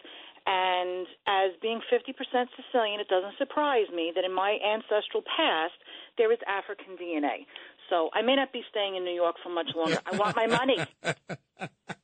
And 0.45 1.07
as 1.29 1.53
being 1.61 1.81
50% 1.87 2.17
Sicilian, 2.57 2.99
it 2.99 3.07
doesn't 3.07 3.37
surprise 3.37 3.87
me 3.95 4.11
that 4.17 4.25
in 4.25 4.33
my 4.33 4.59
ancestral 4.59 5.23
past, 5.23 5.77
there 6.17 6.33
is 6.33 6.39
African 6.49 6.97
DNA. 6.97 7.47
So 7.91 8.09
I 8.15 8.23
may 8.23 8.35
not 8.35 8.53
be 8.53 8.63
staying 8.71 8.97
in 8.97 9.05
New 9.05 9.15
York 9.15 9.37
for 9.45 9.51
much 9.51 9.71
longer. 9.77 10.01
I 10.11 10.17
want 10.17 10.35
my 10.35 10.47
money. 10.49 10.79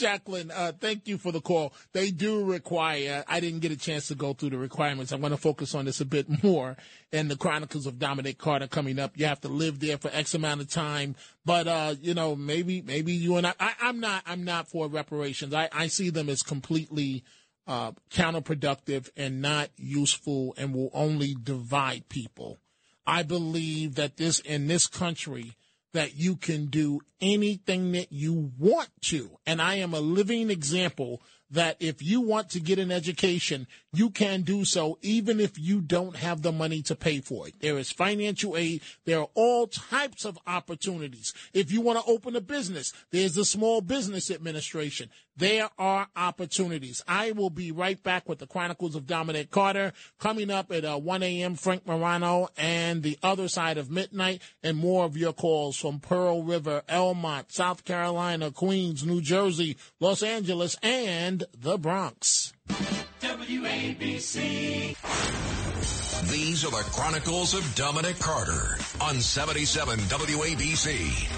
Jacqueline, 0.00 0.50
uh, 0.50 0.72
thank 0.80 1.06
you 1.06 1.18
for 1.18 1.30
the 1.30 1.40
call. 1.40 1.74
They 1.92 2.10
do 2.10 2.44
require, 2.44 3.22
I 3.28 3.38
didn't 3.38 3.60
get 3.60 3.70
a 3.70 3.76
chance 3.76 4.08
to 4.08 4.14
go 4.14 4.32
through 4.32 4.50
the 4.50 4.58
requirements. 4.58 5.12
I'm 5.12 5.20
going 5.20 5.30
to 5.30 5.36
focus 5.36 5.74
on 5.74 5.84
this 5.84 6.00
a 6.00 6.04
bit 6.04 6.42
more 6.42 6.76
in 7.12 7.28
the 7.28 7.36
Chronicles 7.36 7.86
of 7.86 7.98
Dominic 7.98 8.38
Carter 8.38 8.66
coming 8.66 8.98
up. 8.98 9.16
You 9.16 9.26
have 9.26 9.42
to 9.42 9.48
live 9.48 9.78
there 9.78 9.98
for 9.98 10.10
X 10.12 10.34
amount 10.34 10.62
of 10.62 10.70
time. 10.70 11.14
But, 11.44 11.68
uh, 11.68 11.94
you 12.00 12.14
know, 12.14 12.34
maybe, 12.34 12.80
maybe 12.80 13.12
you 13.12 13.36
and 13.36 13.46
I, 13.46 13.54
I 13.60 13.74
I'm 13.82 14.00
not, 14.00 14.22
I'm 14.26 14.44
not 14.44 14.68
for 14.68 14.88
reparations. 14.88 15.52
I, 15.52 15.68
I 15.72 15.86
see 15.88 16.10
them 16.10 16.28
as 16.28 16.42
completely, 16.42 17.22
uh, 17.66 17.92
counterproductive 18.10 19.10
and 19.16 19.42
not 19.42 19.68
useful 19.76 20.54
and 20.56 20.74
will 20.74 20.90
only 20.92 21.36
divide 21.40 22.08
people. 22.08 22.58
I 23.06 23.22
believe 23.22 23.96
that 23.96 24.16
this, 24.16 24.38
in 24.40 24.66
this 24.66 24.86
country, 24.86 25.56
that 25.92 26.16
you 26.16 26.36
can 26.36 26.66
do 26.66 27.00
anything 27.20 27.92
that 27.92 28.12
you 28.12 28.52
want 28.58 28.88
to. 29.02 29.38
And 29.46 29.60
I 29.60 29.76
am 29.76 29.94
a 29.94 30.00
living 30.00 30.50
example 30.50 31.22
that 31.50 31.76
if 31.80 32.02
you 32.02 32.20
want 32.20 32.50
to 32.50 32.60
get 32.60 32.78
an 32.78 32.92
education, 32.92 33.66
you 33.92 34.10
can 34.10 34.42
do 34.42 34.64
so 34.64 34.98
even 35.02 35.40
if 35.40 35.58
you 35.58 35.80
don't 35.80 36.16
have 36.16 36.42
the 36.42 36.52
money 36.52 36.82
to 36.82 36.94
pay 36.94 37.20
for 37.20 37.48
it. 37.48 37.54
There 37.60 37.78
is 37.78 37.90
financial 37.90 38.56
aid. 38.56 38.82
There 39.04 39.20
are 39.20 39.28
all 39.34 39.66
types 39.66 40.24
of 40.24 40.38
opportunities. 40.46 41.34
If 41.52 41.72
you 41.72 41.80
want 41.80 41.98
to 41.98 42.10
open 42.10 42.36
a 42.36 42.40
business, 42.40 42.92
there's 43.10 43.34
the 43.34 43.44
Small 43.44 43.80
Business 43.80 44.30
Administration. 44.30 45.10
There 45.36 45.70
are 45.78 46.08
opportunities. 46.16 47.02
I 47.08 47.32
will 47.32 47.50
be 47.50 47.72
right 47.72 48.00
back 48.00 48.28
with 48.28 48.38
the 48.38 48.46
Chronicles 48.46 48.94
of 48.94 49.06
Dominic 49.06 49.50
Carter 49.50 49.92
coming 50.18 50.50
up 50.50 50.70
at 50.70 50.84
uh, 50.84 50.98
1 50.98 51.22
a.m. 51.22 51.54
Frank 51.54 51.86
Morano 51.86 52.48
and 52.56 53.02
the 53.02 53.18
other 53.22 53.48
side 53.48 53.78
of 53.78 53.90
midnight 53.90 54.42
and 54.62 54.76
more 54.76 55.04
of 55.04 55.16
your 55.16 55.32
calls 55.32 55.76
from 55.76 55.98
Pearl 55.98 56.42
River, 56.42 56.82
Elmont, 56.88 57.50
South 57.50 57.84
Carolina, 57.84 58.50
Queens, 58.50 59.04
New 59.04 59.20
Jersey, 59.20 59.76
Los 59.98 60.22
Angeles, 60.22 60.76
and 60.82 61.44
the 61.58 61.78
Bronx. 61.78 62.52
WABC. 63.20 64.96
These 66.30 66.64
are 66.64 66.70
the 66.70 66.88
Chronicles 66.90 67.54
of 67.54 67.74
Dominic 67.74 68.18
Carter 68.18 68.78
on 69.00 69.20
77 69.20 69.98
WABC. 69.98 71.28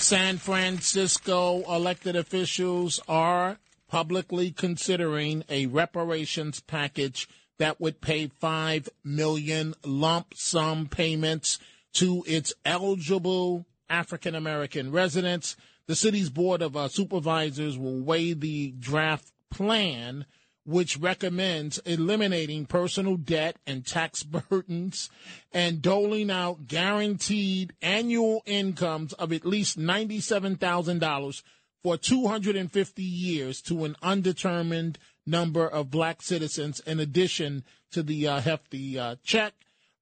San 0.00 0.38
Francisco 0.38 1.62
elected 1.72 2.16
officials 2.16 3.00
are 3.06 3.58
publicly 3.88 4.50
considering 4.50 5.44
a 5.48 5.66
reparations 5.66 6.60
package 6.60 7.28
that 7.58 7.80
would 7.80 8.00
pay 8.00 8.26
5 8.26 8.88
million 9.04 9.74
lump 9.84 10.34
sum 10.34 10.88
payments 10.88 11.58
to 11.92 12.24
its 12.26 12.52
eligible 12.64 13.66
African 13.88 14.34
American 14.34 14.90
residents. 14.90 15.56
The 15.86 15.94
city's 15.94 16.30
board 16.30 16.62
of 16.62 16.76
uh, 16.76 16.88
supervisors 16.88 17.78
will 17.78 18.00
weigh 18.00 18.32
the 18.32 18.72
draft 18.72 19.31
plan 19.52 20.26
which 20.64 20.98
recommends 20.98 21.78
eliminating 21.78 22.66
personal 22.66 23.16
debt 23.16 23.56
and 23.66 23.84
tax 23.86 24.22
burdens 24.50 25.10
and 25.52 25.82
doling 25.82 26.30
out 26.30 26.66
guaranteed 26.66 27.72
annual 27.82 28.42
incomes 28.46 29.12
of 29.14 29.32
at 29.32 29.44
least 29.44 29.78
$97,000 29.78 31.42
for 31.82 31.96
250 31.96 33.02
years 33.02 33.60
to 33.60 33.84
an 33.84 33.96
undetermined 34.02 34.98
number 35.26 35.66
of 35.66 35.90
black 35.90 36.22
citizens 36.22 36.80
in 36.80 37.00
addition 37.00 37.64
to 37.90 38.02
the 38.02 38.28
uh, 38.28 38.40
hefty 38.40 38.98
uh, 38.98 39.16
check. 39.24 39.54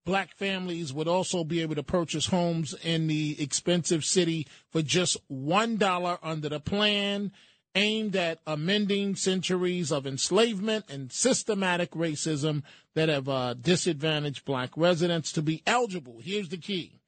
Black 0.04 0.34
families 0.34 0.92
would 0.92 1.08
also 1.08 1.44
be 1.44 1.60
able 1.60 1.74
to 1.74 1.82
purchase 1.82 2.26
homes 2.26 2.74
in 2.82 3.06
the 3.06 3.40
expensive 3.40 4.04
city 4.04 4.46
for 4.70 4.82
just 4.82 5.16
$1 5.30 6.18
under 6.22 6.48
the 6.48 6.60
plan 6.60 7.32
aimed 7.74 8.16
at 8.16 8.40
amending 8.46 9.14
centuries 9.14 9.92
of 9.92 10.06
enslavement 10.06 10.84
and 10.88 11.12
systematic 11.12 11.92
racism 11.92 12.62
that 12.94 13.08
have 13.08 13.28
uh, 13.28 13.54
disadvantaged 13.54 14.44
black 14.44 14.70
residents 14.76 15.32
to 15.32 15.42
be 15.42 15.62
eligible. 15.66 16.18
Here's 16.20 16.48
the 16.48 16.56
key. 16.56 17.00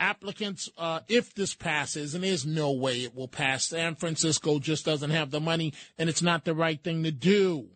Applicants, 0.00 0.70
uh, 0.78 1.00
if 1.08 1.34
this 1.34 1.54
passes, 1.54 2.14
and 2.14 2.22
there's 2.22 2.46
no 2.46 2.72
way 2.72 3.02
it 3.02 3.16
will 3.16 3.28
pass, 3.28 3.66
San 3.66 3.96
Francisco 3.96 4.58
just 4.60 4.84
doesn't 4.84 5.10
have 5.10 5.30
the 5.30 5.40
money 5.40 5.72
and 5.98 6.08
it's 6.08 6.22
not 6.22 6.44
the 6.44 6.54
right 6.54 6.82
thing 6.82 7.02
to 7.02 7.10
do. 7.10 7.68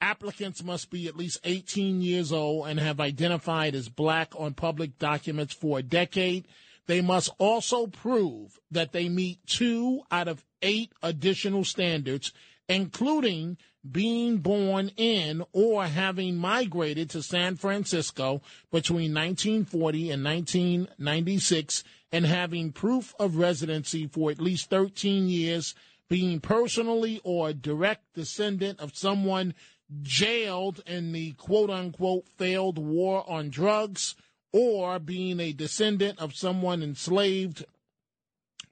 Applicants 0.00 0.62
must 0.62 0.90
be 0.90 1.06
at 1.06 1.16
least 1.16 1.40
18 1.44 2.02
years 2.02 2.32
old 2.32 2.68
and 2.68 2.80
have 2.80 3.00
identified 3.00 3.74
as 3.74 3.88
black 3.88 4.32
on 4.38 4.54
public 4.54 4.98
documents 4.98 5.54
for 5.54 5.78
a 5.78 5.82
decade. 5.82 6.46
They 6.86 7.00
must 7.00 7.30
also 7.38 7.86
prove 7.86 8.58
that 8.70 8.92
they 8.92 9.08
meet 9.08 9.44
two 9.46 10.02
out 10.10 10.28
of 10.28 10.44
eight 10.62 10.92
additional 11.02 11.64
standards, 11.64 12.32
including 12.68 13.58
being 13.90 14.38
born 14.38 14.90
in 14.96 15.44
or 15.52 15.86
having 15.86 16.36
migrated 16.36 17.10
to 17.10 17.22
San 17.22 17.56
Francisco 17.56 18.42
between 18.70 19.14
1940 19.14 20.10
and 20.10 20.24
1996 20.24 21.84
and 22.12 22.26
having 22.26 22.72
proof 22.72 23.14
of 23.18 23.36
residency 23.36 24.06
for 24.06 24.30
at 24.30 24.40
least 24.40 24.70
13 24.70 25.28
years, 25.28 25.74
being 26.08 26.40
personally 26.40 27.20
or 27.24 27.52
direct 27.52 28.14
descendant 28.14 28.80
of 28.80 28.96
someone 28.96 29.54
jailed 30.02 30.82
in 30.86 31.12
the 31.12 31.32
quote 31.32 31.70
unquote 31.70 32.26
failed 32.36 32.78
war 32.78 33.28
on 33.28 33.50
drugs 33.50 34.16
or 34.58 34.98
being 34.98 35.38
a 35.38 35.52
descendant 35.52 36.18
of 36.18 36.34
someone 36.34 36.82
enslaved 36.82 37.62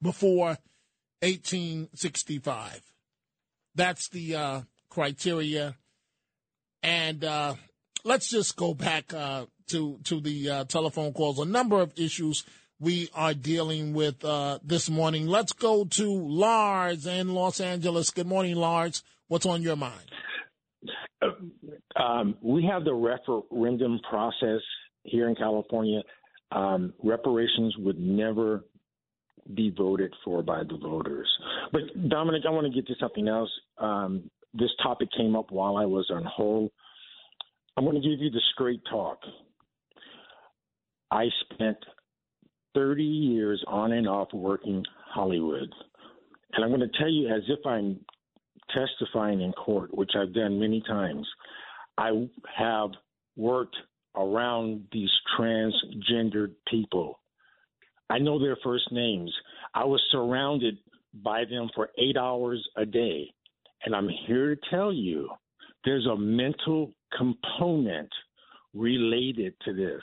before 0.01 0.57
1865. 1.21 2.81
That's 3.75 4.09
the 4.09 4.35
uh, 4.35 4.61
criteria. 4.89 5.77
And 6.83 7.23
uh, 7.23 7.57
let's 8.03 8.31
just 8.31 8.57
go 8.57 8.73
back 8.73 9.13
uh, 9.13 9.45
to 9.69 9.99
to 10.05 10.21
the 10.23 10.49
uh, 10.49 10.65
telephone 10.65 11.13
calls. 11.13 11.39
A 11.39 11.45
number 11.45 11.79
of 11.83 11.93
issues 11.99 12.45
we 12.81 13.11
are 13.15 13.35
dealing 13.35 13.93
with 13.93 14.25
uh, 14.25 14.61
this 14.65 14.89
morning. 14.89 15.27
Let's 15.27 15.53
go 15.53 15.85
to 15.85 16.11
Lars 16.11 17.05
in 17.05 17.35
Los 17.35 17.61
Angeles. 17.61 18.09
Good 18.09 18.27
morning, 18.27 18.57
Lars. 18.57 19.03
What's 19.29 19.45
on 19.45 19.61
your 19.61 19.77
mind? 19.77 20.11
Um, 21.97 22.37
we 22.41 22.65
have 22.71 22.85
the 22.85 22.95
referendum 22.95 24.01
process 24.09 24.61
here 25.05 25.29
in 25.29 25.35
California. 25.35 26.03
um, 26.53 26.93
reparations 27.03 27.75
would 27.79 27.99
never 27.99 28.65
be 29.55 29.71
voted 29.77 30.13
for 30.25 30.43
by 30.43 30.63
the 30.63 30.79
voters. 30.81 31.29
But 31.73 31.83
Dominic, 32.09 32.43
I 32.47 32.51
want 32.51 32.67
to 32.67 32.73
get 32.73 32.87
to 32.87 32.95
something 32.99 33.29
else. 33.29 33.51
Um, 33.79 34.31
this 34.55 34.71
topic 34.83 35.09
came 35.17 35.37
up 35.37 35.51
while 35.51 35.77
I 35.77 35.85
was 35.85 36.11
on 36.11 36.25
hold. 36.25 36.71
I'm 37.77 37.85
going 37.85 38.01
to 38.01 38.09
give 38.09 38.21
you 38.21 38.31
the 38.31 38.41
straight 38.55 38.81
talk. 38.89 39.19
I 41.11 41.27
spent 41.53 41.77
30 42.75 43.03
years 43.03 43.63
on 43.67 43.93
and 43.93 44.09
off 44.09 44.29
working 44.33 44.85
Hollywood. 45.13 45.73
And 46.53 46.65
I'm 46.65 46.71
going 46.71 46.89
to 46.89 46.99
tell 46.99 47.11
you, 47.11 47.29
as 47.29 47.43
if 47.49 47.65
I'm 47.67 47.99
testifying 48.73 49.41
in 49.41 49.53
court, 49.53 49.97
which 49.97 50.13
I've 50.17 50.33
done 50.33 50.59
many 50.59 50.83
times, 50.87 51.27
I 51.99 52.29
have 52.57 52.91
worked 53.37 53.77
around 54.17 54.85
these 54.93 55.11
transgendered 55.39 56.53
people. 56.69 57.21
I 58.11 58.19
know 58.19 58.39
their 58.39 58.59
first 58.63 58.93
names. 58.93 59.33
I 59.75 59.85
was 59.85 60.03
surrounded 60.11 60.79
by 61.23 61.45
them 61.45 61.69
for 61.75 61.91
eight 61.99 62.17
hours 62.17 62.67
a 62.77 62.85
day. 62.85 63.33
And 63.85 63.95
I'm 63.95 64.09
here 64.27 64.55
to 64.55 64.61
tell 64.71 64.93
you 64.93 65.29
there's 65.85 66.07
a 66.07 66.17
mental 66.17 66.93
component 67.17 68.09
related 68.75 69.55
to 69.65 69.73
this. 69.73 70.03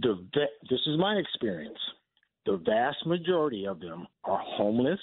The 0.00 0.26
this 0.70 0.80
is 0.86 0.98
my 0.98 1.14
experience. 1.14 1.78
The 2.46 2.56
vast 2.64 3.06
majority 3.06 3.66
of 3.66 3.80
them 3.80 4.06
are 4.24 4.40
homeless. 4.42 5.00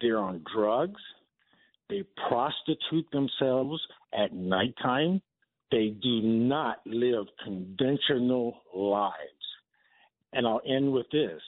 They're 0.00 0.18
on 0.18 0.44
drugs. 0.54 1.00
They 1.88 2.02
prostitute 2.28 3.06
themselves 3.12 3.80
at 4.12 4.32
nighttime. 4.32 5.22
They 5.70 5.88
do 6.02 6.20
not 6.22 6.78
live 6.86 7.26
conventional 7.44 8.62
lives. 8.74 9.14
And 10.32 10.46
I'll 10.46 10.60
end 10.66 10.92
with 10.92 11.06
this. 11.10 11.40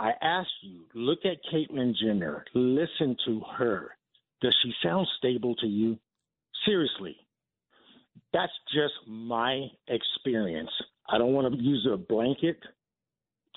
I 0.00 0.12
ask 0.22 0.48
you, 0.62 0.84
look 0.94 1.20
at 1.24 1.38
Caitlyn 1.52 1.94
Jenner. 1.96 2.44
Listen 2.54 3.16
to 3.26 3.40
her. 3.56 3.90
Does 4.40 4.56
she 4.62 4.72
sound 4.82 5.06
stable 5.18 5.54
to 5.56 5.66
you? 5.66 5.98
Seriously. 6.66 7.16
That's 8.32 8.52
just 8.72 8.94
my 9.06 9.66
experience. 9.88 10.70
I 11.08 11.18
don't 11.18 11.32
want 11.32 11.54
to 11.54 11.62
use 11.62 11.86
a 11.90 11.96
blanket 11.96 12.58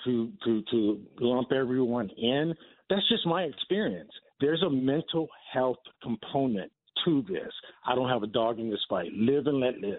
to 0.04 0.30
to 0.44 0.62
to 0.70 1.00
lump 1.20 1.52
everyone 1.52 2.10
in. 2.16 2.54
That's 2.88 3.08
just 3.08 3.26
my 3.26 3.42
experience. 3.42 4.10
There's 4.40 4.62
a 4.62 4.70
mental 4.70 5.28
health 5.52 5.78
component 6.02 6.70
to 7.04 7.22
this. 7.22 7.52
I 7.86 7.94
don't 7.94 8.08
have 8.08 8.22
a 8.22 8.28
dog 8.28 8.58
in 8.58 8.70
this 8.70 8.84
fight. 8.88 9.12
Live 9.12 9.46
and 9.46 9.60
let 9.60 9.78
live. 9.78 9.98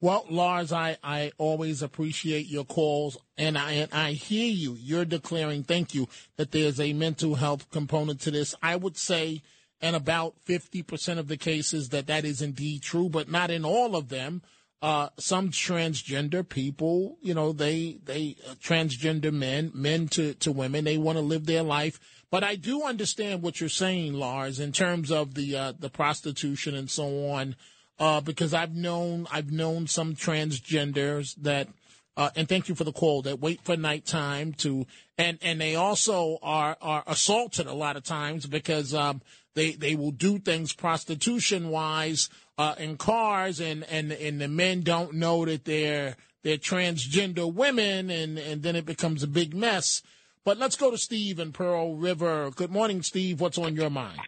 Well, 0.00 0.26
Lars, 0.28 0.70
I, 0.70 0.98
I 1.02 1.32
always 1.38 1.80
appreciate 1.80 2.46
your 2.46 2.64
calls, 2.64 3.16
and 3.38 3.56
I 3.56 3.72
and 3.72 3.92
I 3.94 4.12
hear 4.12 4.50
you. 4.50 4.76
You're 4.78 5.06
declaring, 5.06 5.62
thank 5.62 5.94
you, 5.94 6.08
that 6.36 6.50
there's 6.50 6.78
a 6.78 6.92
mental 6.92 7.36
health 7.36 7.70
component 7.70 8.20
to 8.20 8.30
this. 8.30 8.54
I 8.62 8.76
would 8.76 8.98
say, 8.98 9.40
in 9.80 9.94
about 9.94 10.34
50% 10.46 11.18
of 11.18 11.28
the 11.28 11.38
cases, 11.38 11.88
that 11.88 12.06
that 12.08 12.26
is 12.26 12.42
indeed 12.42 12.82
true, 12.82 13.08
but 13.08 13.30
not 13.30 13.50
in 13.50 13.64
all 13.64 13.96
of 13.96 14.10
them. 14.10 14.42
Uh, 14.84 15.08
some 15.18 15.48
transgender 15.48 16.46
people, 16.46 17.16
you 17.22 17.32
know, 17.32 17.52
they 17.52 17.98
they 18.04 18.36
uh, 18.46 18.54
transgender 18.56 19.32
men, 19.32 19.70
men 19.72 20.08
to 20.08 20.34
to 20.34 20.52
women, 20.52 20.84
they 20.84 20.98
want 20.98 21.16
to 21.16 21.22
live 21.22 21.46
their 21.46 21.62
life. 21.62 21.98
But 22.30 22.44
I 22.44 22.56
do 22.56 22.82
understand 22.82 23.40
what 23.40 23.60
you're 23.60 23.70
saying, 23.70 24.12
Lars, 24.12 24.60
in 24.60 24.72
terms 24.72 25.10
of 25.10 25.34
the 25.34 25.56
uh, 25.56 25.72
the 25.78 25.88
prostitution 25.88 26.74
and 26.74 26.90
so 26.90 27.30
on 27.30 27.56
uh, 27.98 28.20
because 28.20 28.54
I've 28.54 28.74
known 28.74 29.26
I've 29.30 29.52
known 29.52 29.86
some 29.86 30.14
transgenders 30.14 31.34
that, 31.42 31.68
uh, 32.16 32.30
and 32.36 32.48
thank 32.48 32.68
you 32.68 32.74
for 32.74 32.84
the 32.84 32.92
call 32.92 33.22
that 33.22 33.40
wait 33.40 33.60
for 33.62 33.76
nighttime 33.76 34.52
to, 34.54 34.86
and 35.16 35.38
and 35.42 35.60
they 35.60 35.76
also 35.76 36.38
are 36.42 36.76
are 36.80 37.04
assaulted 37.06 37.66
a 37.66 37.74
lot 37.74 37.96
of 37.96 38.04
times 38.04 38.46
because 38.46 38.94
um, 38.94 39.22
they 39.54 39.72
they 39.72 39.94
will 39.94 40.10
do 40.10 40.38
things 40.38 40.72
prostitution 40.72 41.70
wise 41.70 42.28
uh, 42.58 42.74
in 42.78 42.96
cars, 42.96 43.60
and 43.60 43.84
and 43.84 44.12
and 44.12 44.40
the 44.40 44.48
men 44.48 44.82
don't 44.82 45.14
know 45.14 45.44
that 45.44 45.64
they're 45.64 46.16
they're 46.42 46.58
transgender 46.58 47.52
women, 47.52 48.10
and 48.10 48.38
and 48.38 48.62
then 48.62 48.76
it 48.76 48.86
becomes 48.86 49.22
a 49.22 49.28
big 49.28 49.54
mess. 49.54 50.02
But 50.44 50.58
let's 50.58 50.76
go 50.76 50.90
to 50.90 50.98
Steve 50.98 51.38
in 51.38 51.52
Pearl 51.52 51.96
River. 51.96 52.50
Good 52.50 52.70
morning, 52.70 53.02
Steve. 53.02 53.40
What's 53.40 53.56
on 53.56 53.74
your 53.74 53.88
mind? 53.88 54.20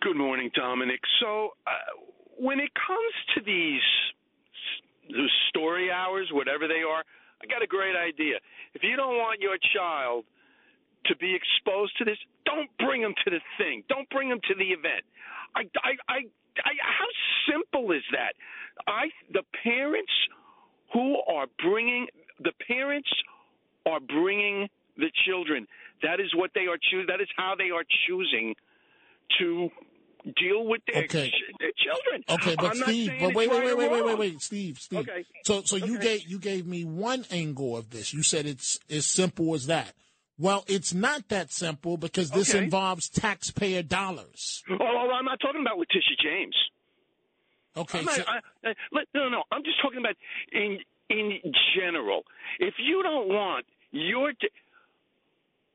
Good 0.00 0.16
morning, 0.16 0.50
Dominic. 0.54 1.00
So, 1.20 1.50
uh, 1.66 1.70
when 2.38 2.58
it 2.58 2.70
comes 2.74 3.14
to 3.34 3.40
these 3.44 3.82
those 5.10 5.32
story 5.48 5.90
hours, 5.90 6.28
whatever 6.32 6.66
they 6.68 6.82
are, 6.82 7.04
I 7.42 7.46
got 7.46 7.62
a 7.62 7.66
great 7.66 7.94
idea. 7.96 8.36
If 8.74 8.82
you 8.82 8.96
don't 8.96 9.16
want 9.16 9.40
your 9.40 9.56
child 9.74 10.24
to 11.08 11.16
be 11.16 11.34
exposed 11.34 11.96
to 11.98 12.04
this, 12.04 12.18
don't 12.44 12.70
bring 12.78 13.02
them 13.02 13.14
to 13.24 13.30
the 13.30 13.40
thing. 13.56 13.82
Don't 13.88 14.08
bring 14.10 14.28
them 14.28 14.40
to 14.48 14.54
the 14.54 14.70
event. 14.70 15.04
I, 15.54 15.62
I, 15.82 15.92
I, 16.08 16.18
I 16.64 16.72
how 16.80 17.10
simple 17.50 17.92
is 17.92 18.02
that? 18.12 18.34
I, 18.86 19.08
the 19.32 19.42
parents 19.62 20.12
who 20.92 21.16
are 21.28 21.46
bringing, 21.62 22.06
the 22.40 22.52
parents 22.66 23.08
are 23.86 24.00
bringing 24.00 24.68
the 24.96 25.10
children. 25.26 25.66
That 26.02 26.20
is 26.20 26.32
what 26.34 26.50
they 26.54 26.66
are 26.66 26.78
choosing. 26.90 27.06
That 27.08 27.20
is 27.20 27.28
how 27.36 27.54
they 27.56 27.70
are 27.70 27.84
choosing 28.06 28.54
to 29.38 29.70
deal 30.36 30.66
with 30.66 30.82
their, 30.92 31.04
Okay. 31.04 31.30
ch- 31.30 31.58
their 31.58 31.72
children. 31.76 32.24
Okay, 32.28 32.54
but 32.56 32.76
Steve, 32.76 33.12
but 33.20 33.34
wait, 33.34 33.50
wait, 33.50 33.64
wait, 33.64 33.76
wait, 33.76 33.90
wait, 33.90 34.04
wait, 34.04 34.18
wait, 34.18 34.42
Steve, 34.42 34.78
Steve. 34.78 35.00
Okay. 35.00 35.24
So, 35.44 35.62
so 35.62 35.76
you 35.76 35.98
gave 35.98 36.28
you 36.28 36.38
gave 36.38 36.66
me 36.66 36.84
one 36.84 37.24
angle 37.30 37.76
of 37.76 37.90
this. 37.90 38.12
You 38.12 38.22
said 38.22 38.46
it's 38.46 38.78
as 38.90 39.06
simple 39.06 39.54
as 39.54 39.66
that. 39.66 39.94
Well, 40.38 40.64
it's 40.68 40.94
not 40.94 41.28
that 41.28 41.50
simple 41.52 41.96
because 41.96 42.30
this 42.30 42.54
Okay. 42.54 42.62
involves 42.64 43.08
taxpayer 43.08 43.82
dollars. 43.82 44.62
Oh, 44.70 45.10
I'm 45.12 45.24
not 45.24 45.40
talking 45.40 45.60
about 45.60 45.78
Letitia 45.78 46.16
James. 46.22 46.54
Okay, 47.76 48.02
not, 48.02 48.14
so- 48.14 48.24
I, 48.26 48.68
I, 48.68 48.74
let- 48.92 49.08
no, 49.14 49.28
no, 49.28 49.42
I'm 49.52 49.62
just 49.64 49.80
talking 49.82 49.98
about 49.98 50.14
in 50.52 50.78
in 51.10 51.40
general. 51.76 52.22
If 52.60 52.74
you 52.78 53.02
don't 53.02 53.28
want 53.28 53.64
your, 53.92 54.32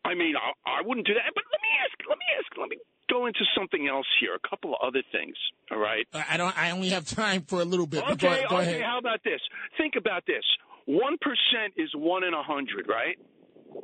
I 0.06 0.14
mean, 0.14 0.36
I, 0.36 0.52
I 0.70 0.82
wouldn't 0.86 1.08
do 1.08 1.14
that. 1.14 1.24
But 1.34 1.44
let 1.52 1.62
me 1.62 1.70
ask, 1.84 1.94
let 2.08 2.18
me 2.18 2.26
ask, 2.38 2.58
let 2.58 2.70
me 2.70 2.78
go 3.10 3.26
into 3.26 3.40
something 3.58 3.88
else 3.88 4.06
here. 4.20 4.36
A 4.36 4.48
couple 4.48 4.74
of 4.76 4.80
other 4.86 5.02
things. 5.12 5.36
All 5.72 5.78
right. 5.80 6.06
Uh, 6.14 6.24
I 6.30 6.38
don't. 6.38 6.58
I 6.58 6.72
only 6.72 6.90
have 6.90 7.06
time 7.06 7.42
for 7.44 7.62
a 7.62 7.66
little 7.66 7.88
bit. 7.88 8.04
but 8.08 8.20
go, 8.20 8.28
Okay, 8.30 8.46
go 8.50 8.58
okay. 8.58 8.70
ahead. 8.72 8.82
How 8.84 8.98
about 9.00 9.24
this? 9.24 9.40
Think 9.78 9.94
about 9.98 10.26
this. 10.26 10.44
One 10.86 11.18
percent 11.20 11.74
is 11.78 11.90
one 11.96 12.24
in 12.24 12.34
a 12.34 12.44
hundred, 12.44 12.88
right? 12.88 13.18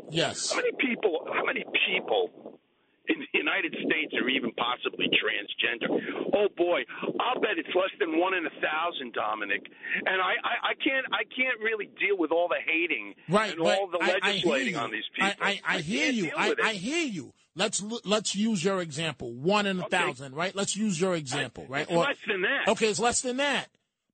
Yes. 0.09 0.51
How 0.51 0.57
many 0.57 0.71
people? 0.79 1.27
How 1.33 1.45
many 1.45 1.63
people 1.87 2.59
in 3.07 3.15
the 3.19 3.39
United 3.39 3.73
States 3.73 4.13
are 4.21 4.29
even 4.29 4.51
possibly 4.53 5.07
transgender? 5.09 5.87
Oh 6.33 6.47
boy, 6.55 6.81
I'll 7.19 7.41
bet 7.41 7.57
it's 7.57 7.73
less 7.75 7.91
than 7.99 8.19
one 8.19 8.33
in 8.33 8.45
a 8.45 8.49
thousand, 8.61 9.13
Dominic. 9.13 9.65
And 10.05 10.21
I, 10.21 10.33
I, 10.43 10.71
I 10.71 10.73
can't, 10.83 11.05
I 11.11 11.23
can't 11.23 11.59
really 11.63 11.89
deal 11.99 12.17
with 12.17 12.31
all 12.31 12.47
the 12.47 12.61
hating 12.65 13.15
Right, 13.27 13.51
and 13.53 13.61
all 13.61 13.87
the 13.87 13.99
I, 14.01 14.19
legislating 14.23 14.75
on 14.75 14.91
these 14.91 15.07
people. 15.13 15.31
I, 15.41 15.61
I, 15.67 15.75
I 15.75 15.79
hear 15.79 16.11
you. 16.11 16.31
I. 16.35 16.55
I 16.63 16.73
hear 16.73 17.05
you. 17.05 17.33
Let's 17.55 17.83
let's 18.05 18.35
use 18.35 18.63
your 18.63 18.79
example. 18.81 19.33
One 19.33 19.65
in 19.65 19.79
a 19.79 19.89
thousand, 19.89 20.33
right? 20.33 20.55
Let's 20.55 20.77
use 20.77 21.01
your 21.01 21.15
example, 21.15 21.65
right? 21.67 21.81
It's 21.89 21.91
less 21.91 22.17
than 22.25 22.41
that. 22.41 22.71
Okay, 22.71 22.87
it's 22.87 22.99
less 22.99 23.21
than 23.21 23.37
that. 23.37 23.67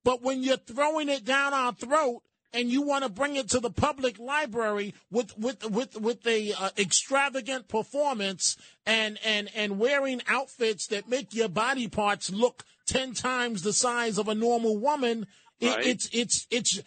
But 0.04 0.22
when 0.24 0.42
you're 0.42 0.58
throwing 0.58 1.10
it 1.10 1.26
down 1.26 1.54
our 1.54 1.74
throat 1.74 2.24
and 2.56 2.70
you 2.70 2.82
want 2.82 3.04
to 3.04 3.10
bring 3.10 3.36
it 3.36 3.50
to 3.50 3.60
the 3.60 3.70
public 3.70 4.18
library 4.18 4.94
with 5.12 5.38
with 5.38 5.70
with 5.70 6.00
with 6.00 6.26
a 6.26 6.54
uh, 6.54 6.70
extravagant 6.78 7.68
performance 7.68 8.56
and 8.86 9.20
and 9.26 9.50
and 9.56 9.78
wearing 9.78 10.22
outfits 10.28 10.88
that 10.88 11.10
make 11.10 11.34
your 11.34 11.50
body 11.50 11.88
parts 11.88 12.32
look 12.32 12.64
ten 12.88 13.14
times 13.14 13.62
the 13.62 13.74
size 13.74 14.18
of 14.18 14.28
a 14.28 14.36
normal 14.36 14.78
woman, 14.78 15.28
it, 15.60 15.86
it's 15.86 16.10
it's 16.14 16.48
it's 16.50 16.82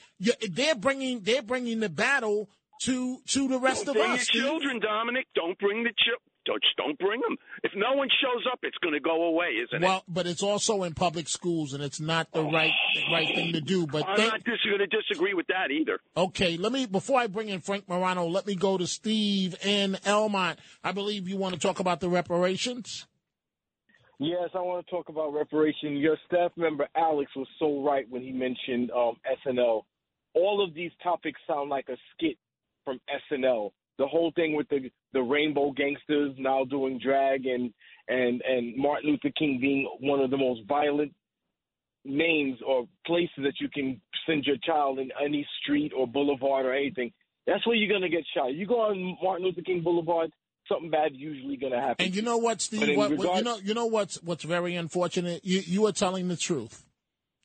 they're 0.51 0.75
bringing 0.75 1.21
they're 1.21 1.43
bringing 1.43 1.81
the 1.81 1.89
battle 1.89 2.49
to 2.83 3.19
to 3.27 3.49
the 3.49 3.59
rest 3.59 3.87
Don't 3.87 3.97
of 3.97 4.03
bring 4.03 4.13
us. 4.13 4.35
your 4.35 4.45
children, 4.45 4.81
Dominic. 4.81 5.27
Don't 5.35 5.59
bring 5.59 5.85
the 5.85 5.93
just 6.55 6.77
don't 6.77 6.99
bring 6.99 7.21
them. 7.21 7.37
If 7.63 7.73
no 7.75 7.95
one 7.95 8.09
shows 8.23 8.45
up, 8.51 8.61
it's 8.63 8.79
going 8.79 8.95
to 8.95 9.01
go 9.01 9.25
away, 9.25 9.49
isn't 9.65 9.83
it? 9.83 9.87
Well, 9.87 10.05
but 10.09 10.27
it's 10.27 10.43
also 10.43 10.83
in 10.85 10.95
public 10.95 11.29
schools, 11.29 11.73
and 11.73 11.83
it's 11.83 12.01
not 12.01 12.33
the 12.33 12.45
right 12.45 12.73
right 13.13 13.29
thing 13.35 13.53
to 13.53 13.61
do. 13.61 13.87
But 13.87 14.09
I'm 14.09 14.17
thank- 14.17 14.33
not 14.33 14.45
dis- 14.45 14.65
going 14.65 14.79
to 14.79 14.87
disagree 14.87 15.35
with 15.35 15.47
that 15.49 15.71
either. 15.71 16.01
Okay, 16.17 16.57
let 16.57 16.73
me 16.73 16.87
before 16.87 17.21
I 17.21 17.27
bring 17.27 17.49
in 17.49 17.61
Frank 17.61 17.89
Morano, 17.89 18.27
let 18.27 18.47
me 18.47 18.55
go 18.55 18.79
to 18.79 18.87
Steve 18.87 19.55
in 19.65 19.93
Elmont. 20.05 20.57
I 20.83 20.93
believe 20.93 21.29
you 21.29 21.37
want 21.37 21.55
to 21.55 21.61
talk 21.61 21.81
about 21.81 22.01
the 22.01 22.09
reparations. 22.09 23.07
Yes, 24.21 24.51
I 24.55 24.59
want 24.61 24.85
to 24.85 24.91
talk 24.91 25.09
about 25.09 25.33
reparation. 25.33 25.97
Your 25.97 26.17
staff 26.27 26.51
member 26.57 26.89
Alex 26.97 27.31
was 27.37 27.47
so 27.61 27.83
right 27.83 28.05
when 28.11 28.23
he 28.23 28.33
mentioned 28.33 28.91
um, 28.91 29.17
SNL. 29.47 29.83
All 30.35 30.65
of 30.65 30.75
these 30.75 30.91
topics 31.03 31.41
sound 31.47 31.71
like 31.71 31.89
a 31.89 31.97
skit 32.15 32.37
from 32.85 33.01
SNL. 33.31 33.71
The 33.99 34.07
whole 34.07 34.33
thing 34.37 34.55
with 34.55 34.69
the 34.69 34.91
the 35.13 35.21
rainbow 35.23 35.73
gangsters 35.73 36.35
now 36.39 36.65
doing 36.65 37.01
drag 37.03 37.47
and 37.47 37.73
and 38.09 38.41
and 38.43 38.77
Martin 38.77 39.11
Luther 39.11 39.33
King 39.37 39.59
being 39.61 39.89
one 40.01 40.21
of 40.21 40.31
the 40.31 40.37
most 40.37 40.61
violent 40.69 41.13
names 42.05 42.59
or 42.67 42.87
places 43.07 43.39
that 43.39 43.55
you 43.61 43.69
can 43.69 44.01
send 44.27 44.45
your 44.45 44.57
child 44.65 44.99
in 44.99 45.11
any 45.23 45.47
street 45.63 45.93
or 45.97 46.07
boulevard 46.07 46.65
or 46.67 46.73
anything, 46.75 47.13
that's 47.47 47.67
where 47.67 47.77
you're 47.77 47.93
gonna 47.93 48.09
get 48.09 48.25
shot. 48.35 48.55
You 48.55 48.67
go 48.67 48.81
on 48.83 49.17
Martin 49.23 49.47
Luther 49.47 49.63
King 49.63 49.83
Boulevard, 49.83 50.31
something 50.69 50.91
bad 50.91 51.13
usually 51.15 51.57
gonna 51.57 51.81
happen. 51.81 52.07
And 52.07 52.15
you 52.15 52.23
know 52.23 52.37
what, 52.39 52.61
Steve? 52.61 52.97
What, 52.97 53.13
what- 53.17 53.37
you 53.39 53.43
know, 53.43 53.57
you 53.63 53.75
know 53.75 53.87
what's 53.87 54.23
what's 54.23 54.45
very 54.45 54.75
unfortunate. 54.77 55.45
You 55.45 55.61
you 55.67 55.87
are 55.87 55.93
telling 55.93 56.29
the 56.29 56.37
truth. 56.37 56.85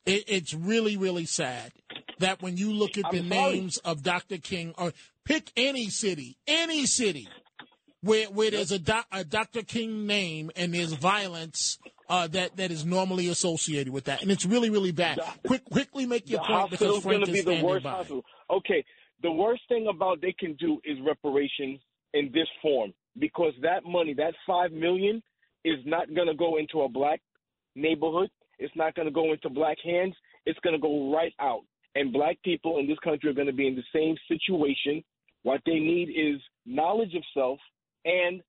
It, 0.06 0.26
it's 0.28 0.54
really 0.54 0.98
really 0.98 1.26
sad 1.26 1.72
that 2.20 2.42
when 2.42 2.58
you 2.58 2.72
look 2.74 2.98
at 2.98 3.10
the 3.12 3.20
I'm 3.20 3.30
sorry. 3.30 3.54
names 3.54 3.78
of 3.78 4.04
Dr. 4.04 4.38
King, 4.38 4.74
or 4.78 4.94
pick 5.26 5.52
any 5.56 5.90
city, 5.90 6.38
any 6.48 6.86
city 6.86 7.28
where 8.02 8.28
where 8.28 8.52
there's 8.52 8.72
a, 8.72 8.80
doc, 8.80 9.06
a 9.12 9.24
Dr. 9.24 9.64
King 9.64 10.06
name 10.06 10.52
and 10.56 10.74
there's 10.74 10.94
violence. 10.94 11.80
Uh, 12.10 12.28
that 12.28 12.58
that 12.58 12.70
is 12.70 12.86
normally 12.86 13.30
associated 13.30 13.92
with 13.92 14.04
that, 14.04 14.22
and 14.22 14.30
it's 14.30 14.46
really 14.46 14.70
really 14.70 14.92
bad. 14.92 15.18
Quick, 15.48 15.64
quickly 15.72 16.06
make 16.06 16.30
your 16.30 16.42
point 16.42 16.70
because 16.70 17.02
Frank 17.02 17.24
going 17.24 17.26
to 17.26 17.32
is 17.32 17.46
be 17.46 17.56
the 17.56 17.64
worst 17.64 17.86
by. 17.86 17.92
hospital. 17.92 18.26
Okay, 18.52 18.84
the 19.24 19.32
worst 19.32 19.62
thing 19.70 19.88
about 19.90 20.22
they 20.22 20.36
can 20.38 20.54
do 20.56 20.80
is 20.84 20.98
reparations 21.04 21.80
in 22.14 22.30
this 22.34 22.48
form 22.62 22.94
because 23.18 23.54
that 23.62 23.86
money, 23.86 24.14
that 24.16 24.34
five 24.46 24.74
million, 24.74 25.24
is 25.64 25.80
not 25.86 26.14
going 26.14 26.28
to 26.28 26.36
go 26.36 26.58
into 26.58 26.82
a 26.82 26.90
black 26.90 27.22
neighborhood. 27.74 28.30
It's 28.60 28.76
not 28.76 28.96
going 28.96 29.08
to 29.08 29.14
go 29.14 29.32
into 29.32 29.50
black 29.50 29.78
hands. 29.84 30.14
It's 30.46 30.60
going 30.60 30.76
to 30.76 30.82
go 30.82 31.14
right 31.14 31.34
out, 31.40 31.62
and 31.96 32.12
black 32.12 32.38
people 32.44 32.80
in 32.80 32.88
this 32.88 33.00
country 33.00 33.30
are 33.30 33.34
going 33.34 33.48
to 33.48 33.54
be 33.54 33.66
in 33.66 33.76
the 33.76 33.84
same 33.94 34.16
situation. 34.28 35.04
What 35.44 35.62
they 35.66 35.80
need 35.80 36.10
is 36.10 36.42
knowledge 36.66 37.14
of 37.16 37.24
self 37.34 37.60
and 38.06 38.42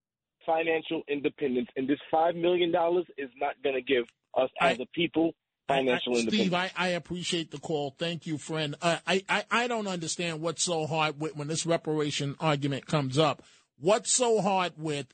financial 0.47 1.03
independence, 1.09 1.69
and 1.77 1.89
this 1.89 1.99
five 2.11 2.35
million 2.35 2.73
dollars 2.73 3.07
is 3.19 3.31
not 3.41 3.55
going 3.63 3.77
to 3.77 3.83
give 3.83 4.05
us 4.37 4.51
as 4.61 4.79
a 4.79 4.87
people 4.95 5.33
financial 5.69 6.15
I, 6.15 6.19
independence. 6.21 6.41
Steve, 6.41 6.55
I, 6.55 6.71
I 6.77 6.89
appreciate 6.89 7.51
the 7.51 7.59
call. 7.59 7.95
Thank 7.99 8.27
you, 8.27 8.39
friend. 8.39 8.77
Uh, 8.81 8.99
I, 9.07 9.25
I, 9.29 9.45
I 9.51 9.67
don't 9.67 9.87
understand 9.87 10.41
what's 10.41 10.63
so 10.63 10.87
hard 10.87 11.21
with 11.21 11.37
when 11.37 11.49
this 11.49 11.67
reparation 11.67 12.37
argument 12.41 12.87
comes 12.87 13.19
up. 13.19 13.43
What's 13.79 14.13
so 14.13 14.41
hard 14.41 14.75
with 14.77 15.07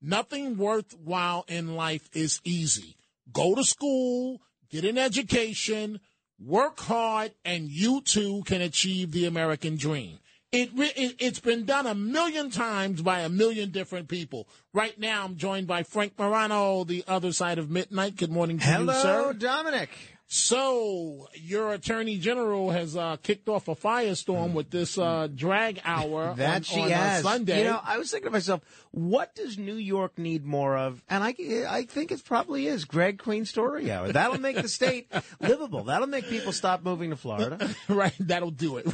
nothing 0.00 0.56
worthwhile 0.56 1.44
in 1.48 1.74
life 1.74 2.08
is 2.12 2.40
easy. 2.44 2.96
Go 3.32 3.54
to 3.54 3.64
school, 3.64 4.40
get 4.70 4.84
an 4.84 4.96
education, 4.96 6.00
work 6.38 6.80
hard, 6.80 7.32
and 7.44 7.68
you 7.68 8.00
too 8.00 8.42
can 8.46 8.62
achieve 8.62 9.12
the 9.12 9.26
American 9.26 9.76
dream. 9.76 10.18
It, 10.56 10.70
it 10.74 11.16
it's 11.18 11.38
been 11.38 11.66
done 11.66 11.86
a 11.86 11.94
million 11.94 12.50
times 12.50 13.02
by 13.02 13.20
a 13.20 13.28
million 13.28 13.70
different 13.70 14.08
people. 14.08 14.48
Right 14.72 14.98
now, 14.98 15.24
I'm 15.24 15.36
joined 15.36 15.66
by 15.66 15.82
Frank 15.82 16.14
Morano, 16.18 16.84
the 16.84 17.04
other 17.06 17.32
side 17.32 17.58
of 17.58 17.68
midnight. 17.70 18.16
Good 18.16 18.30
morning 18.30 18.58
to 18.60 18.64
Hello, 18.64 18.94
you, 18.94 19.00
sir. 19.02 19.32
Dominic. 19.34 19.90
So, 20.28 21.28
your 21.34 21.72
attorney 21.72 22.18
general 22.18 22.70
has 22.72 22.96
uh, 22.96 23.16
kicked 23.22 23.48
off 23.48 23.68
a 23.68 23.76
firestorm 23.76 24.54
with 24.54 24.70
this 24.70 24.98
uh, 24.98 25.28
drag 25.32 25.80
hour 25.84 26.34
That 26.36 26.56
on, 26.56 26.62
she 26.62 26.80
on, 26.80 26.92
uh, 26.92 26.96
has. 26.96 27.22
Sunday. 27.22 27.58
You 27.58 27.64
know, 27.64 27.80
I 27.82 27.98
was 27.98 28.10
thinking 28.10 28.26
to 28.26 28.32
myself, 28.32 28.60
what 28.90 29.36
does 29.36 29.56
New 29.56 29.76
York 29.76 30.18
need 30.18 30.44
more 30.44 30.76
of? 30.76 31.00
And 31.08 31.22
I, 31.22 31.34
I 31.68 31.84
think 31.88 32.10
it 32.10 32.24
probably 32.24 32.66
is 32.66 32.84
Drag 32.86 33.18
Queen 33.18 33.44
Story 33.44 33.90
Hour. 33.92 34.10
That'll 34.10 34.40
make 34.40 34.56
the 34.60 34.68
state 34.68 35.12
livable. 35.40 35.84
That'll 35.84 36.08
make 36.08 36.28
people 36.28 36.50
stop 36.52 36.82
moving 36.82 37.10
to 37.10 37.16
Florida. 37.16 37.70
right, 37.88 38.14
that'll 38.18 38.50
do 38.50 38.78
it. 38.78 38.86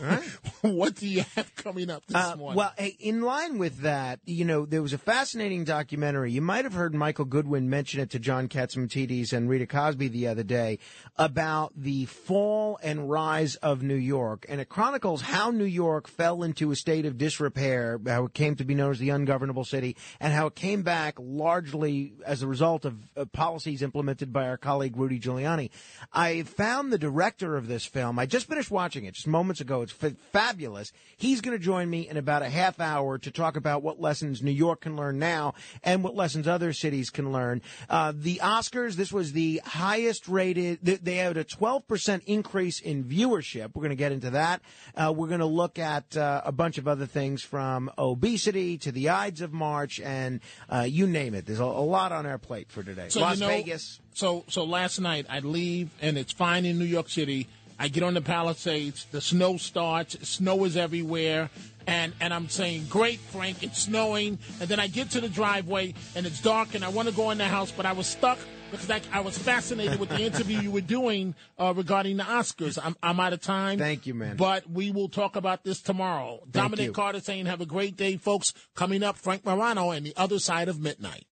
what 0.60 0.96
do 0.96 1.08
you 1.08 1.24
have 1.34 1.54
coming 1.56 1.88
up 1.88 2.04
this 2.06 2.16
Uh, 2.16 2.36
morning? 2.36 2.58
well, 2.58 2.72
hey, 2.76 2.94
in 3.00 3.22
line 3.22 3.56
with 3.56 3.78
that, 3.80 4.20
you 4.26 4.44
know, 4.44 4.66
there 4.66 4.82
was 4.82 4.92
a 4.92 4.98
fascinating 4.98 5.64
documentary. 5.64 6.30
You 6.30 6.42
might 6.42 6.64
have 6.64 6.74
heard 6.74 6.94
Michael 6.94 7.24
Goodwin 7.24 7.70
mention 7.70 8.00
it 8.00 8.10
to 8.10 8.18
John 8.18 8.48
Catsimatidis 8.48 9.32
and 9.32 9.48
Rita 9.48 9.66
Cosby 9.66 10.08
the 10.08 10.26
other 10.26 10.42
day 10.42 10.78
about 11.22 11.72
the 11.76 12.04
fall 12.06 12.80
and 12.82 13.08
rise 13.08 13.54
of 13.54 13.80
New 13.80 13.94
York. 13.94 14.44
And 14.48 14.60
it 14.60 14.68
chronicles 14.68 15.22
how 15.22 15.52
New 15.52 15.62
York 15.62 16.08
fell 16.08 16.42
into 16.42 16.72
a 16.72 16.76
state 16.76 17.06
of 17.06 17.16
disrepair, 17.16 18.00
how 18.04 18.24
it 18.24 18.34
came 18.34 18.56
to 18.56 18.64
be 18.64 18.74
known 18.74 18.90
as 18.90 18.98
the 18.98 19.10
ungovernable 19.10 19.64
city, 19.64 19.96
and 20.18 20.32
how 20.32 20.48
it 20.48 20.56
came 20.56 20.82
back 20.82 21.14
largely 21.20 22.12
as 22.26 22.42
a 22.42 22.48
result 22.48 22.84
of 22.84 22.96
uh, 23.16 23.24
policies 23.26 23.82
implemented 23.82 24.32
by 24.32 24.48
our 24.48 24.56
colleague 24.56 24.96
Rudy 24.96 25.20
Giuliani. 25.20 25.70
I 26.12 26.42
found 26.42 26.92
the 26.92 26.98
director 26.98 27.56
of 27.56 27.68
this 27.68 27.84
film. 27.84 28.18
I 28.18 28.26
just 28.26 28.48
finished 28.48 28.72
watching 28.72 29.04
it 29.04 29.14
just 29.14 29.28
moments 29.28 29.60
ago. 29.60 29.82
It's 29.82 29.92
fa- 29.92 30.16
fabulous. 30.32 30.92
He's 31.16 31.40
going 31.40 31.56
to 31.56 31.64
join 31.64 31.88
me 31.88 32.08
in 32.08 32.16
about 32.16 32.42
a 32.42 32.48
half 32.48 32.80
hour 32.80 33.16
to 33.18 33.30
talk 33.30 33.56
about 33.56 33.84
what 33.84 34.00
lessons 34.00 34.42
New 34.42 34.50
York 34.50 34.80
can 34.80 34.96
learn 34.96 35.20
now 35.20 35.54
and 35.84 36.02
what 36.02 36.16
lessons 36.16 36.48
other 36.48 36.72
cities 36.72 37.10
can 37.10 37.30
learn. 37.30 37.62
Uh, 37.88 38.12
the 38.12 38.40
Oscars, 38.42 38.94
this 38.94 39.12
was 39.12 39.30
the 39.30 39.60
highest 39.64 40.26
rated, 40.26 40.80
they 41.12 41.18
had 41.18 41.36
a 41.36 41.44
12% 41.44 42.22
increase 42.24 42.80
in 42.80 43.04
viewership. 43.04 43.74
We're 43.74 43.82
going 43.82 43.90
to 43.90 43.96
get 43.96 44.12
into 44.12 44.30
that. 44.30 44.62
Uh, 44.96 45.12
we're 45.14 45.28
going 45.28 45.40
to 45.40 45.46
look 45.46 45.78
at 45.78 46.16
uh, 46.16 46.40
a 46.44 46.52
bunch 46.52 46.78
of 46.78 46.88
other 46.88 47.04
things 47.04 47.42
from 47.42 47.90
obesity 47.98 48.78
to 48.78 48.92
the 48.92 49.10
Ides 49.10 49.42
of 49.42 49.52
March 49.52 50.00
and 50.00 50.40
uh, 50.70 50.86
you 50.88 51.06
name 51.06 51.34
it. 51.34 51.44
There's 51.44 51.60
a, 51.60 51.64
a 51.64 51.84
lot 51.84 52.12
on 52.12 52.24
our 52.24 52.38
plate 52.38 52.70
for 52.70 52.82
today. 52.82 53.10
So, 53.10 53.20
Las 53.20 53.34
you 53.34 53.40
know, 53.40 53.48
Vegas. 53.48 54.00
So 54.14 54.44
so 54.48 54.64
last 54.64 55.00
night 55.00 55.26
I 55.28 55.40
leave 55.40 55.90
and 56.00 56.16
it's 56.16 56.32
fine 56.32 56.64
in 56.64 56.78
New 56.78 56.86
York 56.86 57.10
City. 57.10 57.46
I 57.78 57.88
get 57.88 58.02
on 58.02 58.14
the 58.14 58.22
Palisades. 58.22 59.06
The 59.10 59.20
snow 59.20 59.56
starts. 59.58 60.16
Snow 60.26 60.64
is 60.64 60.76
everywhere. 60.76 61.50
And, 61.86 62.12
and 62.20 62.32
I'm 62.32 62.48
saying, 62.48 62.86
great, 62.88 63.18
Frank, 63.18 63.62
it's 63.62 63.82
snowing. 63.82 64.38
And 64.60 64.68
then 64.68 64.78
I 64.78 64.86
get 64.86 65.10
to 65.10 65.20
the 65.20 65.28
driveway 65.28 65.94
and 66.14 66.24
it's 66.24 66.40
dark 66.40 66.74
and 66.74 66.84
I 66.84 66.88
want 66.88 67.08
to 67.08 67.14
go 67.14 67.30
in 67.30 67.38
the 67.38 67.48
house, 67.48 67.70
but 67.70 67.84
I 67.84 67.92
was 67.92 68.06
stuck 68.06 68.38
because 68.72 68.90
I, 68.90 69.02
I 69.12 69.20
was 69.20 69.36
fascinated 69.36 70.00
with 70.00 70.08
the 70.08 70.18
interview 70.18 70.58
you 70.58 70.70
were 70.70 70.80
doing 70.80 71.34
uh, 71.58 71.74
regarding 71.76 72.16
the 72.16 72.22
Oscars. 72.22 72.78
I'm, 72.82 72.96
I'm 73.02 73.20
out 73.20 73.34
of 73.34 73.42
time. 73.42 73.78
Thank 73.78 74.06
you, 74.06 74.14
man. 74.14 74.36
But 74.36 74.68
we 74.68 74.90
will 74.90 75.10
talk 75.10 75.36
about 75.36 75.62
this 75.62 75.82
tomorrow. 75.82 76.40
Dominic 76.50 76.86
you. 76.86 76.92
Carter 76.92 77.20
saying, 77.20 77.46
have 77.46 77.60
a 77.60 77.66
great 77.66 77.96
day, 77.96 78.16
folks. 78.16 78.54
Coming 78.74 79.02
up, 79.02 79.18
Frank 79.18 79.44
Morano 79.44 79.90
and 79.90 80.06
the 80.06 80.14
other 80.16 80.38
side 80.38 80.68
of 80.68 80.80
midnight. 80.80 81.26